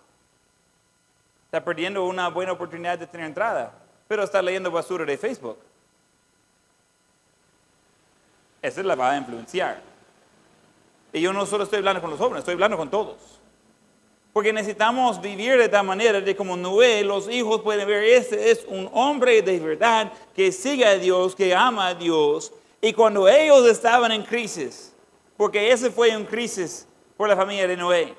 Está 1.46 1.64
perdiendo 1.64 2.04
una 2.04 2.28
buena 2.28 2.52
oportunidad 2.52 2.98
de 2.98 3.06
tener 3.06 3.26
entrada, 3.26 3.72
pero 4.08 4.24
está 4.24 4.42
leyendo 4.42 4.70
basura 4.70 5.04
de 5.04 5.16
Facebook. 5.16 5.58
Esa 8.60 8.82
la 8.82 8.94
va 8.94 9.12
a 9.12 9.18
influenciar. 9.18 9.93
Y 11.14 11.20
yo 11.20 11.32
no 11.32 11.46
solo 11.46 11.62
estoy 11.62 11.78
hablando 11.78 12.02
con 12.02 12.10
los 12.10 12.18
jóvenes, 12.18 12.40
estoy 12.40 12.54
hablando 12.54 12.76
con 12.76 12.90
todos. 12.90 13.40
Porque 14.32 14.52
necesitamos 14.52 15.20
vivir 15.20 15.56
de 15.56 15.68
tal 15.68 15.86
manera 15.86 16.20
de 16.20 16.34
como 16.34 16.56
Noé, 16.56 17.04
los 17.04 17.30
hijos 17.30 17.62
pueden 17.62 17.86
ver, 17.86 18.02
este 18.02 18.50
es 18.50 18.66
un 18.66 18.90
hombre 18.92 19.40
de 19.40 19.60
verdad 19.60 20.12
que 20.34 20.50
sigue 20.50 20.84
a 20.84 20.98
Dios, 20.98 21.36
que 21.36 21.54
ama 21.54 21.86
a 21.86 21.94
Dios. 21.94 22.52
Y 22.80 22.92
cuando 22.92 23.28
ellos 23.28 23.64
estaban 23.68 24.10
en 24.10 24.24
crisis, 24.24 24.92
porque 25.36 25.70
ese 25.70 25.88
fue 25.88 26.16
un 26.16 26.24
crisis 26.24 26.88
por 27.16 27.28
la 27.28 27.36
familia 27.36 27.68
de 27.68 27.76
Noé, 27.76 28.12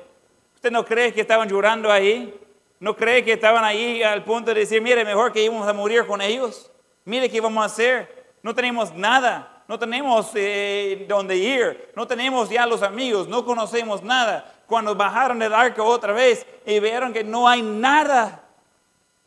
¿usted 0.56 0.72
no 0.72 0.86
cree 0.86 1.14
que 1.14 1.20
estaban 1.20 1.50
llorando 1.50 1.91
ahí? 1.91 2.34
¿No 2.80 2.96
cree 2.96 3.26
que 3.26 3.34
estaban 3.34 3.66
ahí 3.66 4.04
al 4.04 4.24
punto 4.24 4.54
de 4.54 4.62
decir, 4.62 4.82
mire, 4.82 5.04
mejor 5.04 5.34
que 5.34 5.43
íbamos 5.43 5.68
a 5.68 5.74
morir 5.74 6.06
con 6.08 6.22
ellos? 6.22 6.72
Mire 7.04 7.30
qué 7.30 7.41
vamos 7.41 7.62
a 7.62 7.66
hacer. 7.66 8.34
No 8.41 8.56
tenemos 8.56 8.93
nada. 8.93 9.55
No 9.68 9.80
tenemos 9.80 10.32
eh, 10.36 11.05
dónde 11.07 11.36
ir, 11.38 11.91
no 11.95 12.05
tenemos 12.07 12.49
ya 12.49 12.66
los 12.66 12.84
amigos, 12.84 13.28
no 13.28 13.43
conocemos 13.43 14.03
nada. 14.03 14.53
Cuando 14.68 14.95
bajaron 14.95 15.39
del 15.39 15.53
arca 15.53 15.84
otra 15.84 16.13
vez 16.13 16.45
y 16.66 16.80
vieron 16.80 17.13
que 17.13 17.24
no 17.24 17.47
hay 17.47 17.61
nada, 17.61 18.43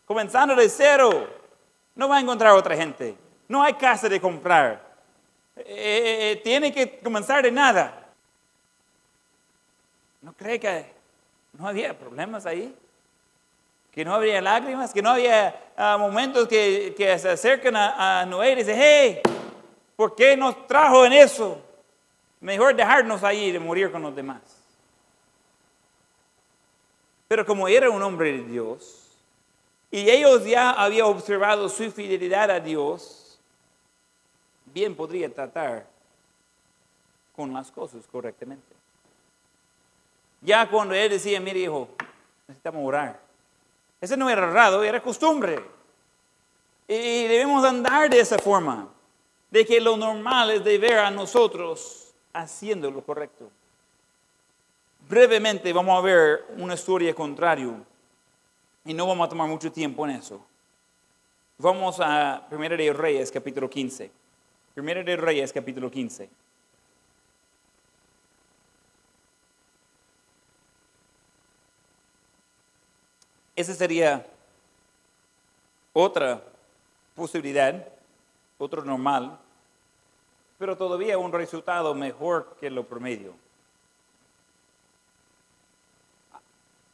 comenzando 0.05 0.55
de 0.55 0.69
cero, 0.69 1.29
no 1.95 2.09
va 2.09 2.17
a 2.19 2.21
encontrar 2.21 2.53
otra 2.53 2.77
gente, 2.77 3.17
no 3.49 3.63
hay 3.63 3.75
casa 3.75 4.09
de 4.09 4.21
comprar, 4.21 4.89
eh, 5.57 5.65
eh, 5.67 6.31
eh, 6.33 6.37
tiene 6.43 6.73
que 6.73 6.99
comenzar 6.99 7.43
de 7.43 7.51
nada. 7.51 8.07
¿No 10.23 10.33
cree 10.33 10.59
que 10.61 10.93
no 11.53 11.67
había 11.67 11.99
problemas 11.99 12.47
ahí? 12.47 12.75
que 13.91 14.05
no 14.05 14.15
habría 14.15 14.41
lágrimas, 14.41 14.93
que 14.93 15.03
no 15.03 15.11
había 15.11 15.73
ah, 15.77 15.97
momentos 15.99 16.47
que, 16.47 16.95
que, 16.97 17.19
se 17.19 17.31
acercan 17.31 17.75
a, 17.75 18.21
a 18.21 18.27
Noé 18.27 18.53
y 18.53 18.55
dicen, 18.55 18.77
hey, 18.79 19.21
¿por 19.99 20.15
qué 20.15 20.37
nos 20.37 20.67
trajo 20.67 21.05
en 21.05 21.13
eso? 21.13 21.61
Mejor 22.41 22.75
dejarnos 22.75 23.25
ahí 23.25 23.51
de 23.51 23.59
morir 23.59 23.91
con 23.91 24.01
los 24.01 24.15
demás. 24.15 24.41
Pero 27.27 27.45
como 27.45 27.67
era 27.67 27.91
un 27.91 28.01
hombre 28.03 28.33
de 28.33 28.45
Dios, 28.45 29.11
y 29.91 30.09
ellos 30.09 30.45
ya 30.45 30.71
habían 30.71 31.07
observado 31.07 31.69
su 31.69 31.91
fidelidad 31.91 32.51
a 32.51 32.61
Dios, 32.61 33.39
bien 34.67 34.95
podría 34.95 35.29
tratar 35.29 35.87
con 37.35 37.53
las 37.53 37.71
cosas 37.71 38.07
correctamente. 38.07 38.75
Ya 40.41 40.71
cuando 40.71 40.95
él 40.95 41.11
decía, 41.11 41.41
mire 41.41 41.61
hijo, 41.61 41.89
necesitamos 42.47 42.87
orar 42.87 43.29
ese 44.01 44.17
no 44.17 44.31
era 44.31 44.51
raro, 44.51 44.83
era 44.83 45.03
costumbre. 45.03 45.61
Y 46.87 47.25
debemos 47.25 47.65
andar 47.65 48.09
de 48.09 48.21
esa 48.21 48.39
forma, 48.39 48.89
de 49.51 49.65
que 49.65 49.81
lo 49.81 49.97
normal 49.97 50.51
es 50.51 50.65
de 50.65 50.79
ver 50.79 50.99
a 50.99 51.11
nosotros 51.11 52.13
haciendo 52.33 52.91
lo 52.91 53.03
correcto. 53.03 53.51
Brevemente 55.09 55.73
vamos 55.73 55.99
a 55.99 56.03
ver 56.03 56.45
una 56.57 56.75
historia 56.75 57.15
contraria 57.15 57.75
y 58.85 58.95
no 58.95 59.07
vamos 59.07 59.27
a 59.27 59.31
tomar 59.31 59.49
mucho 59.49 59.73
tiempo 59.73 60.07
en 60.07 60.17
eso. 60.17 60.45
Vamos 61.57 61.99
a 61.99 62.47
1 62.51 62.69
de 62.77 62.93
Reyes 62.93 63.31
capítulo 63.31 63.69
15. 63.69 64.11
1 64.77 65.05
de 65.05 65.17
Reyes 65.17 65.53
capítulo 65.53 65.91
15. 65.91 66.29
Esa 73.57 73.75
sería 73.75 74.25
otra 75.93 76.41
posibilidad, 77.17 77.89
otro 78.59 78.85
normal, 78.85 79.39
pero 80.59 80.77
todavía 80.77 81.17
un 81.17 81.33
resultado 81.33 81.95
mejor 81.95 82.57
que 82.61 82.69
lo 82.71 82.85
promedio. 82.85 83.35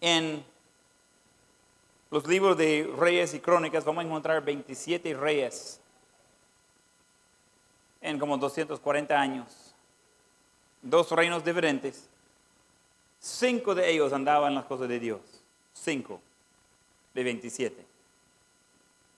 En 0.00 0.44
los 2.10 2.26
libros 2.26 2.56
de 2.58 2.92
reyes 2.98 3.32
y 3.34 3.40
crónicas 3.40 3.84
vamos 3.84 4.04
a 4.04 4.06
encontrar 4.06 4.44
27 4.44 5.14
reyes 5.14 5.80
en 8.02 8.18
como 8.18 8.36
240 8.36 9.18
años. 9.18 9.74
Dos 10.82 11.10
reinos 11.10 11.42
diferentes. 11.42 12.06
Cinco 13.18 13.74
de 13.74 13.90
ellos 13.90 14.12
andaban 14.12 14.50
en 14.50 14.56
las 14.56 14.66
cosas 14.66 14.88
de 14.88 15.00
Dios. 15.00 15.20
Cinco 15.72 16.20
de 17.14 17.24
27. 17.24 17.86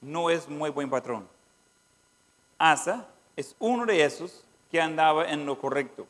No 0.02 0.30
es 0.30 0.48
muy 0.48 0.70
buen 0.70 0.88
patrón. 0.88 1.35
Asa 2.58 3.06
es 3.36 3.54
uno 3.58 3.84
de 3.84 4.04
esos 4.04 4.44
que 4.70 4.80
andaba 4.80 5.30
en 5.30 5.44
lo 5.44 5.58
correcto. 5.58 6.06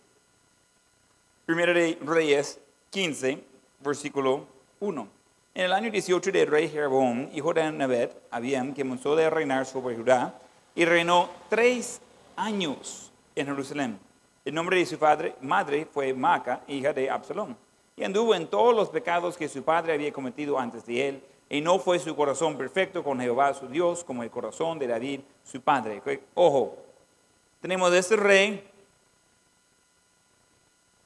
Primero 1.45 1.75
de 1.75 1.99
Reyes 2.03 2.61
15, 2.91 3.43
versículo 3.81 4.47
1. 4.81 5.09
En 5.55 5.65
el 5.65 5.73
año 5.73 5.91
18 5.91 6.33
de 6.33 6.45
rey 6.45 6.69
Jeroboam, 6.69 7.31
hijo 7.33 7.55
de 7.55 7.73
Nabet, 7.73 8.17
Abiam, 8.31 8.75
que 8.75 8.83
comenzó 8.83 9.17
a 9.17 9.31
reinar 9.31 9.65
sobre 9.65 9.97
Judá, 9.97 10.39
y 10.75 10.85
reinó 10.85 11.31
tres 11.49 12.01
años 12.37 13.11
en 13.35 13.47
Jerusalén. 13.47 13.99
El 14.45 14.55
nombre 14.55 14.79
de 14.79 14.87
su 14.87 14.99
padre, 14.99 15.35
madre 15.41 15.87
fue 15.91 16.13
Maca, 16.13 16.61
hija 16.69 16.93
de 16.93 17.11
Absalom. 17.11 17.55
Y 17.97 18.05
anduvo 18.05 18.35
en 18.35 18.47
todos 18.47 18.77
los 18.77 18.91
pecados 18.91 19.37
que 19.37 19.49
su 19.49 19.63
padre 19.63 19.95
había 19.95 20.13
cometido 20.13 20.59
antes 20.59 20.85
de 20.85 21.09
él, 21.09 21.23
y 21.49 21.61
no 21.61 21.79
fue 21.79 21.99
su 21.99 22.15
corazón 22.17 22.57
perfecto 22.57 23.05
con 23.05 23.21
Jehová 23.21 23.55
su 23.55 23.69
Dios 23.69 24.03
como 24.03 24.23
el 24.23 24.31
corazón 24.31 24.79
de 24.79 24.87
David 24.87 25.21
su 25.45 25.61
padre. 25.61 26.03
Ojo, 26.35 26.77
tenemos 27.61 27.93
este 27.93 28.17
rey, 28.17 28.69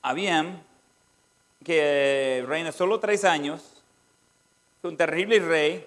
Abiam, 0.02 0.62
que 1.62 2.44
reina 2.46 2.72
solo 2.72 2.98
tres 2.98 3.24
años, 3.24 3.82
es 4.78 4.84
un 4.84 4.96
terrible 4.96 5.38
rey, 5.40 5.86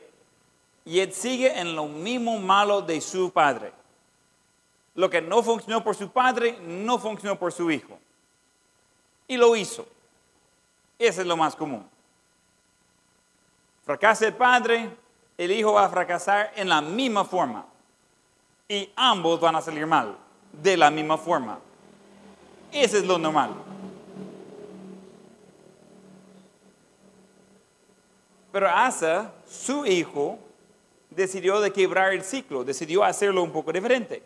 y 0.85 0.99
él 0.99 1.11
sigue 1.13 1.59
en 1.59 1.75
lo 1.75 1.87
mismo 1.87 2.37
malo 2.39 2.81
de 2.81 3.01
su 3.01 3.31
padre. 3.31 3.71
Lo 4.95 5.09
que 5.09 5.21
no 5.21 5.41
funcionó 5.41 5.83
por 5.83 5.95
su 5.95 6.11
padre, 6.11 6.59
no 6.61 6.99
funcionó 6.99 7.39
por 7.39 7.51
su 7.51 7.71
hijo. 7.71 7.97
Y 9.27 9.37
lo 9.37 9.55
hizo. 9.55 9.87
Ese 10.99 11.21
es 11.21 11.27
lo 11.27 11.35
más 11.35 11.55
común. 11.55 11.89
Fracasa 13.85 14.27
el 14.27 14.33
padre, 14.33 14.89
el 15.37 15.51
hijo 15.51 15.73
va 15.73 15.85
a 15.85 15.89
fracasar 15.89 16.53
en 16.55 16.69
la 16.69 16.81
misma 16.81 17.25
forma. 17.25 17.65
Y 18.67 18.89
ambos 18.95 19.39
van 19.39 19.55
a 19.57 19.61
salir 19.61 19.85
mal, 19.85 20.15
de 20.51 20.77
la 20.77 20.89
misma 20.89 21.17
forma. 21.17 21.59
Ese 22.71 22.99
es 22.99 23.05
lo 23.05 23.17
normal. 23.17 23.53
Pero 28.53 28.69
Asa, 28.69 29.33
su 29.47 29.85
hijo, 29.85 30.39
decidió 31.09 31.59
de 31.59 31.73
quebrar 31.73 32.13
el 32.13 32.23
ciclo, 32.23 32.63
decidió 32.63 33.03
hacerlo 33.03 33.43
un 33.43 33.51
poco 33.51 33.73
diferente. 33.73 34.23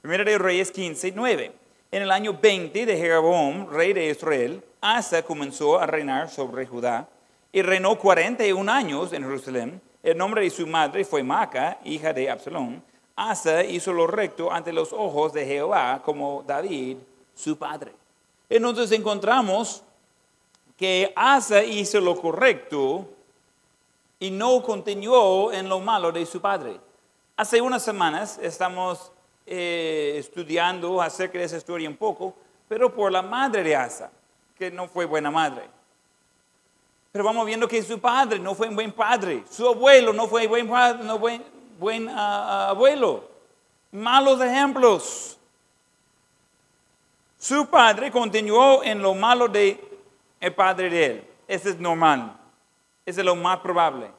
Primero 0.00 0.24
de 0.24 0.38
Reyes 0.38 0.70
15, 0.70 1.12
9. 1.14 1.52
En 1.90 2.02
el 2.02 2.10
año 2.10 2.38
20 2.40 2.86
de 2.86 2.96
Jeroboam, 2.96 3.68
rey 3.70 3.92
de 3.92 4.08
Israel, 4.08 4.64
Asa 4.80 5.22
comenzó 5.22 5.78
a 5.78 5.86
reinar 5.86 6.30
sobre 6.30 6.66
Judá 6.66 7.08
y 7.54 7.62
reinó 7.62 7.96
41 7.96 8.70
años 8.70 9.12
en 9.12 9.22
Jerusalén. 9.22 9.80
El 10.02 10.18
nombre 10.18 10.42
de 10.42 10.50
su 10.50 10.66
madre 10.66 11.04
fue 11.04 11.22
Maca, 11.22 11.78
hija 11.84 12.12
de 12.12 12.28
Absalón. 12.28 12.82
Asa 13.14 13.62
hizo 13.62 13.92
lo 13.92 14.08
recto 14.08 14.52
ante 14.52 14.72
los 14.72 14.92
ojos 14.92 15.32
de 15.32 15.46
Jehová 15.46 16.02
como 16.04 16.42
David, 16.44 16.96
su 17.32 17.56
padre. 17.56 17.92
Entonces 18.48 18.90
encontramos 18.90 19.84
que 20.76 21.12
Asa 21.14 21.62
hizo 21.62 22.00
lo 22.00 22.20
correcto 22.20 23.08
y 24.18 24.32
no 24.32 24.60
continuó 24.60 25.52
en 25.52 25.68
lo 25.68 25.78
malo 25.78 26.10
de 26.10 26.26
su 26.26 26.40
padre. 26.40 26.80
Hace 27.36 27.60
unas 27.60 27.84
semanas 27.84 28.36
estamos 28.42 29.12
eh, 29.46 30.16
estudiando 30.18 31.00
acerca 31.00 31.38
de 31.38 31.44
esa 31.44 31.58
historia 31.58 31.88
un 31.88 31.96
poco, 31.96 32.34
pero 32.66 32.92
por 32.92 33.12
la 33.12 33.22
madre 33.22 33.62
de 33.62 33.76
Asa, 33.76 34.10
que 34.58 34.72
no 34.72 34.88
fue 34.88 35.04
buena 35.04 35.30
madre. 35.30 35.68
Pero 37.14 37.26
vamos 37.26 37.46
viendo 37.46 37.68
que 37.68 37.80
su 37.80 38.00
padre 38.00 38.40
no 38.40 38.56
fue 38.56 38.66
un 38.66 38.74
buen 38.74 38.90
padre, 38.90 39.44
su 39.48 39.68
abuelo 39.68 40.12
no 40.12 40.26
fue 40.26 40.48
buen 40.48 40.66
padre, 40.68 41.04
no 41.04 41.16
buen, 41.16 41.44
buen 41.78 42.08
ah, 42.08 42.70
abuelo. 42.70 43.30
Malos 43.92 44.40
ejemplos. 44.40 45.38
Su 47.38 47.66
padre 47.66 48.10
continuó 48.10 48.82
en 48.82 49.00
lo 49.00 49.14
malo 49.14 49.46
de 49.46 49.80
el 50.40 50.54
padre 50.54 50.90
de 50.90 51.06
él. 51.06 51.24
Ese 51.46 51.70
es 51.70 51.78
normal. 51.78 52.36
Ese 53.06 53.20
es 53.20 53.24
lo 53.24 53.36
más 53.36 53.60
probable. 53.60 54.10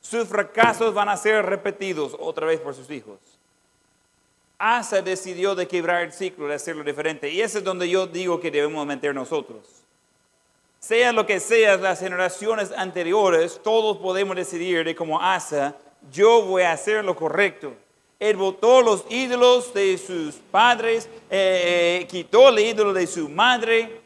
Sus 0.00 0.26
fracasos 0.26 0.92
van 0.92 1.10
a 1.10 1.16
ser 1.16 1.46
repetidos 1.46 2.16
otra 2.18 2.48
vez 2.48 2.58
por 2.58 2.74
sus 2.74 2.90
hijos. 2.90 3.20
Asa 4.58 5.00
decidió 5.02 5.54
de 5.54 5.68
quebrar 5.68 6.02
el 6.02 6.12
ciclo, 6.12 6.48
de 6.48 6.54
hacerlo 6.54 6.82
diferente. 6.82 7.30
Y 7.30 7.40
ese 7.42 7.58
es 7.58 7.64
donde 7.64 7.88
yo 7.88 8.08
digo 8.08 8.40
que 8.40 8.50
debemos 8.50 8.84
meter 8.84 9.14
nosotros 9.14 9.83
sea 10.86 11.12
lo 11.12 11.24
que 11.24 11.40
sea 11.40 11.78
las 11.78 12.00
generaciones 12.00 12.70
anteriores, 12.70 13.58
todos 13.64 13.96
podemos 13.96 14.36
decidir 14.36 14.84
de 14.84 14.94
como 14.94 15.18
Asa, 15.18 15.74
yo 16.12 16.42
voy 16.42 16.60
a 16.60 16.72
hacer 16.72 17.02
lo 17.02 17.16
correcto. 17.16 17.72
Él 18.20 18.36
votó 18.36 18.82
los 18.82 19.06
ídolos 19.08 19.72
de 19.72 19.96
sus 19.96 20.34
padres, 20.34 21.08
eh, 21.30 22.00
eh, 22.02 22.06
quitó 22.06 22.50
el 22.50 22.58
ídolo 22.58 22.92
de 22.92 23.06
su 23.06 23.30
madre, 23.30 24.02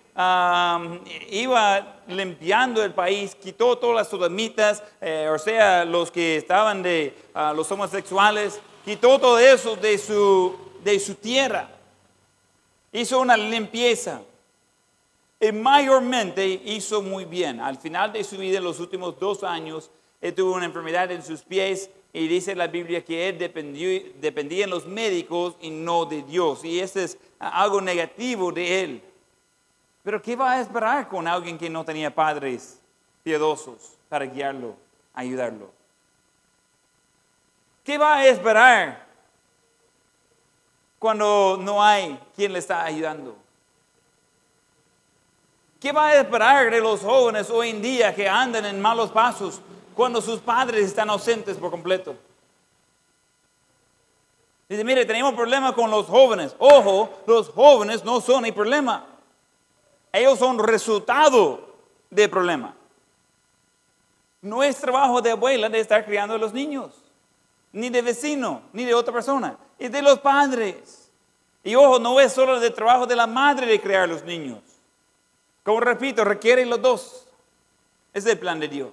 iba 1.30 1.96
limpiando 2.06 2.84
el 2.84 2.94
país, 2.94 3.34
quitó 3.34 3.76
todas 3.76 3.96
las 3.96 4.08
sodomitas, 4.08 4.80
eh, 5.00 5.28
o 5.32 5.38
sea, 5.38 5.84
los 5.84 6.12
que 6.12 6.36
estaban 6.36 6.84
de 6.84 7.12
ah, 7.34 7.52
los 7.56 7.70
homosexuales, 7.72 8.60
quitó 8.84 9.18
todo 9.18 9.36
eso 9.40 9.74
de 9.74 9.98
su, 9.98 10.56
de 10.84 11.00
su 11.00 11.16
tierra. 11.16 11.70
Hizo 12.92 13.18
una 13.18 13.36
limpieza. 13.36 14.20
Y 15.40 15.52
mayormente 15.52 16.46
hizo 16.46 17.00
muy 17.00 17.24
bien. 17.24 17.60
Al 17.60 17.76
final 17.76 18.12
de 18.12 18.24
su 18.24 18.36
vida, 18.36 18.58
en 18.58 18.64
los 18.64 18.80
últimos 18.80 19.18
dos 19.18 19.44
años, 19.44 19.90
él 20.20 20.34
tuvo 20.34 20.54
una 20.54 20.64
enfermedad 20.64 21.10
en 21.12 21.22
sus 21.22 21.42
pies 21.42 21.90
y 22.12 22.26
dice 22.26 22.56
la 22.56 22.66
Biblia 22.66 23.04
que 23.04 23.28
él 23.28 23.38
dependía 23.38 24.66
de 24.66 24.70
los 24.70 24.86
médicos 24.86 25.56
y 25.60 25.70
no 25.70 26.06
de 26.06 26.22
Dios. 26.22 26.64
Y 26.64 26.80
eso 26.80 27.00
es 27.00 27.18
algo 27.38 27.80
negativo 27.80 28.50
de 28.50 28.82
él. 28.82 29.02
Pero 30.02 30.20
¿qué 30.20 30.34
va 30.34 30.52
a 30.52 30.60
esperar 30.60 31.08
con 31.08 31.28
alguien 31.28 31.56
que 31.56 31.70
no 31.70 31.84
tenía 31.84 32.12
padres 32.12 32.80
piadosos 33.22 33.96
para 34.08 34.24
guiarlo, 34.24 34.74
ayudarlo? 35.14 35.70
¿Qué 37.84 37.96
va 37.96 38.16
a 38.16 38.26
esperar 38.26 39.06
cuando 40.98 41.58
no 41.60 41.82
hay 41.82 42.18
quien 42.34 42.52
le 42.52 42.58
está 42.58 42.84
ayudando? 42.84 43.36
¿Qué 45.80 45.92
va 45.92 46.08
a 46.08 46.20
esperar 46.20 46.70
de 46.70 46.80
los 46.80 47.00
jóvenes 47.00 47.48
hoy 47.50 47.70
en 47.70 47.80
día 47.80 48.12
que 48.14 48.28
andan 48.28 48.66
en 48.66 48.80
malos 48.80 49.10
pasos 49.10 49.60
cuando 49.94 50.20
sus 50.20 50.40
padres 50.40 50.86
están 50.86 51.08
ausentes 51.08 51.56
por 51.56 51.70
completo? 51.70 52.16
Dice, 54.68 54.82
mire, 54.84 55.06
tenemos 55.06 55.34
problema 55.34 55.72
con 55.74 55.90
los 55.90 56.06
jóvenes. 56.06 56.54
Ojo, 56.58 57.10
los 57.26 57.48
jóvenes 57.50 58.04
no 58.04 58.20
son 58.20 58.44
el 58.44 58.52
problema. 58.52 59.06
Ellos 60.12 60.38
son 60.38 60.58
resultado 60.58 61.60
del 62.10 62.28
problema. 62.28 62.74
No 64.42 64.62
es 64.62 64.76
trabajo 64.76 65.22
de 65.22 65.30
abuela 65.30 65.68
de 65.68 65.80
estar 65.80 66.04
criando 66.04 66.34
a 66.34 66.38
los 66.38 66.52
niños, 66.52 66.92
ni 67.72 67.88
de 67.88 68.02
vecino, 68.02 68.62
ni 68.72 68.84
de 68.84 68.94
otra 68.94 69.12
persona. 69.12 69.56
Es 69.78 69.92
de 69.92 70.02
los 70.02 70.18
padres. 70.18 71.10
Y 71.62 71.76
ojo, 71.76 71.98
no 71.98 72.20
es 72.20 72.32
solo 72.32 72.60
el 72.60 72.74
trabajo 72.74 73.06
de 73.06 73.16
la 73.16 73.26
madre 73.26 73.66
de 73.66 73.80
criar 73.80 74.02
a 74.02 74.06
los 74.08 74.24
niños. 74.24 74.67
Como 75.68 75.80
repito, 75.80 76.24
requieren 76.24 76.70
los 76.70 76.80
dos. 76.80 77.26
Ese 78.14 78.28
es 78.28 78.32
el 78.32 78.38
plan 78.38 78.58
de 78.58 78.68
Dios. 78.68 78.90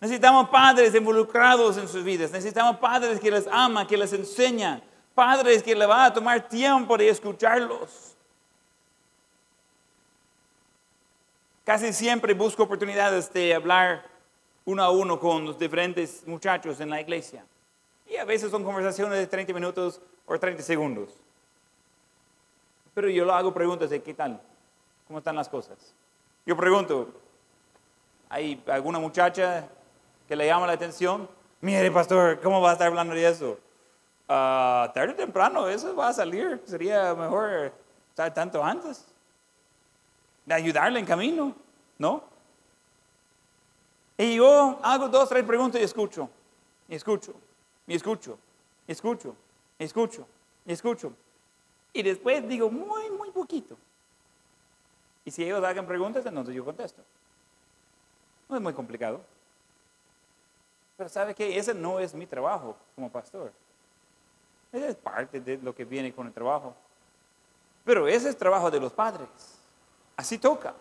Necesitamos 0.00 0.48
padres 0.48 0.94
involucrados 0.94 1.76
en 1.76 1.88
sus 1.88 2.04
vidas. 2.04 2.30
Necesitamos 2.30 2.76
padres 2.76 3.18
que 3.18 3.32
les 3.32 3.48
aman, 3.48 3.84
que 3.84 3.96
les 3.96 4.12
enseñan. 4.12 4.80
Padres 5.12 5.60
que 5.64 5.74
le 5.74 5.86
va 5.86 6.04
a 6.04 6.14
tomar 6.14 6.48
tiempo 6.48 6.96
de 6.96 7.08
escucharlos. 7.08 8.14
Casi 11.64 11.92
siempre 11.94 12.32
busco 12.32 12.62
oportunidades 12.62 13.32
de 13.32 13.52
hablar 13.52 14.04
uno 14.64 14.84
a 14.84 14.90
uno 14.90 15.18
con 15.18 15.46
los 15.46 15.58
diferentes 15.58 16.24
muchachos 16.28 16.78
en 16.78 16.90
la 16.90 17.00
iglesia. 17.00 17.44
Y 18.08 18.18
a 18.18 18.24
veces 18.24 18.52
son 18.52 18.62
conversaciones 18.62 19.18
de 19.18 19.26
30 19.26 19.52
minutos 19.52 20.00
o 20.26 20.38
30 20.38 20.62
segundos. 20.62 21.10
Pero 22.94 23.08
yo 23.08 23.24
lo 23.24 23.34
hago 23.34 23.52
preguntas 23.52 23.90
de 23.90 24.00
qué 24.00 24.14
tal. 24.14 24.40
¿Cómo 25.10 25.18
están 25.18 25.34
las 25.34 25.48
cosas? 25.48 25.76
Yo 26.46 26.56
pregunto, 26.56 27.08
¿hay 28.28 28.62
alguna 28.68 29.00
muchacha 29.00 29.66
que 30.28 30.36
le 30.36 30.46
llama 30.46 30.68
la 30.68 30.74
atención? 30.74 31.28
Mire, 31.60 31.90
pastor, 31.90 32.40
¿cómo 32.40 32.60
va 32.60 32.70
a 32.70 32.72
estar 32.74 32.86
hablando 32.86 33.12
de 33.12 33.28
eso? 33.28 33.58
Uh, 34.28 34.86
tarde 34.94 35.08
o 35.08 35.16
temprano, 35.16 35.66
eso 35.66 35.96
va 35.96 36.10
a 36.10 36.12
salir. 36.12 36.62
Sería 36.64 37.12
mejor 37.12 37.72
estar 38.10 38.32
tanto 38.32 38.62
antes. 38.62 39.04
De 40.46 40.54
ayudarle 40.54 41.00
en 41.00 41.06
camino, 41.06 41.56
¿no? 41.98 42.22
Y 44.16 44.36
yo 44.36 44.78
hago 44.80 45.08
dos, 45.08 45.28
tres 45.28 45.42
preguntas 45.42 45.80
y 45.80 45.84
escucho, 45.84 46.30
y 46.88 46.94
escucho, 46.94 47.34
y 47.88 47.96
escucho, 47.96 48.38
y 48.86 48.92
escucho, 48.92 49.34
y 49.76 49.82
escucho, 49.82 50.26
y 50.66 50.72
escucho. 50.72 51.12
Y 51.92 52.02
después 52.04 52.46
digo 52.46 52.70
muy, 52.70 53.10
muy 53.10 53.32
poquito. 53.32 53.76
Y 55.30 55.32
si 55.32 55.44
ellos 55.44 55.62
hagan 55.62 55.86
preguntas, 55.86 56.26
entonces 56.26 56.52
yo 56.52 56.64
contesto. 56.64 57.00
No 58.48 58.56
es 58.56 58.62
muy 58.62 58.72
complicado. 58.72 59.20
Pero 60.96 61.08
¿sabe 61.08 61.36
qué? 61.36 61.56
Ese 61.56 61.72
no 61.72 62.00
es 62.00 62.12
mi 62.14 62.26
trabajo 62.26 62.76
como 62.96 63.08
pastor. 63.08 63.52
Ese 64.72 64.88
es 64.88 64.96
parte 64.96 65.38
de 65.38 65.56
lo 65.58 65.72
que 65.72 65.84
viene 65.84 66.12
con 66.12 66.26
el 66.26 66.32
trabajo. 66.32 66.74
Pero 67.84 68.08
ese 68.08 68.28
es 68.28 68.36
trabajo 68.36 68.72
de 68.72 68.80
los 68.80 68.92
padres. 68.92 69.28
Así 70.16 70.36
toca. 70.36 70.74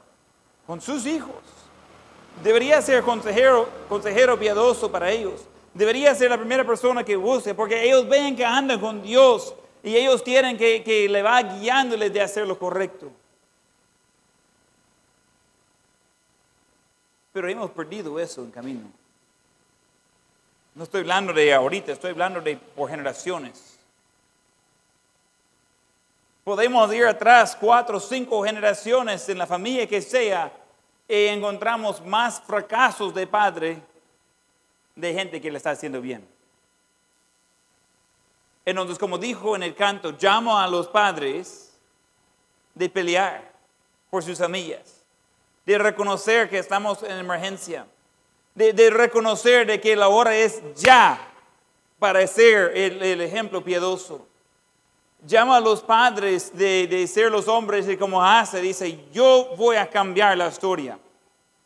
Con 0.65 0.81
sus 0.81 1.05
hijos. 1.05 1.43
Debería 2.43 2.81
ser 2.81 3.03
consejero, 3.03 3.69
consejero 3.87 4.39
piadoso 4.39 4.91
para 4.91 5.11
ellos. 5.11 5.45
Debería 5.75 6.15
ser 6.15 6.31
la 6.31 6.39
primera 6.39 6.65
persona 6.65 7.03
que 7.03 7.15
busque, 7.15 7.53
porque 7.53 7.83
ellos 7.83 8.09
ven 8.09 8.35
que 8.35 8.43
andan 8.43 8.79
con 8.79 9.03
Dios 9.03 9.53
y 9.83 9.95
ellos 9.95 10.23
quieren 10.23 10.57
que, 10.57 10.83
que 10.83 11.07
le 11.07 11.21
va 11.21 11.39
guiándoles 11.43 12.11
de 12.11 12.21
hacer 12.21 12.47
lo 12.47 12.57
correcto. 12.57 13.11
Pero 17.31 17.47
hemos 17.47 17.71
perdido 17.71 18.19
eso 18.19 18.41
en 18.41 18.51
camino. 18.51 18.91
No 20.75 20.83
estoy 20.83 21.01
hablando 21.01 21.33
de 21.33 21.53
ahorita, 21.53 21.91
estoy 21.91 22.11
hablando 22.11 22.41
de 22.41 22.57
por 22.57 22.89
generaciones. 22.89 23.77
Podemos 26.43 26.91
ir 26.93 27.05
atrás 27.05 27.55
cuatro 27.59 27.97
o 27.97 27.99
cinco 27.99 28.43
generaciones 28.43 29.27
en 29.29 29.37
la 29.37 29.45
familia 29.45 29.87
que 29.87 30.01
sea 30.01 30.51
y 31.07 31.25
encontramos 31.25 32.03
más 32.05 32.41
fracasos 32.41 33.13
de 33.13 33.27
padre 33.27 33.81
de 34.95 35.13
gente 35.13 35.39
que 35.41 35.51
le 35.51 35.57
está 35.57 35.71
haciendo 35.71 36.01
bien. 36.01 36.27
Entonces, 38.65 38.97
como 38.97 39.17
dijo 39.17 39.55
en 39.55 39.63
el 39.63 39.75
canto, 39.75 40.15
llamo 40.19 40.57
a 40.57 40.67
los 40.67 40.87
padres 40.87 41.73
de 42.73 42.89
pelear 42.89 43.51
por 44.09 44.23
sus 44.23 44.37
familias 44.37 44.98
de 45.69 45.77
reconocer 45.77 46.49
que 46.49 46.57
estamos 46.57 47.03
en 47.03 47.19
emergencia, 47.19 47.85
de, 48.55 48.89
reconocer 48.89 49.67
de 49.67 49.79
que 49.79 49.95
la 49.95 50.07
hora 50.07 50.35
es 50.35 50.63
ya 50.73 51.31
para 51.99 52.25
ser 52.25 52.75
el, 52.75 53.21
ejemplo 53.21 53.63
piadoso. 53.63 54.25
Llama 55.27 55.57
a 55.57 55.59
los 55.59 55.83
padres 55.83 56.57
de, 56.57 56.87
de 56.87 57.05
ser 57.05 57.29
los 57.29 57.47
hombres 57.47 57.87
y 57.87 57.97
como 57.97 58.25
hace, 58.25 58.61
dice, 58.61 58.99
yo 59.13 59.53
voy 59.57 59.75
a 59.75 59.87
cambiar 59.87 60.35
la 60.35 60.47
historia. 60.47 60.97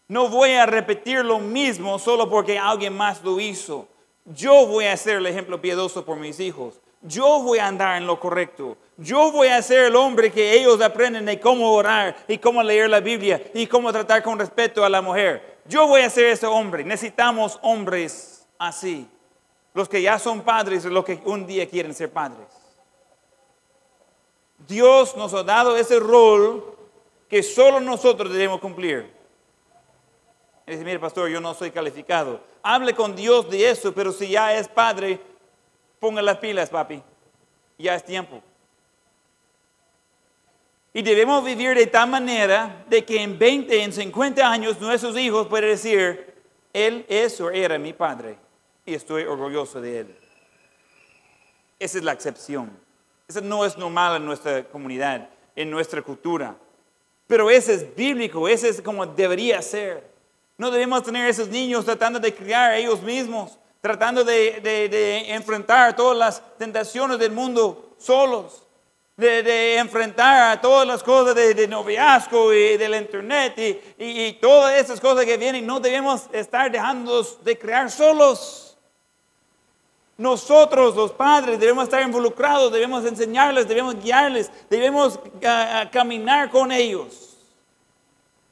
No 0.10 0.28
voy 0.28 0.52
a 0.52 0.66
repetir 0.66 1.24
lo 1.24 1.40
mismo 1.40 1.98
solo 1.98 2.30
porque 2.30 2.60
alguien 2.60 2.98
más 2.98 3.24
lo 3.24 3.40
hizo. 3.40 3.88
Yo 4.26 4.68
voy 4.68 4.84
a 4.84 4.98
ser 4.98 5.20
el 5.20 5.28
ejemplo 5.28 5.62
piadoso 5.62 6.04
por 6.04 6.18
mis 6.18 6.42
hijos. 6.42 6.82
Yo 7.04 7.42
voy 7.42 7.60
a 7.60 7.68
andar 7.68 7.98
en 7.98 8.08
lo 8.08 8.20
correcto. 8.20 8.78
Yo 8.98 9.32
voy 9.32 9.50
a 9.50 9.62
ser 9.62 9.86
el 9.86 9.96
hombre 9.96 10.32
que 10.32 10.54
ellos 10.54 10.80
aprenden 10.82 11.26
de 11.26 11.40
cómo 11.40 11.72
orar 11.74 12.16
y 12.28 12.38
cómo 12.38 12.64
leer 12.64 12.90
la 12.90 13.02
Biblia 13.02 13.42
y 13.54 13.68
cómo 13.68 13.92
tratar 13.92 14.24
con 14.24 14.40
respeto 14.40 14.86
a 14.86 14.90
la 14.90 15.02
mujer. 15.02 15.60
Yo 15.66 15.88
voy 15.88 16.02
a 16.02 16.10
ser 16.10 16.28
ese 16.28 16.46
hombre. 16.46 16.84
Necesitamos 16.86 17.60
hombres 17.62 18.48
así. 18.58 19.10
Los 19.74 19.90
que 19.90 20.02
ya 20.02 20.18
son 20.18 20.42
padres 20.42 20.86
y 20.86 20.90
los 20.90 21.04
que 21.04 21.20
un 21.26 21.46
día 21.46 21.68
quieren 21.68 21.94
ser 21.94 22.10
padres. 22.12 22.48
Dios 24.68 25.18
nos 25.18 25.34
ha 25.34 25.44
dado 25.44 25.76
ese 25.76 26.00
rol 26.00 26.78
que 27.28 27.44
solo 27.44 27.80
nosotros 27.80 28.32
debemos 28.32 28.62
cumplir. 28.62 29.12
dice, 30.66 30.86
mire 30.86 31.00
pastor, 31.00 31.28
yo 31.30 31.42
no 31.42 31.54
soy 31.54 31.72
calificado. 31.72 32.40
Hable 32.62 32.94
con 32.94 33.16
Dios 33.16 33.50
de 33.50 33.70
eso, 33.70 33.94
pero 33.94 34.14
si 34.14 34.30
ya 34.30 34.56
es 34.56 34.68
padre, 34.70 35.20
Ponga 36.04 36.22
las 36.22 36.38
pilas, 36.40 36.70
papi. 36.70 37.02
Ya 37.78 37.96
es 37.96 38.04
tiempo. 38.04 38.44
Y 40.92 41.02
debemos 41.02 41.42
vivir 41.46 41.78
de 41.78 41.88
tal 41.88 42.10
manera 42.10 42.84
de 42.90 43.06
que 43.06 43.24
en 43.24 43.40
20, 43.40 43.84
en 43.84 43.94
50 43.94 44.46
años 44.46 44.82
nuestros 44.82 45.18
hijos 45.18 45.48
pueden 45.48 45.70
decir, 45.70 46.34
él 46.74 47.06
es 47.08 47.40
o 47.40 47.50
era 47.50 47.78
mi 47.78 47.94
padre 47.94 48.36
y 48.86 48.96
estoy 48.96 49.24
orgulloso 49.24 49.80
de 49.80 50.00
él. 50.00 50.16
Esa 51.80 52.00
es 52.00 52.04
la 52.04 52.12
excepción. 52.12 52.78
Eso 53.26 53.40
no 53.40 53.64
es 53.64 53.78
normal 53.78 54.18
en 54.18 54.26
nuestra 54.26 54.62
comunidad, 54.66 55.30
en 55.56 55.72
nuestra 55.72 56.02
cultura. 56.02 56.54
Pero 57.28 57.50
ese 57.50 57.76
es 57.76 57.96
bíblico, 57.96 58.50
ese 58.50 58.68
es 58.68 58.82
como 58.82 59.06
debería 59.06 59.62
ser. 59.62 60.04
No 60.58 60.70
debemos 60.70 61.02
tener 61.04 61.30
esos 61.30 61.48
niños 61.48 61.86
tratando 61.86 62.20
de 62.20 62.36
criar 62.36 62.74
ellos 62.74 63.02
mismos 63.02 63.58
tratando 63.84 64.24
de, 64.24 65.26
enfrentar 65.28 65.94
todas 65.94 66.18
las 66.18 66.58
tentaciones 66.58 67.20
del 67.20 67.34
mundo 67.34 67.96
solos, 67.98 68.64
de, 69.18 69.76
enfrentar 69.76 70.54
a 70.54 70.62
todas 70.62 70.88
las 70.88 71.04
cosas 71.04 71.36
de, 71.36 71.68
noviazgo 71.68 72.54
y 72.54 72.78
del 72.78 72.96
internet 72.96 73.56
y, 73.58 73.82
y, 73.98 74.34
todas 74.40 74.74
esas 74.76 75.02
cosas 75.02 75.26
que 75.26 75.36
vienen. 75.36 75.68
No 75.68 75.82
debemos 75.82 76.30
estar 76.32 76.72
dejándonos 76.72 77.44
de 77.44 77.60
crear 77.60 77.92
solos. 77.92 78.78
Nosotros, 80.18 80.96
los 80.96 81.12
padres, 81.12 81.60
debemos 81.60 81.84
estar 81.84 82.02
involucrados, 82.04 82.72
debemos 82.72 83.04
enseñarles, 83.04 83.68
debemos 83.68 84.02
guiarles, 84.02 84.50
debemos 84.70 85.20
caminar 85.92 86.50
con 86.50 86.72
ellos 86.72 87.36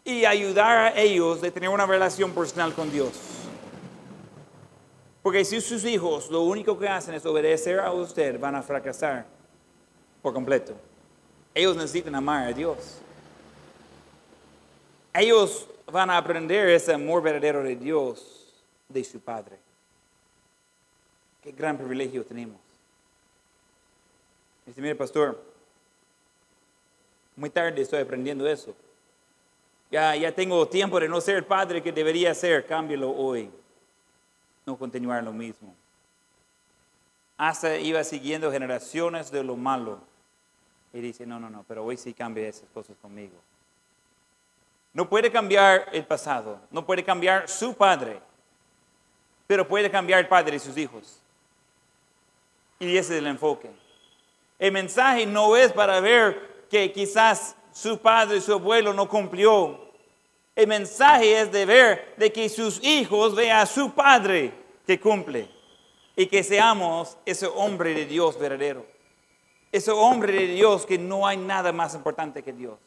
y 0.04 0.26
ayudar 0.26 0.78
a 0.78 1.00
ellos 1.00 1.40
de 1.40 1.52
tener 1.52 1.70
una 1.70 1.86
relación 1.86 2.34
personal 2.34 2.74
con 2.74 2.92
Dios. 2.92 3.41
Porque 5.22 5.46
si 5.46 5.62
sus 5.62 5.86
hijos 5.86 6.30
lo 6.30 6.42
único 6.42 6.78
que 6.78 6.88
hacen 6.88 7.14
es 7.14 7.26
obedecer 7.26 7.80
a 7.80 7.92
usted, 7.92 8.40
van 8.40 8.56
a 8.56 8.62
fracasar 8.62 9.26
por 10.22 10.34
completo. 10.34 10.74
Ellos 11.54 11.76
necesitan 11.76 12.16
amar 12.16 12.48
a 12.48 12.54
Dios. 12.54 13.00
Ellos 15.14 15.68
van 15.92 16.10
a 16.10 16.18
aprender 16.18 16.70
ese 16.70 16.94
amor 16.94 17.22
verdadero 17.22 17.64
de 17.64 17.76
Dios 17.76 18.48
de 18.88 19.04
su 19.04 19.20
Padre. 19.20 19.58
Qué 21.44 21.52
gran 21.52 21.78
privilegio 21.78 22.24
tenemos. 22.24 22.60
Dice, 24.66 24.80
mire, 24.80 24.96
pastor, 24.96 25.42
muy 27.36 27.50
tarde 27.50 27.82
estoy 27.82 28.00
aprendiendo 28.00 28.48
eso. 28.48 28.76
Ya, 29.90 30.16
ya 30.16 30.32
tengo 30.32 30.68
tiempo 30.68 31.00
de 31.00 31.10
no 31.10 31.20
ser 31.20 31.38
el 31.38 31.46
padre 31.46 31.82
que 31.82 31.92
debería 31.92 32.34
ser, 32.34 32.66
cámbielo 32.66 33.12
hoy. 33.12 33.52
No 34.66 34.78
continuar 34.78 35.24
lo 35.24 35.34
mismo. 35.34 35.74
Hasta 37.38 37.78
iba 37.78 38.04
siguiendo 38.04 38.52
generaciones 38.52 39.32
de 39.32 39.44
lo 39.44 39.56
malo. 39.56 40.00
Y 40.94 41.00
dice, 41.00 41.26
no, 41.26 41.40
no, 41.40 41.50
no, 41.50 41.64
pero 41.68 41.86
hoy 41.86 41.98
sí 41.98 42.14
cambia 42.14 42.48
esas 42.48 42.70
cosas 42.70 42.96
conmigo. 43.02 43.36
No 44.94 45.08
puede 45.08 45.32
cambiar 45.32 45.88
el 45.94 46.06
pasado, 46.06 46.60
no 46.70 46.86
puede 46.86 47.04
cambiar 47.04 47.48
su 47.48 47.74
padre, 47.74 48.20
pero 49.48 49.68
puede 49.68 49.90
cambiar 49.90 50.20
el 50.20 50.28
padre 50.28 50.52
de 50.52 50.60
sus 50.60 50.78
hijos. 50.78 51.22
Y 52.80 52.98
ese 52.98 53.14
es 53.14 53.20
el 53.20 53.28
enfoque. 53.28 53.72
El 54.60 54.74
mensaje 54.74 55.26
no 55.26 55.56
es 55.56 55.72
para 55.72 56.00
ver 56.02 56.66
que 56.70 56.92
quizás 56.92 57.56
su 57.72 58.00
padre 58.00 58.38
y 58.38 58.42
su 58.42 58.54
abuelo 58.54 58.94
no 58.94 59.08
cumplió. 59.08 59.81
El 60.56 60.68
mensaje 60.68 61.42
es 61.42 61.52
de 61.52 61.66
ver 61.66 62.14
de 62.18 62.32
que 62.32 62.50
sus 62.50 62.84
hijos 62.84 63.36
vean 63.36 63.60
a 63.60 63.66
su 63.66 63.92
padre 63.94 64.54
que 64.86 65.00
cumple 65.00 65.50
y 66.16 66.26
que 66.26 66.44
seamos 66.44 67.18
ese 67.26 67.48
hombre 67.48 67.94
de 67.94 68.06
Dios 68.06 68.38
verdadero. 68.38 68.86
Ese 69.72 69.92
hombre 69.92 70.34
de 70.34 70.48
Dios 70.48 70.86
que 70.86 70.98
no 70.98 71.26
hay 71.26 71.38
nada 71.38 71.72
más 71.72 71.96
importante 71.96 72.44
que 72.44 72.52
Dios. 72.52 72.78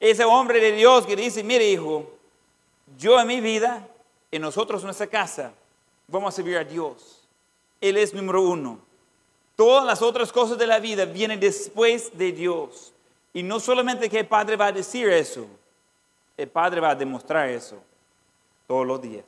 Ese 0.00 0.24
hombre 0.24 0.60
de 0.60 0.72
Dios 0.72 1.06
que 1.06 1.14
dice, 1.14 1.44
mire 1.44 1.68
hijo, 1.68 2.10
yo 2.98 3.20
en 3.20 3.28
mi 3.28 3.40
vida, 3.40 3.86
en 4.32 4.42
nosotros 4.42 4.82
en 4.82 4.86
nuestra 4.86 5.06
casa, 5.06 5.52
vamos 6.08 6.34
a 6.34 6.36
servir 6.36 6.56
a 6.56 6.64
Dios. 6.64 7.22
Él 7.80 7.96
es 7.96 8.12
número 8.12 8.42
uno. 8.42 8.80
Todas 9.54 9.84
las 9.84 10.02
otras 10.02 10.32
cosas 10.32 10.58
de 10.58 10.66
la 10.66 10.80
vida 10.80 11.04
vienen 11.04 11.38
después 11.38 12.16
de 12.16 12.32
Dios. 12.32 12.92
Y 13.32 13.42
no 13.42 13.60
solamente 13.60 14.08
que 14.08 14.20
el 14.20 14.26
Padre 14.26 14.56
va 14.56 14.66
a 14.66 14.72
decir 14.72 15.08
eso, 15.08 15.46
el 16.42 16.48
Padre 16.48 16.80
va 16.80 16.90
a 16.90 16.94
demostrar 16.94 17.48
eso 17.48 17.82
todos 18.66 18.86
los 18.86 19.00
días. 19.00 19.26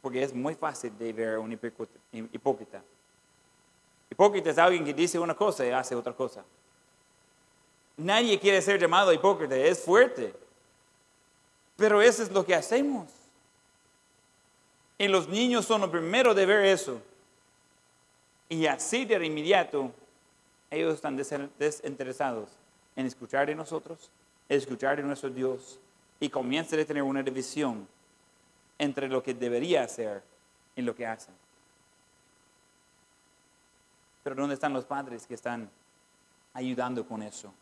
Porque 0.00 0.22
es 0.22 0.32
muy 0.32 0.54
fácil 0.54 0.96
de 0.96 1.12
ver 1.12 1.38
un 1.38 1.52
hipócrita. 1.52 2.82
Hipócrita 4.10 4.50
es 4.50 4.58
alguien 4.58 4.84
que 4.84 4.94
dice 4.94 5.18
una 5.18 5.34
cosa 5.34 5.66
y 5.66 5.70
hace 5.70 5.94
otra 5.94 6.12
cosa. 6.12 6.44
Nadie 7.96 8.38
quiere 8.38 8.62
ser 8.62 8.80
llamado 8.80 9.12
hipócrita, 9.12 9.56
es 9.56 9.80
fuerte. 9.80 10.32
Pero 11.76 12.00
eso 12.00 12.22
es 12.22 12.30
lo 12.30 12.46
que 12.46 12.54
hacemos. 12.54 13.08
Y 14.96 15.08
los 15.08 15.28
niños 15.28 15.64
son 15.64 15.80
los 15.80 15.90
primeros 15.90 16.36
de 16.36 16.46
ver 16.46 16.64
eso. 16.64 17.00
Y 18.48 18.66
así 18.66 19.04
de 19.04 19.26
inmediato, 19.26 19.90
ellos 20.70 20.94
están 20.94 21.16
desinteresados 21.16 22.48
en 22.94 23.06
escuchar 23.06 23.46
de 23.46 23.54
nosotros, 23.54 24.10
escuchar 24.48 24.96
de 24.96 25.02
nuestro 25.02 25.30
Dios, 25.30 25.78
y 26.20 26.28
comienzan 26.28 26.80
a 26.80 26.84
tener 26.84 27.02
una 27.02 27.22
división 27.22 27.86
entre 28.78 29.08
lo 29.08 29.22
que 29.22 29.34
debería 29.34 29.82
hacer 29.82 30.22
y 30.76 30.82
lo 30.82 30.94
que 30.94 31.06
hacen. 31.06 31.34
Pero 34.22 34.36
¿dónde 34.36 34.54
están 34.54 34.72
los 34.72 34.84
padres 34.84 35.26
que 35.26 35.34
están 35.34 35.70
ayudando 36.54 37.06
con 37.06 37.22
eso? 37.22 37.52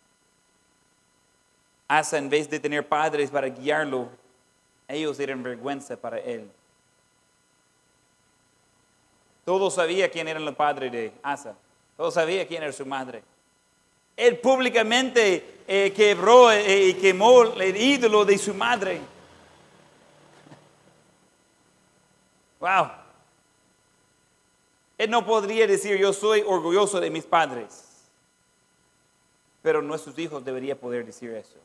Asa, 1.88 2.18
en 2.18 2.28
vez 2.28 2.50
de 2.50 2.59
tener 2.59 2.86
padres 2.88 3.30
para 3.30 3.48
guiarlo, 3.48 4.09
ellos 4.88 5.18
eran 5.20 5.42
vergüenza 5.42 5.96
para 5.96 6.18
él. 6.18 6.50
Todos 9.44 9.74
sabían 9.74 10.11
quién 10.11 10.26
era 10.26 10.40
el 10.40 10.57
padre 10.57 10.90
de 10.90 11.12
Asa. 11.22 11.54
Todos 11.96 12.14
sabían 12.14 12.46
quién 12.46 12.62
era 12.62 12.72
su 12.72 12.84
madre. 12.84 13.22
Él 14.17 14.39
públicamente 14.39 15.61
eh, 15.69 15.93
quebró 15.95 16.51
eh, 16.51 16.89
y 16.89 16.95
quemó 16.95 17.43
el 17.43 17.77
ídolo 17.77 18.25
de 18.25 18.39
su 18.39 18.55
madre. 18.55 19.01
Wow. 22.59 22.91
Él 24.97 25.11
no 25.11 25.27
podría 25.27 25.67
decir 25.67 25.99
yo 25.99 26.11
soy 26.14 26.43
orgulloso 26.47 26.99
de 27.01 27.11
mis 27.11 27.25
padres. 27.25 27.85
Pero 29.61 29.83
nuestros 29.83 30.19
hijos 30.19 30.43
deberían 30.43 30.79
poder 30.79 31.05
decir 31.05 31.31
eso. 31.33 31.59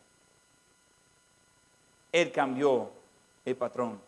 Él 2.12 2.32
cambió 2.32 2.92
el 3.46 3.56
patrón. 3.56 4.02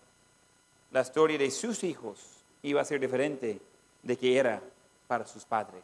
La 0.92 1.02
historia 1.02 1.38
de 1.38 1.50
sus 1.52 1.84
hijos 1.86 2.20
iba 2.64 2.82
a 2.82 2.86
ser 2.86 3.00
diferente 3.00 3.62
de 4.02 4.18
que 4.18 4.38
era 4.38 4.62
para 5.08 5.26
sus 5.26 5.46
padres. 5.46 5.84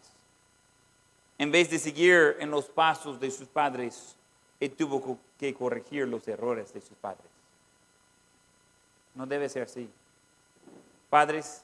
En 1.40 1.52
vez 1.52 1.70
de 1.70 1.80
seguir 1.80 2.36
en 2.40 2.52
los 2.52 2.66
pasos 2.66 3.20
de 3.20 3.32
sus 3.32 3.48
padres, 3.48 4.16
él 4.60 4.72
tuvo 4.72 5.18
que 5.40 5.54
corregir 5.54 6.06
los 6.06 6.28
errores 6.28 6.74
de 6.74 6.82
sus 6.82 6.98
padres. 6.98 7.26
No 9.16 9.26
debe 9.26 9.48
ser 9.48 9.64
así. 9.64 9.90
Padres, 11.10 11.64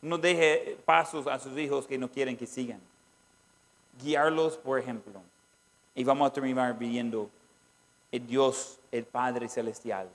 no 0.00 0.16
deje 0.16 0.78
pasos 0.86 1.26
a 1.26 1.38
sus 1.38 1.56
hijos 1.58 1.86
que 1.86 1.98
no 1.98 2.10
quieren 2.10 2.38
que 2.38 2.46
sigan. 2.46 2.80
Guiarlos, 4.02 4.56
por 4.56 4.78
ejemplo. 4.78 5.20
Y 5.94 6.04
vamos 6.04 6.30
a 6.30 6.32
terminar 6.32 6.78
viendo 6.78 7.28
el 8.10 8.26
Dios, 8.26 8.78
el 8.90 9.04
Padre 9.04 9.46
Celestial. 9.50 10.08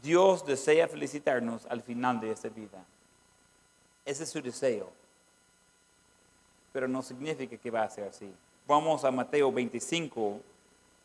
Dios 0.00 0.46
desea 0.46 0.86
felicitarnos 0.86 1.66
al 1.66 1.82
final 1.82 2.20
de 2.20 2.30
esta 2.30 2.48
vida. 2.48 2.84
Ese 4.04 4.22
es 4.22 4.30
su 4.30 4.40
deseo. 4.40 5.01
Pero 6.72 6.88
no 6.88 7.02
significa 7.02 7.56
que 7.56 7.70
va 7.70 7.84
a 7.84 7.90
ser 7.90 8.08
así. 8.08 8.30
Vamos 8.66 9.04
a 9.04 9.10
Mateo 9.10 9.52
25, 9.52 10.40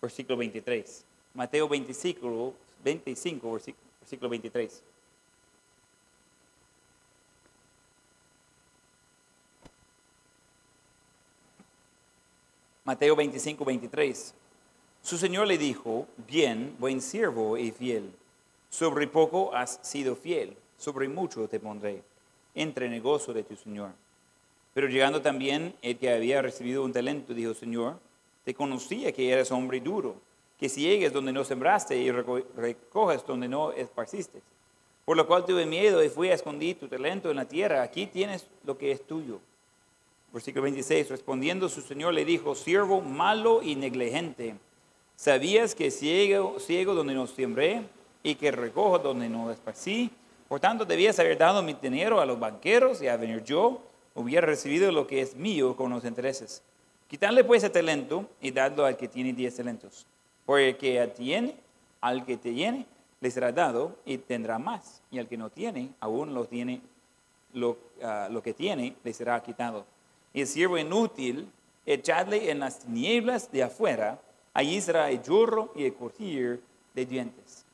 versículo 0.02 0.38
23. 0.38 1.04
Mateo 1.34 1.68
25, 1.68 2.54
25 2.84 3.60
versículo 4.00 4.30
23. 4.30 4.84
Mateo 12.88 13.18
25, 13.18 13.66
23. 13.66 14.34
Su 15.04 15.18
señor 15.18 15.48
le 15.48 15.58
dijo, 15.58 16.08
bien, 16.26 16.74
buen 16.80 17.02
siervo 17.02 17.58
y 17.58 17.72
fiel. 17.72 18.14
Sobre 18.70 19.08
poco 19.08 19.54
has 19.54 19.80
sido 19.82 20.16
fiel, 20.16 20.56
sobre 20.78 21.10
mucho 21.10 21.50
te 21.50 21.60
pondré. 21.60 22.02
Entre 22.56 22.88
negocio 22.88 23.34
de 23.34 23.44
tu 23.44 23.58
señor. 23.58 23.92
Pero 24.78 24.90
llegando 24.90 25.24
también 25.24 25.74
el 25.82 25.98
que 25.98 26.14
había 26.14 26.40
recibido 26.40 26.84
un 26.84 26.94
talento, 26.94 27.34
dijo, 27.34 27.56
Señor, 27.56 27.98
te 28.46 28.54
conocía 28.54 29.12
que 29.12 29.32
eres 29.32 29.52
hombre 29.52 29.80
duro, 29.80 30.18
que 30.60 30.70
siegues 30.70 31.12
donde 31.12 31.34
no 31.34 31.44
sembraste 31.44 31.98
y 31.98 32.12
recoges 32.12 33.26
donde 33.26 33.48
no 33.48 33.72
esparciste. 33.72 34.40
Por 35.04 35.18
lo 35.18 35.26
cual 35.26 35.46
tuve 35.46 35.66
miedo 35.66 36.04
y 36.04 36.10
fui 36.10 36.30
a 36.30 36.36
esconder 36.36 36.76
tu 36.76 36.88
talento 36.88 37.32
en 37.32 37.38
la 37.38 37.46
tierra. 37.46 37.82
Aquí 37.82 38.06
tienes 38.06 38.46
lo 38.66 38.78
que 38.78 38.92
es 38.92 39.02
tuyo. 39.02 39.40
Versículo 40.32 40.62
26, 40.62 41.10
respondiendo 41.10 41.70
su 41.70 41.82
señor 41.82 42.14
le 42.14 42.24
dijo, 42.24 42.54
siervo 42.54 43.02
malo 43.02 43.64
y 43.64 43.76
negligente, 43.76 44.58
¿sabías 45.16 45.74
que 45.74 45.90
ciego, 45.90 46.60
ciego 46.60 46.94
donde 46.94 47.16
no 47.16 47.26
sembré 47.26 47.82
y 48.22 48.36
que 48.36 48.52
recojo 48.52 49.00
donde 49.00 49.28
no 49.28 49.50
esparcí? 49.50 50.12
Por 50.48 50.60
tanto, 50.60 50.86
debías 50.86 51.18
haber 51.18 51.40
dado 51.40 51.64
mi 51.64 51.74
dinero 51.74 52.22
a 52.22 52.28
los 52.28 52.40
banqueros 52.40 53.02
y 53.02 53.08
a 53.08 53.18
venir 53.18 53.44
yo 53.44 53.82
hubiera 54.18 54.46
recibido 54.46 54.92
lo 54.92 55.08
que 55.08 55.22
es 55.22 55.36
mío 55.36 55.76
con 55.76 55.92
los 55.92 56.04
intereses. 56.04 56.62
Quitarle 57.08 57.44
pues 57.44 57.64
el 57.64 57.72
talento 57.72 58.30
y 58.42 58.52
darlo 58.52 58.86
al 58.86 58.98
que 58.98 59.08
tiene 59.08 59.32
diez 59.32 59.56
talentos. 59.56 60.06
Porque 60.46 60.70
el 60.70 60.78
que 60.78 61.08
tiene, 61.16 61.56
al 62.02 62.26
que 62.26 62.38
te 62.38 62.54
llene, 62.54 62.86
le 63.22 63.32
será 63.32 63.52
dado 63.52 63.96
y 64.06 64.18
tendrá 64.18 64.60
más. 64.60 65.02
Y 65.12 65.20
al 65.20 65.28
que 65.28 65.38
no 65.38 65.50
tiene, 65.50 65.92
aún 66.00 66.34
lo, 66.34 66.46
tiene, 66.46 66.82
lo, 67.54 67.78
ah, 68.04 68.28
lo 68.30 68.42
que 68.42 68.54
tiene, 68.54 68.96
le 69.04 69.14
será 69.14 69.42
quitado. 69.42 69.86
Y 70.34 70.42
el 70.42 70.48
siervo 70.48 70.78
inútil, 70.78 71.50
echadle 71.86 72.52
en 72.52 72.60
las 72.60 72.80
tinieblas 72.80 73.52
de 73.52 73.64
afuera, 73.64 74.20
allí 74.54 74.82
será 74.82 75.10
el 75.10 75.22
lloro 75.22 75.72
y 75.76 75.86
el 75.86 75.94
curtir 75.94 76.62
de 76.94 77.06
dientes. 77.06 77.66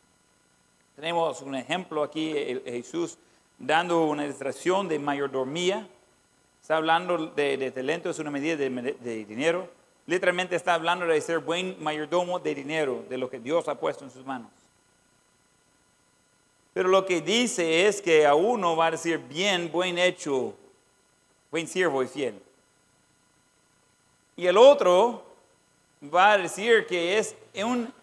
Tenemos 0.96 1.41
un 1.41 1.56
ejemplo 1.56 2.04
aquí, 2.04 2.34
Jesús 2.66 3.18
dando 3.58 4.06
una 4.06 4.26
ilustración 4.26 4.88
de 4.88 5.00
mayordomía 5.00 5.88
Está 6.64 6.78
hablando 6.78 7.18
de, 7.18 7.72
talento, 7.72 8.09
es 8.09 8.20
una 8.20 8.32
medida 8.32 8.55
de, 8.55 9.26
dinero. 9.26 9.68
Literalmente 10.05 10.55
está 10.55 10.76
hablando 10.76 11.05
de 11.05 11.20
ser 11.20 11.39
buen 11.39 11.76
mayordomo 11.84 12.39
de 12.39 12.55
dinero, 12.55 13.03
de 13.09 13.18
lo 13.18 13.30
que 13.30 13.38
Dios 13.38 13.68
ha 13.68 13.78
puesto 13.78 14.05
en 14.05 14.11
sus 14.11 14.26
manos. 14.26 14.49
Pero 16.74 16.88
lo 16.88 17.05
que 17.05 17.20
dice 17.20 17.86
es 17.86 18.01
que 18.01 18.26
a 18.26 18.34
uno 18.36 18.78
va 18.78 18.86
a 18.86 18.91
decir 18.91 19.18
bien, 19.18 19.70
buen 19.74 19.97
hecho, 19.97 20.53
buen 21.51 21.68
siervo 21.68 22.01
y 22.01 22.07
fiel. 22.07 22.41
Y 24.38 24.47
el 24.47 24.55
otro 24.55 25.26
va 26.16 26.32
a 26.32 26.38
decir 26.38 26.86
que 26.88 27.18
es 27.18 27.36
un 27.61 27.93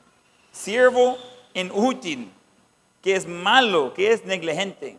siervo 0.52 1.16
inútil, 1.54 2.30
que 3.00 3.16
es 3.16 3.26
malo, 3.26 3.94
que 3.94 4.12
es 4.12 4.26
negligente. 4.26 4.98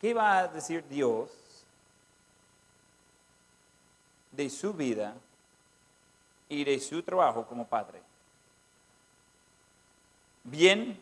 ¿Qué 0.00 0.14
va 0.14 0.38
a 0.38 0.48
decir 0.48 0.84
Dios 0.88 1.30
de 4.30 4.48
su 4.48 4.72
vida 4.72 5.16
y 6.48 6.64
de 6.64 6.78
su 6.78 7.02
trabajo 7.02 7.44
como 7.46 7.66
padre? 7.66 8.00
Bien, 10.44 10.98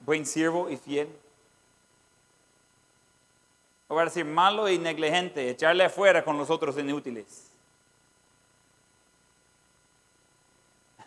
buen 0.00 0.24
siervo 0.24 0.70
y 0.70 0.78
fiel. 0.78 1.08
O 3.88 3.94
va 3.94 4.02
a 4.02 4.06
decir 4.06 4.24
malo 4.24 4.68
y 4.68 4.78
negligente, 4.78 5.50
echarle 5.50 5.84
afuera 5.84 6.24
con 6.24 6.38
los 6.38 6.48
otros 6.48 6.78
inútiles. 6.78 7.50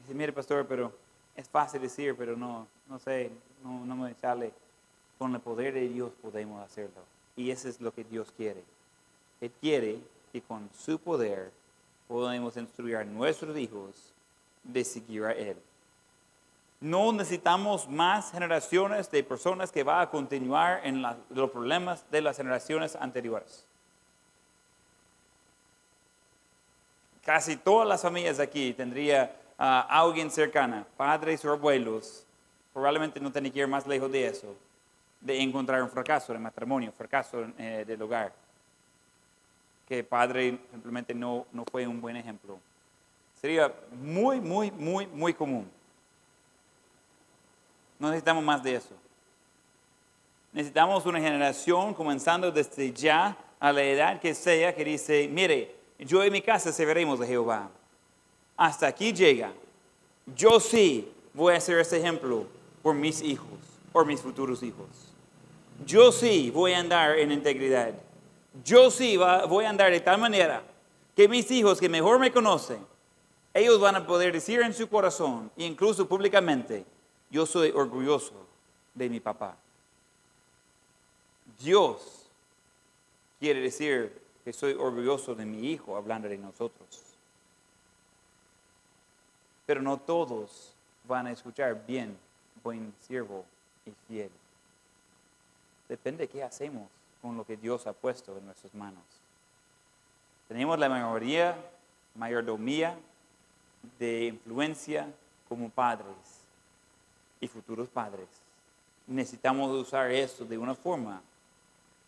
Dice, 0.00 0.14
mire 0.14 0.32
pastor, 0.32 0.66
pero 0.66 0.92
es 1.36 1.46
fácil 1.46 1.82
decir, 1.82 2.16
pero 2.16 2.34
no, 2.36 2.66
no 2.88 2.98
sé, 2.98 3.30
no, 3.62 3.84
no 3.84 3.96
me 3.96 4.14
sale. 4.14 4.50
Con 5.18 5.34
el 5.34 5.40
poder 5.40 5.74
de 5.74 5.88
Dios 5.88 6.12
podemos 6.20 6.62
hacerlo. 6.64 7.02
Y 7.36 7.50
eso 7.50 7.68
es 7.68 7.80
lo 7.80 7.92
que 7.92 8.04
Dios 8.04 8.32
quiere. 8.36 8.62
Él 9.40 9.52
quiere 9.60 9.98
que 10.32 10.40
con 10.42 10.68
su 10.78 10.98
poder 10.98 11.50
podamos 12.08 12.56
instruir 12.56 12.96
a 12.96 13.04
nuestros 13.04 13.56
hijos 13.56 14.12
de 14.62 14.84
seguir 14.84 15.24
a 15.24 15.32
Él. 15.32 15.56
No 16.80 17.12
necesitamos 17.12 17.88
más 17.88 18.30
generaciones 18.30 19.10
de 19.10 19.24
personas 19.24 19.72
que 19.72 19.82
van 19.82 20.02
a 20.02 20.10
continuar 20.10 20.80
en 20.84 21.02
los 21.30 21.50
problemas 21.50 22.04
de 22.10 22.20
las 22.20 22.36
generaciones 22.36 22.94
anteriores. 22.96 23.64
Casi 27.24 27.56
todas 27.56 27.88
las 27.88 28.02
familias 28.02 28.38
aquí 28.38 28.72
tendría 28.72 29.34
a 29.58 29.80
alguien 30.00 30.30
cercana, 30.30 30.86
padres 30.96 31.44
o 31.44 31.50
abuelos, 31.50 32.24
probablemente 32.72 33.18
no 33.20 33.32
tiene 33.32 33.50
que 33.50 33.60
ir 33.60 33.66
más 33.66 33.86
lejos 33.86 34.12
de 34.12 34.26
eso, 34.26 34.54
de 35.26 35.42
encontrar 35.42 35.82
un 35.82 35.90
fracaso 35.90 36.32
de 36.32 36.38
matrimonio, 36.38 36.92
fracaso 36.92 37.46
eh, 37.58 37.84
del 37.84 38.00
hogar, 38.00 38.32
que 39.88 40.04
padre 40.04 40.58
simplemente 40.70 41.12
no, 41.14 41.46
no 41.52 41.64
fue 41.68 41.84
un 41.86 42.00
buen 42.00 42.16
ejemplo. 42.16 42.60
Sería 43.40 43.72
muy, 44.00 44.40
muy, 44.40 44.70
muy, 44.70 45.06
muy 45.08 45.34
común. 45.34 45.68
No 47.98 48.08
necesitamos 48.08 48.44
más 48.44 48.62
de 48.62 48.76
eso. 48.76 48.94
Necesitamos 50.52 51.04
una 51.06 51.20
generación 51.20 51.92
comenzando 51.92 52.50
desde 52.52 52.92
ya 52.92 53.36
a 53.58 53.72
la 53.72 53.82
edad 53.82 54.20
que 54.20 54.32
sea 54.32 54.74
que 54.74 54.84
dice, 54.84 55.28
mire, 55.28 55.74
yo 55.98 56.22
en 56.22 56.32
mi 56.32 56.40
casa 56.40 56.72
serviremos 56.72 57.18
de 57.18 57.26
Jehová. 57.26 57.68
Hasta 58.56 58.86
aquí 58.86 59.12
llega. 59.12 59.52
Yo 60.36 60.60
sí 60.60 61.12
voy 61.34 61.54
a 61.54 61.60
ser 61.60 61.78
ese 61.80 61.98
ejemplo 61.98 62.46
por 62.82 62.94
mis 62.94 63.22
hijos, 63.22 63.58
por 63.92 64.06
mis 64.06 64.20
futuros 64.20 64.62
hijos. 64.62 65.05
Yo 65.84 66.10
sí 66.12 66.50
voy 66.50 66.72
a 66.72 66.78
andar 66.78 67.18
en 67.18 67.32
integridad. 67.32 67.92
Yo 68.64 68.90
sí 68.90 69.16
voy 69.16 69.64
a 69.64 69.70
andar 69.70 69.90
de 69.90 70.00
tal 70.00 70.18
manera 70.18 70.62
que 71.14 71.28
mis 71.28 71.50
hijos 71.50 71.80
que 71.80 71.88
mejor 71.88 72.18
me 72.18 72.32
conocen, 72.32 72.84
ellos 73.52 73.80
van 73.80 73.96
a 73.96 74.06
poder 74.06 74.32
decir 74.32 74.60
en 74.60 74.74
su 74.74 74.88
corazón, 74.88 75.50
incluso 75.56 76.06
públicamente, 76.06 76.84
yo 77.30 77.46
soy 77.46 77.70
orgulloso 77.70 78.34
de 78.94 79.08
mi 79.08 79.20
papá. 79.20 79.56
Dios 81.58 82.28
quiere 83.40 83.60
decir 83.60 84.20
que 84.44 84.52
soy 84.52 84.74
orgulloso 84.74 85.34
de 85.34 85.46
mi 85.46 85.70
hijo 85.70 85.96
hablando 85.96 86.28
de 86.28 86.38
nosotros. 86.38 87.02
Pero 89.64 89.82
no 89.82 89.98
todos 89.98 90.72
van 91.04 91.26
a 91.26 91.32
escuchar 91.32 91.84
bien, 91.86 92.16
buen 92.62 92.92
siervo 93.06 93.44
y 93.86 93.92
fiel. 94.06 94.30
Depende 95.88 96.24
de 96.24 96.28
qué 96.28 96.42
hacemos 96.42 96.88
con 97.22 97.36
lo 97.36 97.44
que 97.44 97.56
Dios 97.56 97.86
ha 97.86 97.92
puesto 97.92 98.36
en 98.36 98.46
nuestras 98.46 98.74
manos. 98.74 99.02
Tenemos 100.48 100.78
la 100.78 100.88
mayoría, 100.88 101.56
mayordomía 102.14 102.96
de 103.98 104.26
influencia 104.26 105.08
como 105.48 105.70
padres 105.70 106.16
y 107.40 107.48
futuros 107.48 107.88
padres. 107.88 108.26
Necesitamos 109.06 109.70
usar 109.72 110.10
esto 110.10 110.44
de 110.44 110.58
una 110.58 110.74
forma 110.74 111.20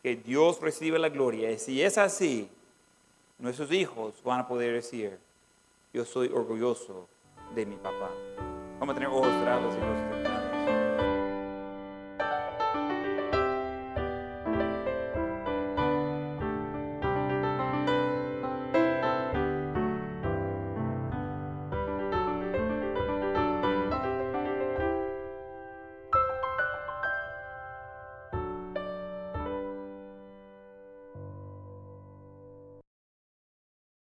que 0.02 0.16
Dios 0.16 0.60
reciba 0.60 0.98
la 0.98 1.08
gloria. 1.08 1.50
Y 1.50 1.58
si 1.58 1.82
es 1.82 1.98
así, 1.98 2.48
nuestros 3.38 3.72
hijos 3.72 4.14
van 4.24 4.40
a 4.40 4.48
poder 4.48 4.74
decir, 4.74 5.18
yo 5.92 6.04
soy 6.04 6.28
orgulloso 6.28 7.08
de 7.54 7.66
mi 7.66 7.76
papá. 7.76 8.10
Vamos 8.78 8.92
a 8.92 8.94
tener 8.94 9.08
ojos 9.08 9.28
cerrados 9.28 9.74
y 9.74 10.37